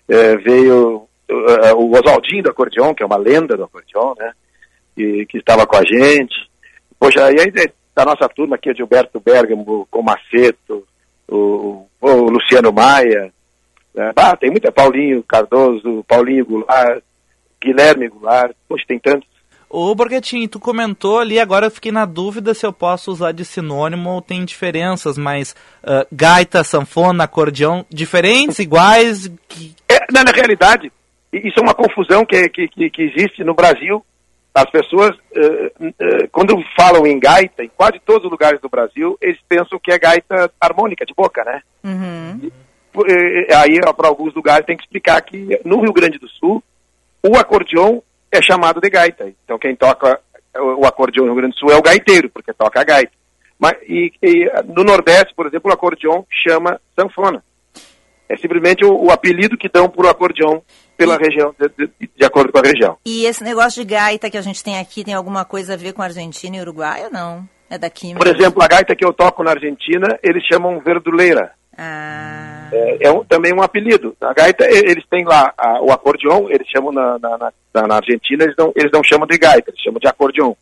É, 0.08 0.36
veio 0.38 1.09
uh, 1.30 1.76
o 1.76 1.92
Oswaldinho 1.92 2.44
do 2.44 2.50
acordeon, 2.50 2.94
que 2.94 3.04
é 3.04 3.06
uma 3.06 3.18
lenda 3.18 3.56
do 3.56 3.64
acordeon, 3.64 4.14
né? 4.18 4.32
Que, 4.96 5.26
que 5.28 5.38
estava 5.38 5.66
com 5.66 5.78
a 5.78 5.84
gente. 5.84 6.50
Poxa, 7.00 7.32
e 7.32 7.40
aí 7.40 7.52
da 7.96 8.06
nossa 8.06 8.30
turma 8.30 8.56
aqui, 8.56 8.74
Gilberto 8.74 9.20
Bergamo, 9.20 9.88
Comaceto, 9.90 10.86
o, 11.28 11.86
o 12.02 12.12
Luciano 12.30 12.72
Maia, 12.72 13.32
né? 13.94 14.12
ah, 14.16 14.36
tem 14.36 14.50
muita, 14.50 14.72
Paulinho 14.72 15.24
Cardoso, 15.24 16.04
Paulinho 16.08 16.46
Goulart, 16.46 17.02
Guilherme 17.62 18.08
Goulart, 18.08 18.56
poxa, 18.68 18.86
tem 18.88 19.00
tantos. 19.00 19.28
Ô 19.70 19.94
Borghettini, 19.94 20.48
tu 20.48 20.60
comentou 20.60 21.20
ali, 21.20 21.40
agora 21.40 21.68
eu 21.68 21.72
fiquei 21.72 21.92
na 21.92 22.04
dúvida 22.04 22.56
se 22.56 22.66
eu 22.66 22.74
posso 22.74 23.12
usar 23.12 23.32
de 23.34 23.46
sinônimo 23.46 24.10
ou 24.10 24.22
tem 24.22 24.44
diferenças, 24.44 25.16
mas 25.16 25.56
uh, 25.84 26.08
gaita, 26.12 26.64
sanfona, 26.64 27.26
acordeão, 27.26 27.86
diferentes, 27.88 28.58
iguais? 28.60 29.30
Que... 29.48 29.76
É, 29.88 30.12
na, 30.12 30.24
na 30.24 30.32
realidade, 30.32 30.92
isso 31.32 31.60
é 31.60 31.62
uma 31.62 31.74
confusão 31.74 32.26
que, 32.26 32.50
que, 32.50 32.90
que 32.90 33.02
existe 33.02 33.44
no 33.44 33.54
Brasil. 33.54 34.04
As 34.54 34.70
pessoas, 34.72 35.12
uh, 35.12 35.86
uh, 35.86 36.28
quando 36.32 36.56
falam 36.78 37.06
em 37.06 37.20
gaita, 37.20 37.64
em 37.64 37.70
quase 37.70 38.00
todos 38.00 38.26
os 38.26 38.32
lugares 38.32 38.60
do 38.60 38.68
Brasil, 38.68 39.18
eles 39.22 39.40
pensam 39.48 39.80
que 39.80 39.92
é 39.92 40.00
gaita 40.00 40.52
harmônica, 40.60 41.06
de 41.06 41.14
boca, 41.14 41.44
né? 41.44 41.62
Uhum. 41.84 42.50
E, 43.08 43.54
aí, 43.54 43.80
para 43.96 44.08
alguns 44.08 44.34
lugares, 44.34 44.66
tem 44.66 44.76
que 44.76 44.84
explicar 44.84 45.22
que 45.22 45.60
no 45.64 45.82
Rio 45.82 45.94
Grande 45.94 46.18
do 46.18 46.28
Sul, 46.28 46.64
o 47.24 47.38
acordeon 47.38 48.02
é 48.32 48.42
chamado 48.42 48.82
de 48.82 48.90
gaita. 48.90 49.32
Então, 49.46 49.60
quem 49.60 49.76
toca 49.76 50.20
o 50.56 50.86
acordeon 50.86 51.26
no 51.26 51.34
Rio 51.34 51.42
Grande 51.42 51.56
do 51.56 51.60
Sul 51.60 51.72
é 51.72 51.78
o 51.78 51.82
gaiteiro, 51.82 52.30
porque 52.30 52.52
toca 52.52 52.82
a 52.82 52.84
gaita. 52.84 53.12
Mas, 53.58 53.78
e, 53.88 54.12
e 54.22 54.52
no 54.68 54.84
Nordeste, 54.84 55.34
por 55.36 55.46
exemplo, 55.46 55.70
o 55.70 55.74
acordeon 55.74 56.24
chama 56.44 56.82
sanfona. 56.96 57.44
É 58.28 58.38
simplesmente 58.38 58.84
o, 58.84 59.06
o 59.06 59.12
apelido 59.12 59.58
que 59.58 59.70
dão 59.70 59.90
para 59.90 60.08
o 60.08 60.10
acordeon 60.10 60.62
pela 61.00 61.16
e... 61.16 61.18
região, 61.18 61.56
de, 61.58 61.70
de, 61.70 62.10
de, 62.18 62.26
acordo 62.26 62.52
com 62.52 62.60
a 62.60 62.62
região. 62.62 62.98
E 63.06 63.26
esse 63.26 63.42
negócio 63.42 63.82
de 63.82 63.90
gaita 63.90 64.30
que 64.30 64.38
a 64.38 64.42
gente 64.42 64.62
tem 64.62 64.78
aqui 64.78 65.04
tem 65.04 65.14
alguma 65.14 65.46
coisa 65.46 65.74
a 65.74 65.78
ver 65.78 65.94
com 65.94 66.02
Argentina 66.02 66.58
e 66.58 66.62
Uruguai 66.62 67.06
ou 67.06 67.12
não? 67.12 67.48
É 67.70 67.78
daqui 67.78 68.08
mesmo? 68.08 68.20
Por 68.20 68.28
exemplo, 68.28 68.62
a 68.62 68.68
gaita 68.68 68.96
que 68.96 69.06
eu 69.06 69.14
toco 69.14 69.44
na 69.44 69.52
Argentina, 69.52 70.20
eles 70.22 70.44
chamam 70.46 70.80
verduleira. 70.80 71.52
Ah. 71.78 72.68
É, 72.74 73.08
é 73.08 73.12
um, 73.12 73.24
também 73.24 73.54
um 73.54 73.62
apelido. 73.62 74.16
A 74.20 74.34
gaita, 74.34 74.66
eles 74.70 75.06
têm 75.10 75.24
lá 75.24 75.54
a, 75.58 75.82
o 75.82 75.92
acordeon, 75.92 76.50
eles 76.50 76.68
chamam 76.68 76.92
na, 76.92 77.18
na, 77.18 77.38
na, 77.74 77.88
na, 77.88 77.96
Argentina, 77.96 78.44
eles 78.44 78.56
não, 78.58 78.74
eles 78.76 78.92
não 78.92 79.04
chamam 79.04 79.26
de 79.26 79.38
gaita, 79.38 79.70
eles 79.70 79.82
chamam 79.82 80.00
de 80.00 80.08
acordeon. 80.08 80.54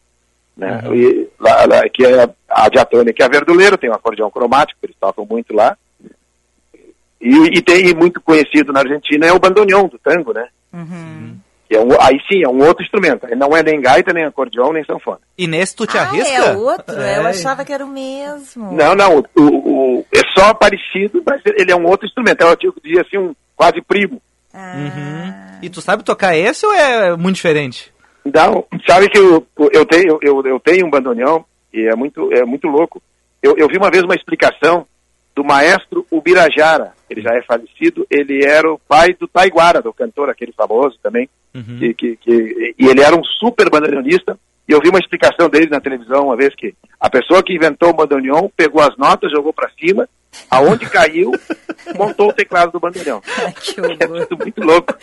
Né? 0.56 0.82
Uhum. 0.86 0.96
E, 0.96 1.30
lá, 1.40 1.66
lá, 1.66 1.90
que 1.90 2.06
é 2.06 2.30
a 2.50 2.70
diatônia, 2.70 3.14
que 3.14 3.24
é 3.24 3.26
a 3.26 3.30
verduleira, 3.30 3.78
tem 3.78 3.90
um 3.90 3.96
acordeão 3.96 4.30
cromático, 4.30 4.80
eles 4.84 4.96
tocam 5.00 5.26
muito 5.26 5.56
lá. 5.56 5.76
E, 7.20 7.58
e 7.58 7.62
tem 7.62 7.94
muito 7.96 8.22
conhecido 8.22 8.72
na 8.72 8.82
Argentina 8.82 9.26
é 9.26 9.34
o 9.34 9.40
bandoneon 9.40 9.88
do 9.88 9.98
tango, 9.98 10.34
né? 10.34 10.48
Uhum. 10.72 11.38
Que 11.68 11.76
é 11.76 11.82
um, 11.82 11.90
aí 12.00 12.18
sim, 12.32 12.44
é 12.44 12.48
um 12.48 12.66
outro 12.66 12.84
instrumento. 12.84 13.26
Ele 13.26 13.36
não 13.36 13.56
é 13.56 13.62
nem 13.62 13.82
gaita, 13.82 14.14
nem 14.14 14.24
acordeão, 14.24 14.72
nem 14.72 14.86
sanfona. 14.86 15.20
E 15.38 15.48
nesse 15.48 15.76
tu 15.76 15.86
te 15.86 15.98
ah, 15.98 16.04
arrisca? 16.04 16.34
é 16.34 16.56
outro? 16.56 16.96
É. 17.00 17.18
Eu 17.18 17.28
achava 17.28 17.66
que 17.66 17.74
era 17.74 17.84
o 17.84 17.90
mesmo. 17.90 18.72
Não, 18.72 18.96
não. 18.96 19.24
O, 19.36 19.42
o, 19.42 20.06
é 20.14 20.22
só 20.38 20.54
parecido, 20.54 21.22
mas 21.26 21.42
ele 21.46 21.72
é 21.72 21.76
um 21.76 21.86
outro 21.86 22.06
instrumento. 22.06 22.42
É, 22.42 22.52
eu 22.64 22.74
diria 22.84 23.02
assim, 23.02 23.18
um 23.18 23.36
quase 23.56 23.82
primo. 23.82 24.22
Ah. 24.54 24.76
Uhum. 24.78 25.60
E 25.62 25.70
tu 25.70 25.82
sabe 25.82 26.04
tocar 26.04 26.38
esse 26.38 26.66
ou 26.66 26.74
é 26.74 27.18
muito 27.18 27.36
diferente? 27.36 27.92
Não, 28.34 28.66
sabe 28.88 29.10
que 29.10 29.18
eu, 29.18 29.46
eu, 29.72 29.86
tenho, 29.86 30.20
eu, 30.22 30.42
eu 30.46 30.60
tenho 30.60 30.86
um 30.86 30.90
bandoneão 30.90 31.46
e 31.74 31.88
é 31.88 31.96
muito, 31.96 32.32
é 32.34 32.46
muito 32.46 32.68
louco. 32.68 33.02
Eu, 33.42 33.56
eu 33.58 33.68
vi 33.68 33.78
uma 33.78 33.90
vez 33.90 34.04
uma 34.04 34.16
explicação 34.16 34.86
do 35.38 35.44
maestro 35.44 36.04
Ubirajara. 36.10 36.94
Ele 37.08 37.22
já 37.22 37.30
é 37.36 37.44
falecido, 37.44 38.08
ele 38.10 38.44
era 38.44 38.74
o 38.74 38.80
pai 38.80 39.14
do 39.14 39.28
Taiguara, 39.28 39.84
do 39.84 39.94
cantor, 39.94 40.32
aquele 40.32 40.52
famoso 40.52 40.98
também. 41.02 41.30
Uhum. 41.54 41.78
Que, 41.78 41.94
que, 41.94 42.18
que, 42.18 42.76
e 42.78 42.88
ele 42.88 43.02
era 43.02 43.16
um 43.16 43.24
super 43.24 43.70
bandoneonista. 43.70 44.38
E 44.68 44.72
eu 44.72 44.82
vi 44.82 44.90
uma 44.90 44.98
explicação 44.98 45.48
dele 45.48 45.70
na 45.70 45.80
televisão 45.80 46.26
uma 46.26 46.36
vez 46.36 46.56
que 46.56 46.74
a 47.00 47.08
pessoa 47.08 47.44
que 47.44 47.54
inventou 47.54 47.92
o 47.92 47.94
bandoneon 47.94 48.50
pegou 48.58 48.82
as 48.82 48.98
notas, 48.98 49.32
jogou 49.32 49.54
para 49.54 49.70
cima, 49.80 50.10
aonde 50.50 50.88
caiu, 50.90 51.32
montou 51.96 52.30
o 52.30 52.34
teclado 52.34 52.72
do 52.72 52.80
bandoneon. 52.80 53.22
que 53.62 53.80
horror. 53.80 53.96
É 54.00 54.08
muito 54.08 54.64
louco. 54.64 54.98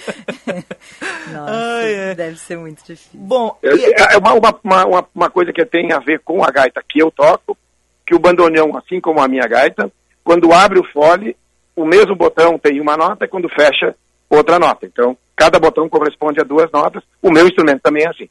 Nossa, 1.32 1.78
Ai, 1.78 1.94
é. 1.94 2.14
deve 2.16 2.36
ser 2.36 2.58
muito 2.58 2.84
difícil. 2.84 3.20
Bom, 3.20 3.56
é, 3.62 4.14
é 4.14 4.18
uma, 4.18 4.34
uma, 4.34 4.84
uma, 4.84 5.08
uma 5.14 5.30
coisa 5.30 5.52
que 5.52 5.64
tem 5.64 5.92
a 5.92 6.00
ver 6.00 6.20
com 6.24 6.42
a 6.44 6.50
gaita 6.50 6.82
que 6.86 7.00
eu 7.00 7.12
toco, 7.12 7.56
que 8.04 8.16
o 8.16 8.18
bandoneon, 8.18 8.76
assim 8.76 9.00
como 9.00 9.20
a 9.20 9.28
minha 9.28 9.46
gaita, 9.46 9.90
quando 10.24 10.52
abre 10.52 10.78
o 10.80 10.92
fole, 10.92 11.36
o 11.76 11.84
mesmo 11.84 12.16
botão 12.16 12.58
tem 12.58 12.80
uma 12.80 12.96
nota, 12.96 13.26
e 13.26 13.28
quando 13.28 13.48
fecha, 13.48 13.94
outra 14.28 14.58
nota. 14.58 14.86
Então, 14.86 15.16
cada 15.36 15.58
botão 15.60 15.88
corresponde 15.88 16.40
a 16.40 16.44
duas 16.44 16.70
notas. 16.72 17.02
O 17.22 17.30
meu 17.30 17.46
instrumento 17.46 17.82
também 17.82 18.04
é 18.04 18.08
assim. 18.08 18.28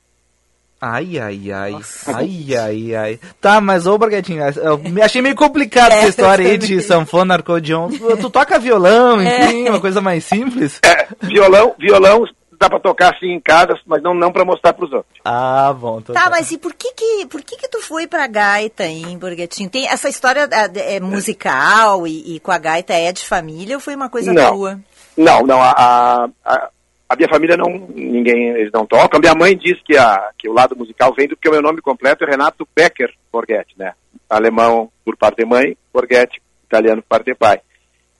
Ai, 0.82 1.18
ai, 1.18 1.50
ai. 1.50 1.72
Nossa. 1.72 2.18
Ai, 2.18 2.56
ai, 2.58 2.96
ai. 2.96 3.20
Tá, 3.40 3.62
mas 3.62 3.88
ô, 3.88 3.98
Braguetinho, 3.98 4.44
eu 4.44 4.82
achei 5.02 5.22
meio 5.22 5.36
complicado 5.36 5.94
é, 5.94 6.00
essa 6.00 6.10
história 6.10 6.46
aí 6.46 6.58
de 6.58 6.82
sanfona, 6.82 7.36
arcodeon. 7.36 7.88
Tu, 7.88 8.18
tu 8.18 8.30
toca 8.30 8.60
violão, 8.60 9.22
é. 9.22 9.46
enfim, 9.46 9.68
é. 9.68 9.70
uma 9.70 9.80
coisa 9.80 10.02
mais 10.02 10.26
simples? 10.26 10.82
É, 10.84 11.08
violão, 11.22 11.74
violão 11.80 12.26
dá 12.64 12.70
para 12.70 12.80
tocar 12.80 13.14
assim 13.14 13.32
em 13.32 13.40
casa, 13.40 13.78
mas 13.86 14.02
não, 14.02 14.14
não 14.14 14.32
para 14.32 14.46
mostrar 14.46 14.74
para 14.74 14.86
os 14.86 14.94
outros. 14.94 15.20
Ah, 15.26 15.74
bom. 15.78 16.02
Tá, 16.02 16.14
tá, 16.14 16.30
mas 16.30 16.52
e 16.52 16.58
por 16.58 16.74
que 16.74 16.94
que, 16.94 17.26
por 17.28 17.42
que 17.42 17.58
que 17.58 17.68
tu 17.68 17.82
foi 17.82 18.08
para 18.08 18.26
gaita 18.28 18.86
em 18.86 19.18
Borguetinho? 19.18 19.70
Tem 19.70 19.88
essa 19.88 20.08
história 20.08 20.48
é, 20.52 20.96
é 20.96 21.00
musical 21.00 22.08
e, 22.08 22.36
e, 22.36 22.40
com 22.40 22.52
a 22.52 22.58
gaita 22.58 22.94
é 22.94 23.12
de 23.12 23.26
família 23.26 23.76
ou 23.76 23.82
foi 23.82 23.96
uma 23.96 24.10
coisa 24.10 24.32
não. 24.32 24.52
tua? 24.54 24.80
Não, 25.18 25.42
não. 25.42 25.62
A, 25.62 26.30
a, 26.46 26.70
a, 27.10 27.16
minha 27.16 27.30
família 27.30 27.58
não, 27.58 27.68
ninguém, 27.94 28.50
eles 28.50 28.72
não 28.72 28.86
tocam. 28.86 29.18
A 29.18 29.22
minha 29.22 29.36
mãe 29.36 29.58
diz 29.58 29.82
que, 29.84 29.98
a, 29.98 30.32
que 30.38 30.48
o 30.48 30.54
lado 30.54 30.76
musical 30.76 31.14
vem 31.14 31.28
do 31.28 31.36
porque 31.36 31.50
o 31.50 31.52
meu 31.52 31.62
nome 31.62 31.82
completo 31.82 32.24
é 32.24 32.30
Renato 32.30 32.68
Becker 32.74 33.14
Borghetti, 33.32 33.76
né? 33.78 33.94
Alemão 34.30 34.90
por 35.04 35.18
parte 35.18 35.38
de 35.38 35.46
mãe, 35.46 35.78
Borghetti, 35.94 36.42
italiano 36.66 37.02
por 37.02 37.10
parte 37.10 37.26
de 37.26 37.36
pai. 37.36 37.60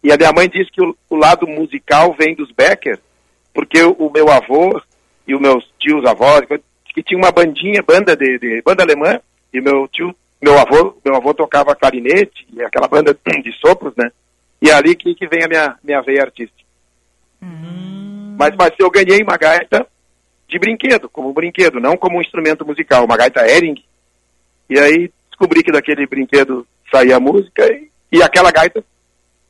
E 0.04 0.12
a 0.12 0.18
minha 0.18 0.34
mãe 0.34 0.50
diz 0.50 0.70
que 0.70 0.82
o, 0.84 0.94
o 1.10 1.16
lado 1.16 1.48
musical 1.48 2.14
vem 2.20 2.36
dos 2.36 2.52
Becker, 2.52 3.00
porque 3.54 3.82
o, 3.84 3.92
o, 3.94 4.12
meu 4.12 4.30
avô 4.30 4.82
e 5.28 5.36
os 5.36 5.42
meus 5.42 5.64
tios 5.80 6.06
avós, 6.06 6.42
que 6.94 7.04
tinha 7.04 7.18
uma 7.18 7.32
bandinha, 7.32 7.84
banda 7.84 8.16
de, 8.16 8.40
de 8.40 8.62
banda 8.62 8.84
alemã, 8.84 9.20
e 9.54 9.62
meu 9.62 9.88
tio, 9.88 10.16
meu 10.42 10.58
avô, 10.58 10.98
meu 11.06 11.16
avô 11.16 11.34
tocava 11.34 11.76
clarinete, 11.76 12.46
e 12.52 12.62
aquela 12.62 12.88
banda 12.88 13.14
de 13.14 13.52
sopros, 13.60 13.94
né? 13.96 14.12
E 14.62 14.70
é 14.70 14.74
ali 14.74 14.96
que, 14.96 15.14
que 15.14 15.28
vem 15.28 15.44
a 15.44 15.48
minha, 15.48 15.76
minha 15.84 16.02
veia 16.02 16.24
artística. 16.24 16.64
Uhum. 17.42 18.36
Mas, 18.38 18.56
mas 18.56 18.72
eu 18.80 18.90
ganhei 18.90 19.22
uma 19.22 19.38
gaita 19.38 19.86
de 20.48 20.60
brinquedo, 20.60 21.10
como 21.10 21.34
brinquedo, 21.34 21.80
não 21.80 21.98
como 21.98 22.18
um 22.18 22.22
instrumento 22.22 22.66
musical, 22.66 23.06
uma 23.06 23.18
gaita 23.18 23.48
Hering. 23.48 23.84
E 24.70 24.80
aí 24.80 25.12
descobri 25.30 25.64
que 25.64 25.72
daquele 25.72 26.06
brinquedo 26.08 26.66
saía 26.92 27.20
música 27.20 27.66
e, 27.72 27.90
e 28.12 28.22
aquela 28.24 28.52
gaita 28.52 28.84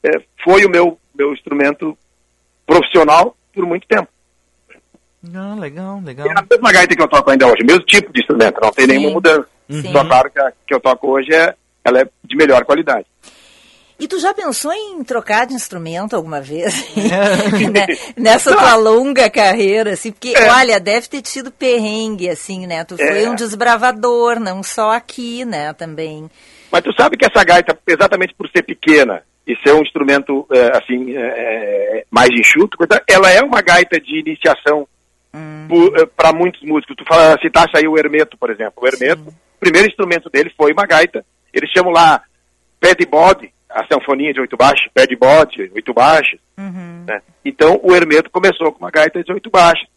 é, 0.04 0.10
foi 0.44 0.66
o 0.66 0.70
meu, 0.70 0.98
meu 1.14 1.34
instrumento 1.34 1.98
profissional 2.66 3.36
por 3.54 3.66
muito 3.66 3.88
tempo. 3.88 4.08
Ah, 5.34 5.56
legal, 5.58 6.02
legal. 6.04 6.28
É 6.28 6.32
a 6.32 6.46
mesma 6.50 6.72
gaita 6.72 6.96
que 6.96 7.02
eu 7.02 7.08
toco 7.08 7.30
ainda 7.30 7.48
hoje, 7.48 7.64
mesmo 7.64 7.86
tipo 7.86 8.12
de 8.12 8.20
instrumento, 8.20 8.60
não 8.62 8.72
tem 8.72 8.86
Sim. 8.86 8.92
nenhuma 8.92 9.12
mudança. 9.12 9.48
Sim. 9.70 9.92
Só 9.92 10.04
claro 10.04 10.30
que 10.30 10.40
a 10.40 10.52
que 10.68 10.74
eu 10.74 10.80
toco 10.80 11.08
hoje 11.08 11.34
é, 11.34 11.56
ela 11.84 12.02
é 12.02 12.08
de 12.24 12.36
melhor 12.36 12.66
qualidade. 12.66 13.06
E 14.00 14.08
tu 14.08 14.20
já 14.20 14.34
pensou 14.34 14.74
em 14.74 15.02
trocar 15.04 15.48
de 15.48 15.54
instrumento 15.54 16.16
alguma 16.16 16.42
vez? 16.42 16.74
Né, 17.72 17.88
nessa 18.18 18.52
tua 18.52 18.76
longa 18.76 19.30
carreira, 19.30 19.94
assim, 19.94 20.12
porque, 20.12 20.34
é. 20.36 20.52
olha, 20.52 20.80
deve 20.80 21.08
ter 21.08 21.22
tido 21.22 21.52
perrengue, 21.52 22.30
assim, 22.30 22.68
né? 22.68 22.84
Tu 22.84 22.98
foi 22.98 23.24
é. 23.24 23.30
um 23.30 23.36
desbravador, 23.36 24.40
não 24.40 24.62
só 24.62 24.92
aqui, 24.92 25.46
né, 25.46 25.72
também. 25.74 26.30
Mas 26.72 26.84
tu 26.84 26.92
sabe 26.94 27.16
que 27.16 27.26
essa 27.26 27.44
gaita, 27.44 27.78
exatamente 27.88 28.36
por 28.36 28.50
ser 28.50 28.64
pequena 28.64 29.24
e 29.46 29.56
ser 29.58 29.74
um 29.74 29.82
instrumento, 29.82 30.48
é, 30.52 30.78
assim, 30.78 31.16
é, 31.16 31.22
é, 31.22 32.06
mais 32.10 32.30
enxuto, 32.30 32.78
ela 33.08 33.30
é 33.30 33.42
uma 33.42 33.62
gaita 33.62 34.00
de 34.00 34.20
iniciação 34.20 34.88
hum. 35.34 35.68
Para 36.16 36.32
muitos 36.32 36.62
músicos. 36.62 36.96
Tu 36.96 37.06
fala, 37.06 37.38
citasse 37.42 37.76
aí 37.76 37.88
o 37.88 37.98
Hermeto, 37.98 38.38
por 38.38 38.52
exemplo. 38.52 38.84
O 38.84 38.88
Hermeto, 38.88 39.24
Sim. 39.24 39.30
o 39.30 39.60
primeiro 39.60 39.88
instrumento 39.88 40.30
dele 40.30 40.52
foi 40.56 40.72
uma 40.72 40.86
gaita. 40.86 41.26
Eles 41.52 41.70
chamam 41.72 41.92
lá 41.92 42.22
pé 42.80 42.94
de 42.94 43.06
bode, 43.06 43.52
a 43.70 43.86
sanfoninha 43.88 44.34
de 44.34 44.40
oito 44.40 44.56
baixos, 44.56 44.88
pé 44.94 45.08
de 45.08 45.16
bode, 45.16 45.72
oito 45.74 45.94
baixos. 45.94 46.40
Uhum. 46.58 47.06
Né? 47.08 47.22
Então 47.44 47.80
o 47.82 47.96
Hermeto 47.96 48.30
começou 48.30 48.72
com 48.72 48.80
uma 48.80 48.92
gaita 48.92 49.24
de 49.24 49.34
oito 49.34 49.50
baixos. 49.50 49.88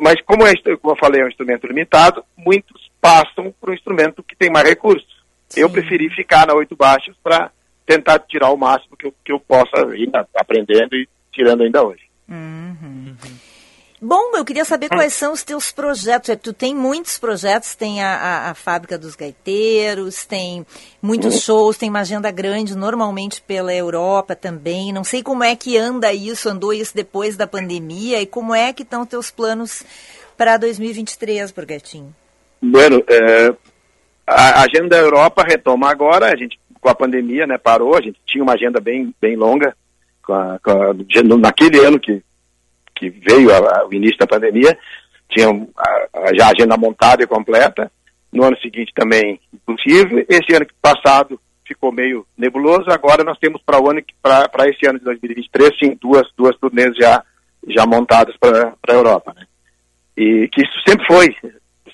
Mas 0.00 0.20
como, 0.22 0.46
é, 0.46 0.52
como 0.80 0.94
eu 0.94 0.98
falei, 0.98 1.22
é 1.22 1.24
um 1.24 1.28
instrumento 1.28 1.66
limitado, 1.66 2.22
muitos 2.36 2.90
passam 3.00 3.52
para 3.58 3.70
um 3.70 3.74
instrumento 3.74 4.22
que 4.22 4.36
tem 4.36 4.50
mais 4.50 4.68
recursos. 4.68 5.08
Sim. 5.48 5.62
Eu 5.62 5.70
preferi 5.70 6.10
ficar 6.10 6.46
na 6.46 6.54
oito 6.54 6.76
baixos 6.76 7.16
para 7.22 7.50
tentar 7.90 8.20
tirar 8.20 8.50
o 8.50 8.56
máximo 8.56 8.96
que 8.96 9.08
eu, 9.08 9.14
que 9.24 9.32
eu 9.32 9.40
possa 9.40 9.96
ir 9.96 10.08
aprendendo 10.36 10.94
e 10.94 11.08
tirando 11.32 11.64
ainda 11.64 11.82
hoje. 11.82 12.02
Uhum. 12.28 12.76
Uhum. 12.80 13.16
Bom, 14.02 14.36
eu 14.36 14.44
queria 14.44 14.64
saber 14.64 14.88
quais 14.88 15.12
são 15.12 15.32
os 15.32 15.42
teus 15.42 15.72
projetos. 15.72 16.30
É, 16.30 16.36
tu 16.36 16.54
tem 16.54 16.74
muitos 16.74 17.18
projetos, 17.18 17.74
tem 17.74 18.02
a, 18.02 18.14
a, 18.14 18.50
a 18.50 18.54
Fábrica 18.54 18.96
dos 18.96 19.14
Gaiteiros, 19.14 20.24
tem 20.24 20.64
muitos 21.02 21.42
shows, 21.42 21.76
tem 21.76 21.90
uma 21.90 22.00
agenda 22.00 22.30
grande, 22.30 22.76
normalmente 22.76 23.42
pela 23.42 23.74
Europa 23.74 24.34
também. 24.34 24.92
Não 24.92 25.04
sei 25.04 25.22
como 25.22 25.42
é 25.44 25.54
que 25.54 25.76
anda 25.76 26.12
isso, 26.14 26.48
andou 26.48 26.72
isso 26.72 26.94
depois 26.94 27.36
da 27.36 27.46
pandemia, 27.46 28.22
e 28.22 28.26
como 28.26 28.54
é 28.54 28.72
que 28.72 28.84
estão 28.84 29.04
teus 29.04 29.30
planos 29.30 29.82
para 30.36 30.56
2023, 30.56 31.50
Burgatinho? 31.50 32.14
Bueno, 32.62 33.04
é, 33.06 33.52
a 34.26 34.62
agenda 34.62 34.90
da 34.90 34.98
Europa 34.98 35.42
retoma 35.42 35.90
agora, 35.90 36.32
a 36.32 36.36
gente 36.36 36.58
com 36.80 36.88
a 36.88 36.94
pandemia 36.94 37.46
né, 37.46 37.58
parou, 37.58 37.96
a 37.96 38.00
gente 38.00 38.18
tinha 38.26 38.42
uma 38.42 38.54
agenda 38.54 38.80
bem, 38.80 39.14
bem 39.20 39.36
longa, 39.36 39.76
com 40.22 40.32
a, 40.32 40.58
com 40.58 40.70
a, 40.70 40.94
naquele 41.38 41.78
ano 41.84 41.98
que 41.98 42.22
que 43.00 43.08
veio 43.08 43.50
a, 43.54 43.86
o 43.86 43.94
início 43.94 44.18
da 44.18 44.26
pandemia, 44.26 44.78
tinha 45.30 45.48
já 46.36 46.48
a 46.48 46.50
agenda 46.50 46.76
montada 46.76 47.22
e 47.22 47.26
completa. 47.26 47.90
No 48.30 48.44
ano 48.44 48.56
seguinte 48.58 48.92
também 48.94 49.40
impossível. 49.52 50.24
Esse 50.28 50.54
ano 50.54 50.66
passado 50.80 51.40
ficou 51.66 51.90
meio 51.90 52.26
nebuloso. 52.36 52.90
Agora 52.90 53.24
nós 53.24 53.38
temos 53.38 53.62
para 53.62 53.80
o 53.80 53.90
ano 53.90 54.02
para 54.22 54.68
esse 54.68 54.86
ano 54.86 54.98
de 54.98 55.04
2023 55.06 55.70
sim 55.78 55.98
duas 56.00 56.28
duas 56.36 56.56
turnês 56.58 56.94
já 56.96 57.24
já 57.68 57.86
montadas 57.86 58.36
para 58.36 58.74
a 58.88 58.92
Europa, 58.92 59.32
né? 59.34 59.46
E 60.16 60.48
que 60.48 60.62
isso 60.62 60.72
sempre 60.86 61.06
foi 61.06 61.34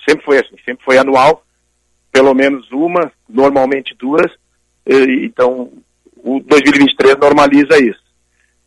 sempre 0.07 0.25
foi 0.25 0.37
assim, 0.37 0.55
sempre 0.65 0.83
foi 0.83 0.97
anual, 0.97 1.43
pelo 2.11 2.33
menos 2.33 2.69
uma, 2.71 3.11
normalmente 3.27 3.95
duas. 3.97 4.31
Então 4.87 5.71
o 6.23 6.39
2023 6.39 7.17
normaliza 7.17 7.77
isso. 7.77 8.01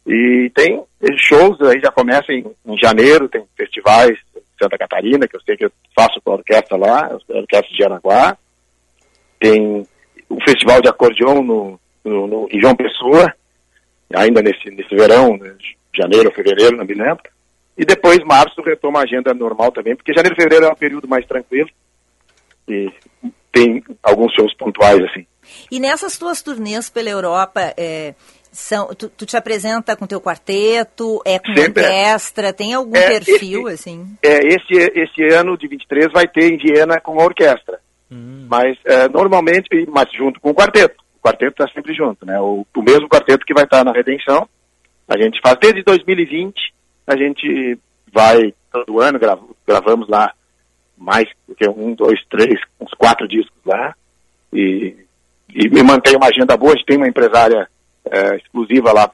E 0.07 0.51
tem 0.55 0.83
shows, 1.17 1.61
aí 1.63 1.81
já 1.81 1.91
começa 1.91 2.33
em, 2.33 2.45
em 2.67 2.77
janeiro, 2.79 3.29
tem 3.29 3.45
festivais 3.57 4.19
em 4.37 4.41
Santa 4.61 4.79
Catarina, 4.79 5.27
que 5.27 5.37
eu 5.37 5.41
sei 5.43 5.57
que 5.57 5.65
eu 5.65 5.73
faço 5.95 6.21
com 6.23 6.33
a 6.33 6.37
orquestra 6.37 6.77
lá, 6.77 7.07
a 7.07 7.39
orquestra 7.39 7.75
de 7.75 7.85
Aranaguá. 7.85 8.37
Tem 9.39 9.87
o 10.29 10.41
festival 10.43 10.81
de 10.81 10.89
acordeon 10.89 11.43
no, 11.43 11.81
no, 12.05 12.27
no, 12.27 12.49
em 12.51 12.61
João 12.61 12.77
Pessoa, 12.77 13.33
ainda 14.15 14.43
nesse, 14.43 14.71
nesse 14.71 14.95
verão, 14.95 15.37
né, 15.37 15.55
janeiro, 15.95 16.33
fevereiro, 16.33 16.77
não 16.77 16.85
me 16.85 16.95
lembro. 16.95 17.23
E 17.77 17.85
depois, 17.85 18.19
março, 18.25 18.61
retoma 18.63 19.01
a 19.01 19.05
agenda 19.05 19.33
normal 19.33 19.73
também, 19.73 19.97
porque 19.97 20.13
janeiro 20.13 20.35
e 20.35 20.43
fevereiro 20.43 20.67
é 20.67 20.73
um 20.73 20.77
período 20.77 21.09
mais 21.09 21.27
tranquilo. 21.27 21.69
E 22.69 22.91
tem 23.51 23.83
alguns 24.03 24.33
shows 24.35 24.55
pontuais, 24.55 25.03
assim. 25.05 25.27
E 25.71 25.81
nessas 25.81 26.19
tuas 26.19 26.43
turnês 26.43 26.89
pela 26.89 27.09
Europa, 27.09 27.75
é, 27.77 28.15
são, 28.53 28.89
tu, 28.95 29.09
tu, 29.09 29.25
te 29.25 29.37
apresenta 29.37 29.97
com 29.97 30.07
teu 30.07 30.21
quarteto, 30.21 31.21
é 31.25 31.39
com 31.39 31.55
Sempre 31.55 31.83
orquestra, 31.85 32.49
é. 32.49 32.53
tem 32.53 32.75
algum 32.75 32.97
é, 32.97 33.21
perfil, 33.21 33.69
esse, 33.69 33.91
assim? 33.91 34.17
É, 34.23 34.39
esse, 34.47 34.75
esse 34.75 35.35
ano 35.35 35.57
de 35.57 35.69
23 35.69 36.13
vai 36.13 36.27
ter 36.27 36.53
em 36.53 36.57
Viena 36.57 37.01
com 37.01 37.21
a 37.21 37.25
orquestra. 37.25 37.81
Hum. 38.11 38.47
Mas 38.49 38.77
é, 38.85 39.09
normalmente, 39.09 39.69
mas 39.89 40.11
junto 40.13 40.41
com 40.41 40.51
o 40.51 40.55
quarteto. 40.55 40.97
O 41.19 41.23
quarteto 41.23 41.63
está 41.63 41.73
sempre 41.73 41.95
junto, 41.95 42.25
né? 42.27 42.41
O, 42.41 42.67
o 42.75 42.83
mesmo 42.83 43.09
quarteto 43.09 43.45
que 43.45 43.55
vai 43.55 43.65
estar 43.65 43.79
tá 43.79 43.85
na 43.85 43.93
Redenção. 43.93 44.49
A 45.07 45.19
gente 45.19 45.41
faz 45.41 45.57
desde 45.61 45.83
2020, 45.83 46.55
a 47.07 47.17
gente 47.17 47.79
vai 48.13 48.55
todo 48.73 49.01
ano, 49.01 49.19
grava, 49.19 49.43
gravamos 49.67 50.09
lá 50.09 50.33
mais 50.97 51.29
do 51.49 51.55
que 51.55 51.69
um, 51.69 51.95
dois, 51.95 52.21
três, 52.29 52.61
uns 52.81 52.93
quatro 52.95 53.27
discos 53.27 53.59
lá. 53.65 53.95
E, 54.53 54.97
e 55.55 55.69
me 55.69 55.83
mantém 55.83 56.17
uma 56.17 56.29
agenda 56.29 56.57
boa, 56.57 56.73
a 56.73 56.77
gente 56.77 56.87
tem 56.87 56.97
uma 56.97 57.09
empresária 57.09 57.69
é, 58.11 58.37
exclusiva 58.37 58.93
lá, 58.93 59.11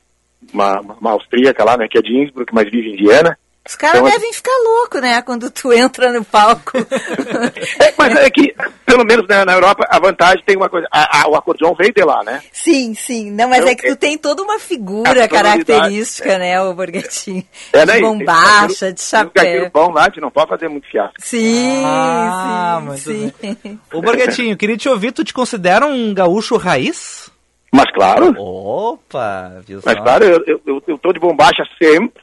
uma, 0.53 0.81
uma 0.81 1.11
austríaca 1.13 1.65
lá, 1.65 1.77
né, 1.77 1.87
que 1.89 1.99
é 1.99 2.03
de 2.03 2.17
Innsbruck, 2.17 2.55
mas 2.55 2.71
vive 2.71 2.91
em 2.91 2.97
Viena. 2.97 3.39
Os 3.67 3.75
caras 3.75 4.01
então, 4.01 4.11
devem 4.11 4.33
ficar 4.33 4.57
loucos, 4.65 5.01
né, 5.01 5.21
quando 5.23 5.51
tu 5.51 5.73
entra 5.73 6.13
no 6.13 6.25
palco. 6.25 6.79
é, 6.79 7.93
mas 7.99 8.17
é 8.17 8.31
que, 8.31 8.55
pelo 8.85 9.05
menos 9.05 9.27
né, 9.27 9.45
na 9.45 9.55
Europa, 9.55 9.85
a 9.91 9.99
vantagem 9.99 10.45
tem 10.47 10.57
uma 10.57 10.69
coisa, 10.69 10.87
a, 10.91 11.23
a, 11.23 11.29
o 11.29 11.35
acordeão 11.35 11.75
veio 11.75 11.93
de 11.93 12.05
lá, 12.05 12.23
né? 12.23 12.41
Sim, 12.53 12.95
sim, 12.95 13.31
não, 13.33 13.49
mas 13.49 13.59
então, 13.59 13.73
é 13.73 13.75
que 13.75 13.87
tu 13.89 13.93
é, 13.93 13.97
tem 13.97 14.17
toda 14.17 14.43
uma 14.43 14.61
figura 14.61 15.27
característica, 15.27 16.33
é. 16.33 16.39
né, 16.39 16.63
o 16.63 16.75
Borghettini. 16.75 17.45
É, 17.73 17.85
né, 17.85 17.95
de 17.95 18.01
bombacha, 18.03 18.93
de 18.93 19.03
chapéu. 19.03 19.67
O 19.67 19.71
bom 19.71 19.93
lá, 19.93 20.09
não 20.19 20.31
pode 20.31 20.49
fazer 20.49 20.69
muito 20.69 20.87
fiasco. 20.89 21.15
Sim, 21.19 21.83
ah, 21.85 22.81
sim, 22.97 23.33
sim. 23.41 23.81
Ô 23.93 24.01
Borghettini, 24.01 24.57
queria 24.57 24.77
te 24.77 24.89
ouvir, 24.89 25.11
tu 25.11 25.25
te 25.25 25.35
considera 25.35 25.87
um 25.87 26.15
gaúcho 26.15 26.57
raiz? 26.57 27.31
Mas 27.73 27.91
claro. 27.93 28.33
Opa, 28.39 29.61
viu 29.67 29.81
Mas 29.85 29.97
claro, 29.97 30.25
eu, 30.25 30.61
eu, 30.65 30.83
eu 30.87 30.99
tô 30.99 31.13
de 31.13 31.19
bombacha 31.19 31.65
sempre, 31.83 32.23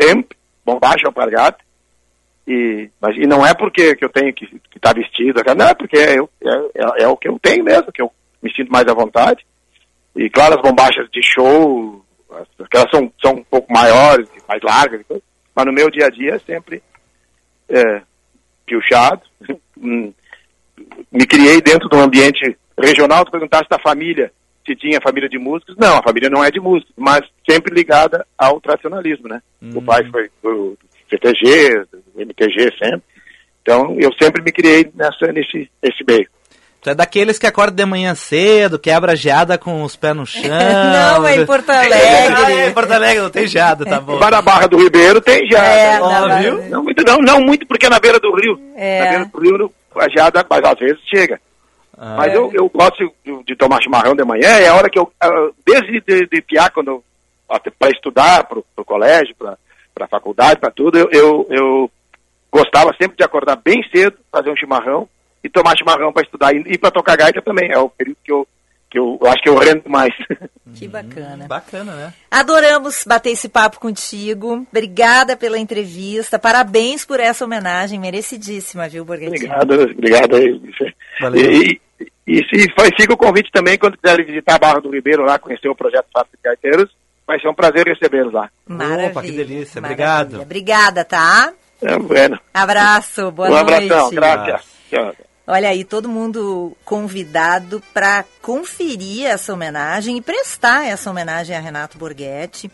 sempre, 0.00 0.37
bombacha 0.68 1.06
alpargata. 1.06 1.64
E, 2.46 2.90
mas, 3.00 3.16
e 3.16 3.26
não 3.26 3.46
é 3.46 3.54
porque 3.54 3.94
que 3.94 4.04
eu 4.04 4.08
tenho 4.08 4.32
que 4.32 4.44
estar 4.44 4.92
tá 4.92 4.98
vestido, 4.98 5.42
não 5.54 5.66
é 5.66 5.74
porque 5.74 5.98
é, 5.98 6.16
é, 6.16 7.02
é, 7.04 7.08
o 7.08 7.16
que 7.16 7.28
eu 7.28 7.38
tenho 7.38 7.64
mesmo, 7.64 7.92
que 7.92 8.00
eu 8.00 8.10
me 8.42 8.52
sinto 8.54 8.70
mais 8.70 8.86
à 8.86 8.94
vontade. 8.94 9.44
E 10.16 10.30
claro, 10.30 10.54
as 10.54 10.62
bombachas 10.62 11.08
de 11.10 11.22
show, 11.22 12.02
elas 12.30 12.90
são, 12.90 13.12
são 13.20 13.32
um 13.34 13.44
pouco 13.44 13.72
maiores, 13.72 14.28
mais 14.48 14.62
largas, 14.62 15.04
mas 15.54 15.66
no 15.66 15.72
meu 15.72 15.90
dia 15.90 16.06
a 16.06 16.10
dia 16.10 16.34
é 16.34 16.38
sempre 16.38 16.82
é, 17.68 18.02
piochado. 18.66 19.22
Hum, 19.80 20.12
me 21.12 21.24
criei 21.24 21.60
dentro 21.60 21.88
de 21.88 21.94
um 21.94 22.00
ambiente 22.00 22.58
regional, 22.76 23.24
tu 23.24 23.30
perguntasse 23.30 23.68
da 23.70 23.78
família, 23.78 24.32
se 24.68 24.76
tinha 24.76 25.00
família 25.00 25.28
de 25.28 25.38
músicos. 25.38 25.74
Não, 25.78 25.96
a 25.98 26.02
família 26.02 26.28
não 26.30 26.44
é 26.44 26.50
de 26.50 26.60
músicos, 26.60 26.92
mas 26.96 27.20
sempre 27.48 27.74
ligada 27.74 28.26
ao 28.36 28.60
tradicionalismo, 28.60 29.26
né? 29.28 29.40
Uhum. 29.62 29.78
O 29.78 29.82
pai 29.82 30.04
foi 30.10 30.30
do, 30.42 30.76
CTG, 31.10 31.84
do 32.14 32.20
MTG 32.22 32.72
sempre. 32.78 33.02
Então, 33.62 33.96
eu 33.98 34.10
sempre 34.20 34.42
me 34.42 34.52
criei 34.52 34.90
nessa, 34.94 35.32
nesse, 35.32 35.68
nesse 35.82 36.04
meio. 36.06 36.28
Tu 36.80 36.90
é 36.90 36.94
daqueles 36.94 37.38
que 37.38 37.46
acorda 37.46 37.72
de 37.76 37.84
manhã 37.84 38.14
cedo, 38.14 38.78
quebra 38.78 39.16
geada 39.16 39.58
com 39.58 39.82
os 39.82 39.96
pés 39.96 40.14
no 40.14 40.24
chão. 40.26 40.42
Não, 40.48 41.26
é 41.26 41.36
em 41.36 41.44
Porto 41.46 41.68
Ah, 41.70 41.80
Alegre. 41.80 42.52
é 42.52 42.68
em 42.68 42.72
Porto 42.72 42.92
Alegre, 42.92 43.22
não 43.22 43.30
tem 43.30 43.46
geada, 43.48 43.84
tá 43.84 44.00
bom. 44.00 44.16
Vai 44.18 44.30
na 44.30 44.40
Barra 44.40 44.68
do 44.68 44.78
Ribeiro, 44.78 45.20
tem 45.20 45.48
já. 45.50 45.64
É, 45.64 46.00
Ó, 46.00 46.38
viu? 46.38 46.68
Não 46.68 46.84
muito, 46.84 47.02
não, 47.04 47.18
não 47.18 47.40
muito, 47.40 47.66
porque 47.66 47.86
é 47.86 47.90
na 47.90 47.98
beira 47.98 48.20
do 48.20 48.32
rio. 48.36 48.60
É. 48.76 49.00
Na 49.00 49.08
beira 49.10 49.24
do 49.24 49.40
rio, 49.40 49.72
a 49.96 50.08
geada, 50.08 50.46
mas 50.48 50.62
às 50.64 50.78
vezes 50.78 50.98
chega. 51.12 51.40
Ah. 51.98 52.14
Mas 52.16 52.32
eu, 52.32 52.50
eu 52.52 52.68
gosto 52.68 53.12
de, 53.24 53.44
de 53.44 53.56
tomar 53.56 53.82
chimarrão 53.82 54.14
de 54.14 54.24
manhã, 54.24 54.48
é 54.48 54.68
a 54.68 54.74
hora 54.74 54.88
que 54.88 54.98
eu, 54.98 55.12
ah, 55.20 55.50
desde 55.66 56.00
de, 56.00 56.26
de 56.26 56.42
piar, 56.42 56.70
quando 56.70 57.02
para 57.78 57.90
estudar, 57.90 58.44
para 58.44 58.58
o 58.58 58.84
colégio, 58.84 59.34
para 59.36 59.56
a 60.00 60.08
faculdade, 60.08 60.60
para 60.60 60.70
tudo, 60.70 60.98
eu, 60.98 61.08
eu, 61.10 61.46
eu 61.50 61.90
gostava 62.52 62.94
sempre 63.00 63.16
de 63.16 63.24
acordar 63.24 63.56
bem 63.56 63.82
cedo, 63.90 64.18
fazer 64.30 64.50
um 64.50 64.56
chimarrão 64.56 65.08
e 65.42 65.48
tomar 65.48 65.76
chimarrão 65.76 66.12
para 66.12 66.22
estudar. 66.22 66.54
E, 66.54 66.62
e 66.66 66.78
para 66.78 66.90
tocar 66.90 67.16
gaita 67.16 67.40
também, 67.40 67.70
é 67.72 67.78
o 67.78 67.88
período 67.88 68.18
que 68.22 68.32
eu, 68.32 68.46
que 68.90 68.98
eu, 68.98 69.18
eu 69.20 69.28
acho 69.28 69.42
que 69.42 69.48
eu 69.48 69.56
rendo 69.56 69.88
mais. 69.88 70.12
Que 70.74 70.86
bacana. 70.86 71.46
Bacana, 71.46 71.94
né? 71.94 72.14
Adoramos 72.30 73.02
bater 73.06 73.30
esse 73.30 73.48
papo 73.48 73.80
contigo. 73.80 74.66
Obrigada 74.70 75.34
pela 75.34 75.58
entrevista. 75.58 76.38
Parabéns 76.38 77.06
por 77.06 77.18
essa 77.18 77.42
homenagem 77.46 77.98
merecidíssima, 77.98 78.86
viu, 78.86 79.02
Borghettini? 79.02 79.46
Obrigado, 79.46 79.72
obrigado 79.72 80.36
aí. 80.36 80.60
Valeu. 81.20 81.40
E, 81.40 81.80
e, 82.00 82.10
e 82.26 82.44
se 82.44 82.72
foi, 82.74 82.90
fica 82.98 83.12
o 83.12 83.16
convite 83.16 83.50
também, 83.52 83.78
quando 83.78 83.98
quiserem 83.98 84.26
visitar 84.26 84.54
a 84.54 84.58
Barra 84.58 84.80
do 84.80 84.90
Ribeiro 84.90 85.24
lá, 85.24 85.38
conhecer 85.38 85.68
o 85.68 85.74
projeto 85.74 86.06
Fábrica 86.12 86.36
de 86.36 86.42
Gaiteiros, 86.42 86.90
vai 87.26 87.40
ser 87.40 87.48
um 87.48 87.54
prazer 87.54 87.86
recebê-los 87.86 88.32
lá. 88.32 88.50
Maravilha. 88.66 89.08
Opa, 89.08 89.22
que 89.22 89.32
delícia. 89.32 89.80
Maravilha. 89.80 90.06
Obrigado. 90.06 90.42
Obrigada, 90.42 91.04
tá? 91.04 91.52
É, 91.82 91.98
bueno. 91.98 92.38
Abraço, 92.52 93.30
boa 93.30 93.48
um 93.48 93.52
noite. 93.52 93.74
abração, 93.74 94.10
graças. 94.10 94.66
Tchau. 94.90 95.14
Olha 95.46 95.70
aí, 95.70 95.82
todo 95.82 96.10
mundo 96.10 96.76
convidado 96.84 97.82
para 97.94 98.22
conferir 98.42 99.24
essa 99.24 99.54
homenagem 99.54 100.18
e 100.18 100.20
prestar 100.20 100.86
essa 100.86 101.10
homenagem 101.10 101.56
a 101.56 101.60
Renato 101.60 101.96
Borghetti, 101.96 102.70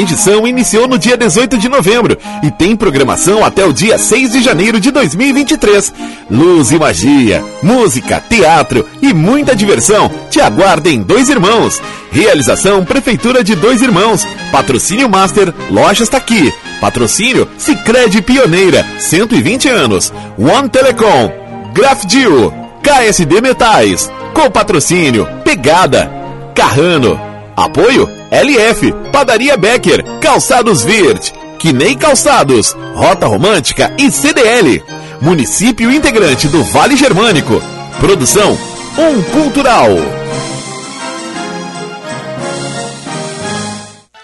edição 0.00 0.44
iniciou 0.48 0.88
no 0.88 0.98
dia 0.98 1.16
18 1.16 1.56
de 1.56 1.68
novembro 1.68 2.18
e 2.42 2.50
tem 2.50 2.74
programação 2.74 3.44
até 3.44 3.64
o 3.64 3.72
dia 3.72 3.96
6 3.96 4.32
de 4.32 4.42
janeiro 4.42 4.80
de 4.80 4.90
2023. 4.90 5.94
Luz 6.28 6.72
e 6.72 6.78
magia, 6.78 7.42
música, 7.62 8.20
teatro 8.28 8.84
e 9.00 9.14
muita 9.14 9.54
diversão 9.54 10.10
te 10.28 10.40
aguardam 10.40 10.92
em 10.92 11.02
Dois 11.02 11.28
Irmãos. 11.28 11.80
Realização 12.10 12.84
Prefeitura 12.84 13.44
de 13.44 13.54
Dois 13.54 13.80
Irmãos. 13.80 14.26
Patrocínio 14.50 15.08
Master 15.08 15.54
Lojas 15.70 16.08
Taqui. 16.08 16.52
Patrocínio 16.80 17.48
Sicredi 17.56 18.20
Pioneira, 18.20 18.84
120 18.98 19.68
anos. 19.68 20.12
One 20.36 20.68
Telecom. 20.68 21.30
Grafdio. 21.72 22.52
KSD 22.82 23.40
Metais. 23.40 24.10
Com 24.34 24.50
patrocínio 24.50 25.28
Pegada. 25.44 26.25
Carrano. 26.56 27.20
Apoio 27.54 28.08
LF, 28.30 28.92
Padaria 29.12 29.56
Becker, 29.56 30.02
Calçados 30.20 30.82
Virt, 30.82 31.32
Quinei 31.58 31.94
Calçados, 31.94 32.74
Rota 32.94 33.26
Romântica 33.26 33.92
e 33.98 34.10
CDL. 34.10 34.82
Município 35.20 35.92
integrante 35.92 36.48
do 36.48 36.64
Vale 36.64 36.96
Germânico. 36.96 37.62
Produção 38.00 38.58
Um 38.98 39.22
Cultural. 39.22 39.88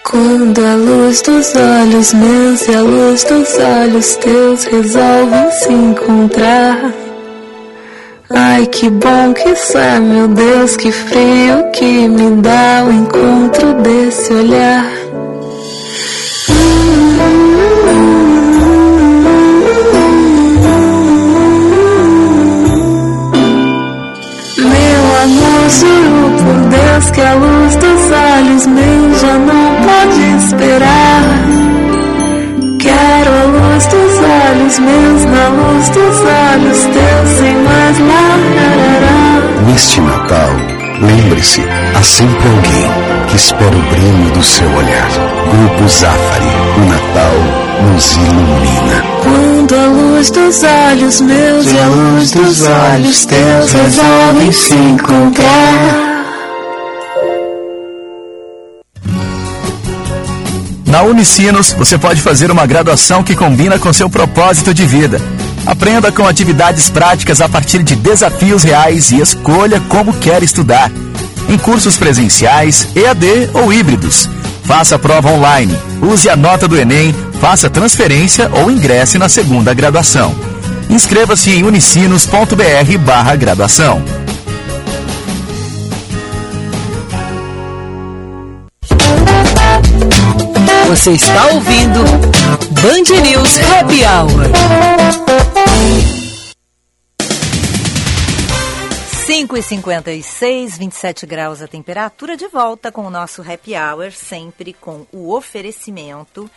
Quando 0.03 0.59
a 0.59 0.75
luz 0.75 1.23
dos 1.23 1.53
olhos 1.55 2.13
meus 2.13 2.69
e 2.69 2.75
a 2.75 2.81
luz 2.83 3.25
dos 3.25 3.59
olhos 3.59 4.17
teus 4.17 4.65
resolvem 4.65 5.51
se 5.53 5.73
encontrar. 5.73 7.12
Ai, 8.35 8.67
que 8.67 8.89
bom 8.89 9.35
que 9.35 9.49
isso 9.51 9.77
é, 9.77 10.01
meu 10.01 10.29
Deus, 10.29 10.77
que 10.77 10.91
frio 10.91 11.71
que 11.73 12.09
me 12.09 12.31
dá 12.41 12.85
o 12.87 12.93
encontro 12.93 13.75
desse 13.75 14.33
olhar. 14.33 14.87
Meu 24.57 25.03
amor, 25.25 25.71
juro 25.71 26.33
por 26.39 26.69
Deus 26.71 27.11
que 27.11 27.21
a 27.21 27.35
luz 27.35 27.77
dos 27.77 28.03
olhos 28.11 28.67
meus 28.67 29.21
já 29.21 29.39
não 29.39 29.77
pode 29.83 30.45
esperar. 30.45 31.23
Quero 32.81 33.31
a 33.31 33.45
luz 33.45 33.87
dos 33.87 34.19
olhos 34.19 34.79
meus, 34.79 35.25
na 35.25 35.49
luz 35.49 35.89
dos 35.91 36.21
olhos 36.21 36.83
teus, 36.85 37.43
larará. 37.43 37.62
Neste 39.67 40.01
Natal, 40.01 40.51
lembre-se, 41.01 41.63
há 41.95 42.03
sempre 42.03 42.49
alguém 42.49 42.91
que 43.29 43.37
espera 43.37 43.77
o 43.77 43.83
brilho 43.83 44.31
do 44.33 44.43
seu 44.43 44.69
olhar. 44.69 45.09
Grupo 45.51 45.89
Zafari, 45.89 46.47
o 46.77 46.87
Natal 46.89 47.63
nos 47.93 48.17
ilumina. 48.17 49.05
Quando 49.23 49.75
a 49.75 49.87
luz 49.87 50.31
dos 50.31 50.63
olhos 50.63 51.21
meus 51.21 51.67
e 51.71 51.79
a 51.79 51.87
luz 51.87 52.31
dos 52.31 52.63
olhos 52.63 53.27
teus 53.27 53.73
resolvem 53.73 54.53
se 54.53 54.75
encontrar. 54.75 56.13
Na 60.87 61.03
Unicinos, 61.03 61.73
você 61.73 61.97
pode 61.97 62.21
fazer 62.21 62.51
uma 62.51 62.67
graduação 62.67 63.23
que 63.23 63.35
combina 63.35 63.79
com 63.79 63.93
seu 63.93 64.11
propósito 64.11 64.75
de 64.75 64.85
vida. 64.85 65.19
Aprenda 65.67 66.11
com 66.11 66.27
atividades 66.27 66.91
práticas 66.91 67.41
a 67.41 67.49
partir 67.49 67.83
de 67.83 67.95
desafios 67.95 68.63
reais 68.63 69.11
e 69.13 69.21
escolha 69.21 69.81
como 69.89 70.13
quer 70.15 70.43
estudar. 70.43 70.91
Em 71.49 71.57
cursos 71.59 71.97
presenciais, 71.97 72.89
EAD 72.97 73.51
ou 73.55 73.73
híbridos. 73.73 74.29
Faça 74.65 74.99
prova 74.99 75.31
online, 75.31 75.77
use 76.01 76.29
a 76.29 76.37
nota 76.37 76.67
do 76.67 76.79
Enem, 76.79 77.15
faça 77.41 77.69
transferência 77.69 78.51
ou 78.53 78.71
ingresse 78.71 79.19
na 79.19 79.29
segunda 79.29 79.75
graduação. 79.75 80.35
Inscreva-se 80.89 81.51
em 81.51 81.65
unicinos.br 81.65 82.99
barra 83.05 83.37
graduação. 83.37 84.03
Você 90.89 91.13
está 91.13 91.47
ouvindo 91.47 92.05
Band 92.83 93.23
News 93.23 93.59
Happy 93.59 94.05
Hour. 94.05 95.52
5 99.43 99.57
e 99.57 99.63
56, 99.63 100.79
27 100.79 101.27
graus 101.27 101.61
a 101.61 101.67
temperatura, 101.67 102.37
de 102.37 102.47
volta 102.47 102.93
com 102.93 103.05
o 103.05 103.11
nosso 103.11 103.43
happy 103.43 103.73
hour, 103.75 104.13
sempre 104.13 104.73
com 104.73 105.05
o 105.11 105.35
oferecimento 105.35 106.49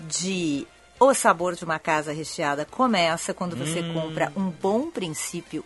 de 0.00 0.66
o 0.98 1.14
sabor 1.14 1.54
de 1.54 1.64
uma 1.64 1.78
casa 1.78 2.12
recheada 2.12 2.64
começa 2.64 3.32
quando 3.32 3.54
você 3.54 3.78
Hum. 3.78 3.94
compra 3.94 4.32
um 4.36 4.50
bom 4.50 4.90
princípio. 4.90 5.64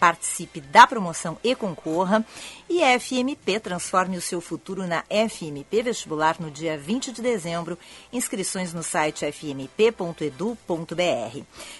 Participe 0.00 0.62
da 0.62 0.86
promoção 0.86 1.36
e 1.44 1.54
concorra. 1.54 2.24
E 2.70 2.80
FMP, 2.98 3.60
transforme 3.60 4.16
o 4.16 4.20
seu 4.20 4.40
futuro 4.40 4.86
na 4.86 5.04
FMP 5.10 5.82
Vestibular 5.82 6.36
no 6.40 6.50
dia 6.50 6.78
20 6.78 7.12
de 7.12 7.20
dezembro. 7.20 7.78
Inscrições 8.10 8.72
no 8.72 8.82
site 8.82 9.30
fmp.edu.br. 9.30 9.84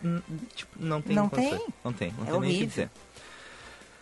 Tipo, 0.55 0.71
não 0.79 1.01
tem 1.01 1.13
Não 1.13 1.27
tem? 1.27 1.59
Não 1.83 1.91
tem. 1.91 2.13
Não 2.17 2.23
É 2.25 2.31
tem 2.31 2.39
nem 2.39 2.39
o 2.39 2.41
que 2.41 2.47
horrível. 2.47 2.67
dizer. 2.67 2.89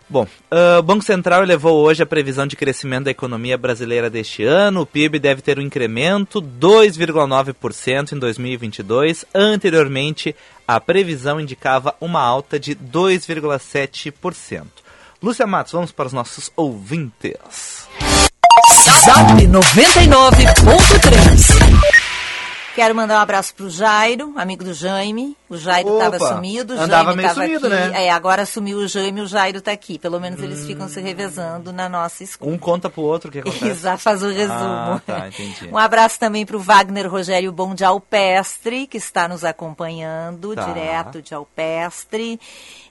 Bom, 0.10 0.26
ah, 0.50 0.80
o 0.80 0.84
Banco 0.84 1.04
Central 1.04 1.44
elevou 1.44 1.84
hoje 1.84 2.02
a 2.02 2.06
previsão 2.06 2.48
de 2.48 2.56
crescimento 2.56 3.04
da 3.06 3.12
economia 3.12 3.58
brasileira 3.58 4.10
deste 4.10 4.44
ano. 4.44 4.80
O 4.82 4.86
PIB 4.86 5.20
deve 5.20 5.42
ter 5.42 5.60
um 5.60 5.62
incremento 5.62 6.42
2,9% 6.42 8.14
em 8.14 8.20
2022. 8.20 9.26
Anteriormente, 9.36 10.34
a 10.68 10.80
previsão 10.80 11.42
indicava 11.42 11.96
uma 12.00 12.22
alta 12.22 12.60
de 12.60 12.76
2,7%. 12.76 14.64
Lúcia 15.22 15.46
Matos, 15.48 15.74
vamos 15.74 15.92
para 15.92 16.08
os 16.08 16.14
nossos 16.14 16.50
ouvintes. 16.56 17.90
Zap 19.04 19.34
99.3. 19.34 21.97
Quero 22.78 22.94
mandar 22.94 23.16
um 23.18 23.22
abraço 23.22 23.56
pro 23.56 23.72
Jairo, 23.72 24.34
amigo 24.38 24.64
do 24.64 24.72
Jaime. 24.72 25.36
O 25.50 25.58
Jairo 25.58 25.96
Opa, 25.96 26.06
estava 26.16 26.36
sumido, 26.36 26.76
o 26.76 26.80
andava 26.80 27.06
Jaime 27.06 27.24
estava 27.24 27.42
sumido, 27.48 27.66
aqui. 27.66 27.76
né? 27.76 28.06
É, 28.06 28.12
agora 28.12 28.46
sumiu 28.46 28.78
o 28.78 28.88
Jaime 28.88 29.20
e 29.20 29.24
o 29.24 29.28
Jairo 29.28 29.62
tá 29.62 29.72
aqui. 29.72 29.98
Pelo 29.98 30.20
menos 30.20 30.40
eles 30.44 30.64
ficam 30.64 30.88
se 30.88 31.02
revezando 31.02 31.74
na 31.74 31.90
nossa 31.90 32.24
escola. 32.24 32.52
Um 32.52 32.56
conta 32.56 32.88
pro 32.88 33.02
outro 33.02 33.30
o 33.30 33.32
que 33.32 33.40
acontece. 33.42 33.66
Exato, 33.66 34.04
faz 34.04 34.22
o 34.22 34.28
resumo. 34.30 34.60
Ah, 34.60 35.02
tá, 35.04 35.28
entendi. 35.28 35.70
Um 35.72 35.78
abraço 35.78 36.20
também 36.20 36.46
para 36.46 36.56
o 36.56 36.60
Wagner 36.60 37.10
Rogério 37.10 37.52
Bom 37.52 37.74
de 37.74 37.84
Alpestre, 37.84 38.86
que 38.86 38.98
está 38.98 39.28
nos 39.28 39.44
acompanhando 39.44 40.54
Tá. 40.54 40.66
direto 40.66 41.20
de 41.20 41.34
Alpestre. 41.34 42.40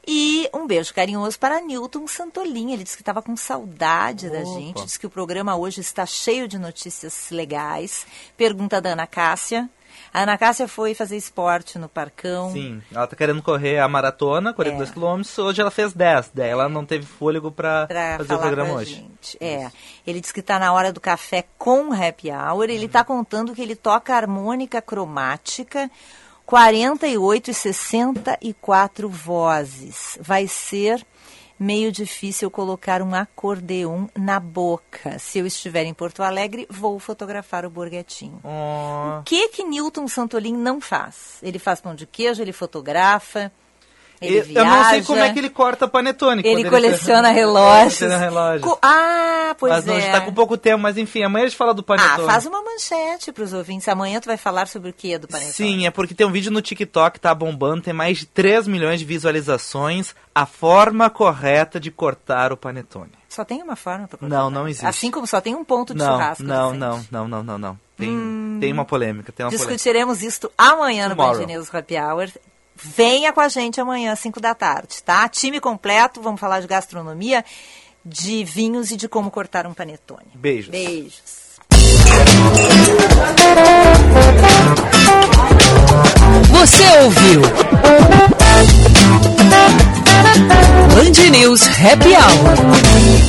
E 0.05 0.51
um 0.53 0.67
beijo 0.67 0.93
carinhoso 0.93 1.39
para 1.39 1.61
Newton 1.61 2.09
Santolin. 2.09 2.73
Ele 2.73 2.83
disse 2.83 2.97
que 2.97 3.03
estava 3.03 3.23
com 3.23 3.37
saudade 3.37 4.29
da 4.31 4.43
gente. 4.43 4.85
Disse 4.85 4.99
que 4.99 5.07
o 5.07 5.11
programa 5.11 5.55
hoje 5.55 5.81
está 5.81 6.05
cheio 6.05 6.49
de 6.49 6.59
notícias 6.59 7.27
legais. 7.31 8.05
Pergunta 8.37 8.81
da 8.81 8.91
Ana 8.91 9.07
Cássia. 9.07 9.71
A 10.17 10.23
Ana 10.23 10.39
Cássia 10.39 10.67
foi 10.67 10.95
fazer 10.95 11.15
esporte 11.19 11.79
no 11.79 11.91
Parcão. 11.91 12.51
Sim, 12.51 12.81
ela 12.91 13.07
tá 13.07 13.15
querendo 13.15 13.43
correr 13.43 13.79
a 13.81 13.87
maratona, 13.87 14.55
42 14.55 14.89
É. 14.89 14.93
km. 14.95 15.43
Hoje 15.47 15.61
ela 15.61 15.71
fez 15.71 15.93
10. 15.93 16.31
Daí 16.33 16.49
ela 16.49 16.71
não 16.71 16.87
teve 16.87 17.05
fôlego 17.05 17.53
Pra 17.53 17.87
fazer 18.17 18.33
o 18.35 18.39
programa 18.39 18.73
hoje. 18.77 18.95
gente. 18.95 19.37
É. 19.39 19.71
Ele 20.07 20.19
disse 20.19 20.33
que 20.33 20.41
está 20.41 20.59
na 20.59 20.73
hora 20.73 20.91
do 20.91 21.03
café 21.03 21.45
com 21.59 21.93
happy 21.93 22.31
hour. 22.31 22.65
Ele 22.65 22.87
está 22.87 23.05
contando 23.05 23.55
que 23.55 23.61
ele 23.61 23.77
toca 23.77 24.15
harmônica 24.17 24.81
cromática, 24.81 25.91
48 26.47 27.51
e 27.51 27.55
64 27.55 29.11
vozes. 29.11 30.17
Vai 30.23 30.47
ser 30.49 31.05
meio 31.59 31.91
difícil 31.91 32.51
colocar 32.51 33.03
um 33.03 33.15
acordeon 33.15 34.07
na 34.17 34.39
boca. 34.39 35.19
Se 35.19 35.39
eu 35.39 35.47
estiver 35.47 35.85
em 35.85 35.95
Porto 35.95 36.23
Alegre, 36.23 36.67
vou 36.71 36.99
fotografar 36.99 37.65
o 37.65 37.71
Borghetinho. 37.71 38.41
Oh. 38.45 39.21
O 39.21 39.23
que 39.25 39.49
que 39.49 39.65
Newton 39.65 40.09
Santolin 40.09 40.57
não 40.57 40.81
faz? 40.81 41.39
Ele 41.43 41.59
faz 41.59 41.81
pão 41.81 41.95
de 41.95 42.07
queijo, 42.07 42.43
ele 42.43 42.53
fotografa, 42.53 43.53
ele 44.21 44.39
Eu- 44.39 44.45
viaja. 44.45 44.61
eu 44.69 44.71
não 44.77 44.85
sei 44.91 45.03
como 45.03 45.19
é 45.21 45.33
que 45.33 45.39
ele 45.39 45.51
corta 45.51 45.87
panetone. 45.89 46.41
Ele 46.45 46.65
Poderia 46.65 46.71
coleciona 46.71 47.29
ser- 47.33 47.35
relógios. 47.35 47.99
Coleciona 47.99 48.17
relógios. 48.19 48.63
Co- 48.63 48.79
ah, 48.83 49.55
pois 49.59 49.73
mas 49.73 49.85
não, 49.85 49.95
é. 49.95 49.97
a 49.97 50.01
gente 50.01 50.13
tá 50.13 50.21
com 50.21 50.33
pouco 50.33 50.57
tempo, 50.57 50.79
mas 50.83 50.97
enfim, 50.97 51.23
amanhã 51.23 51.45
a 51.45 51.49
gente 51.49 51.57
fala 51.57 51.73
do 51.75 51.83
panetone. 51.83 52.25
Ah, 52.25 52.27
faz 52.33 52.47
uma 52.47 52.63
manchete 52.63 53.33
para 53.33 53.45
os 53.45 53.53
ouvintes. 53.53 53.87
Amanhã 53.89 54.21
tu 54.21 54.27
vai 54.27 54.37
falar 54.37 54.67
sobre 54.69 54.91
o 54.91 54.93
que 54.93 55.17
do 55.19 55.27
Panetone? 55.29 55.53
Sim, 55.53 55.87
é 55.87 55.91
porque 55.91 56.15
tem 56.15 56.27
um 56.27 56.33
vídeo 56.33 56.51
no 56.51 56.61
TikTok 56.63 57.15
que 57.15 57.21
tá 57.21 57.35
bombando, 57.35 57.83
tem 57.83 57.93
mais 57.95 58.19
de 58.19 58.27
3 58.27 58.67
milhões 58.67 58.99
de 59.01 59.05
visualizações. 59.07 60.15
A 60.35 60.45
forma 60.45 61.09
correta 61.09 61.81
de 61.81 61.91
cortar 61.91 62.53
o 62.53 62.57
panetone. 62.57 63.11
Só 63.29 63.45
tem 63.45 63.63
uma 63.63 63.77
forma 63.77 64.07
para 64.09 64.19
cortar? 64.19 64.35
Não, 64.37 64.51
não 64.51 64.69
existe. 64.69 64.87
Assim 64.87 65.11
como 65.11 65.27
só 65.27 65.41
tem 65.41 65.55
um 65.55 65.65
ponto 65.65 65.93
de 65.95 65.99
não, 65.99 66.13
churrasco. 66.13 66.43
não, 66.43 66.75
não, 66.75 67.07
não, 67.11 67.29
não, 67.29 67.43
não, 67.43 67.59
não. 67.59 67.79
Tem, 67.97 68.09
Hum. 68.11 68.59
tem 68.61 68.73
uma 68.73 68.85
polêmica, 68.85 69.33
tem 69.33 69.45
uma 69.45 69.51
polêmica. 69.51 69.73
Discutiremos 69.75 70.23
isto 70.23 70.51
amanhã 70.57 71.09
no 71.09 71.17
Tomorrow. 71.17 71.41
Band 71.41 71.47
News 71.47 71.75
Happy 71.75 71.97
Hour. 71.99 72.29
Venha 72.79 73.33
com 73.33 73.41
a 73.41 73.49
gente 73.49 73.81
amanhã, 73.81 74.13
às 74.13 74.19
5 74.21 74.39
da 74.39 74.55
tarde, 74.55 75.03
tá? 75.03 75.27
Time 75.29 75.59
completo, 75.61 76.21
vamos 76.21 76.39
falar 76.39 76.61
de 76.61 76.67
gastronomia, 76.67 77.43
de 78.05 78.45
vinhos 78.45 78.91
e 78.91 78.97
de 78.97 79.09
como 79.09 79.31
cortar 79.31 79.67
um 79.67 79.73
panetone. 79.73 80.27
Beijos. 80.35 80.69
Beijos. 80.69 81.47
Você 86.51 86.85
ouviu? 87.03 87.41
Band 90.95 91.31
News 91.31 91.63
Happy 91.63 92.15
Hour. 92.15 93.26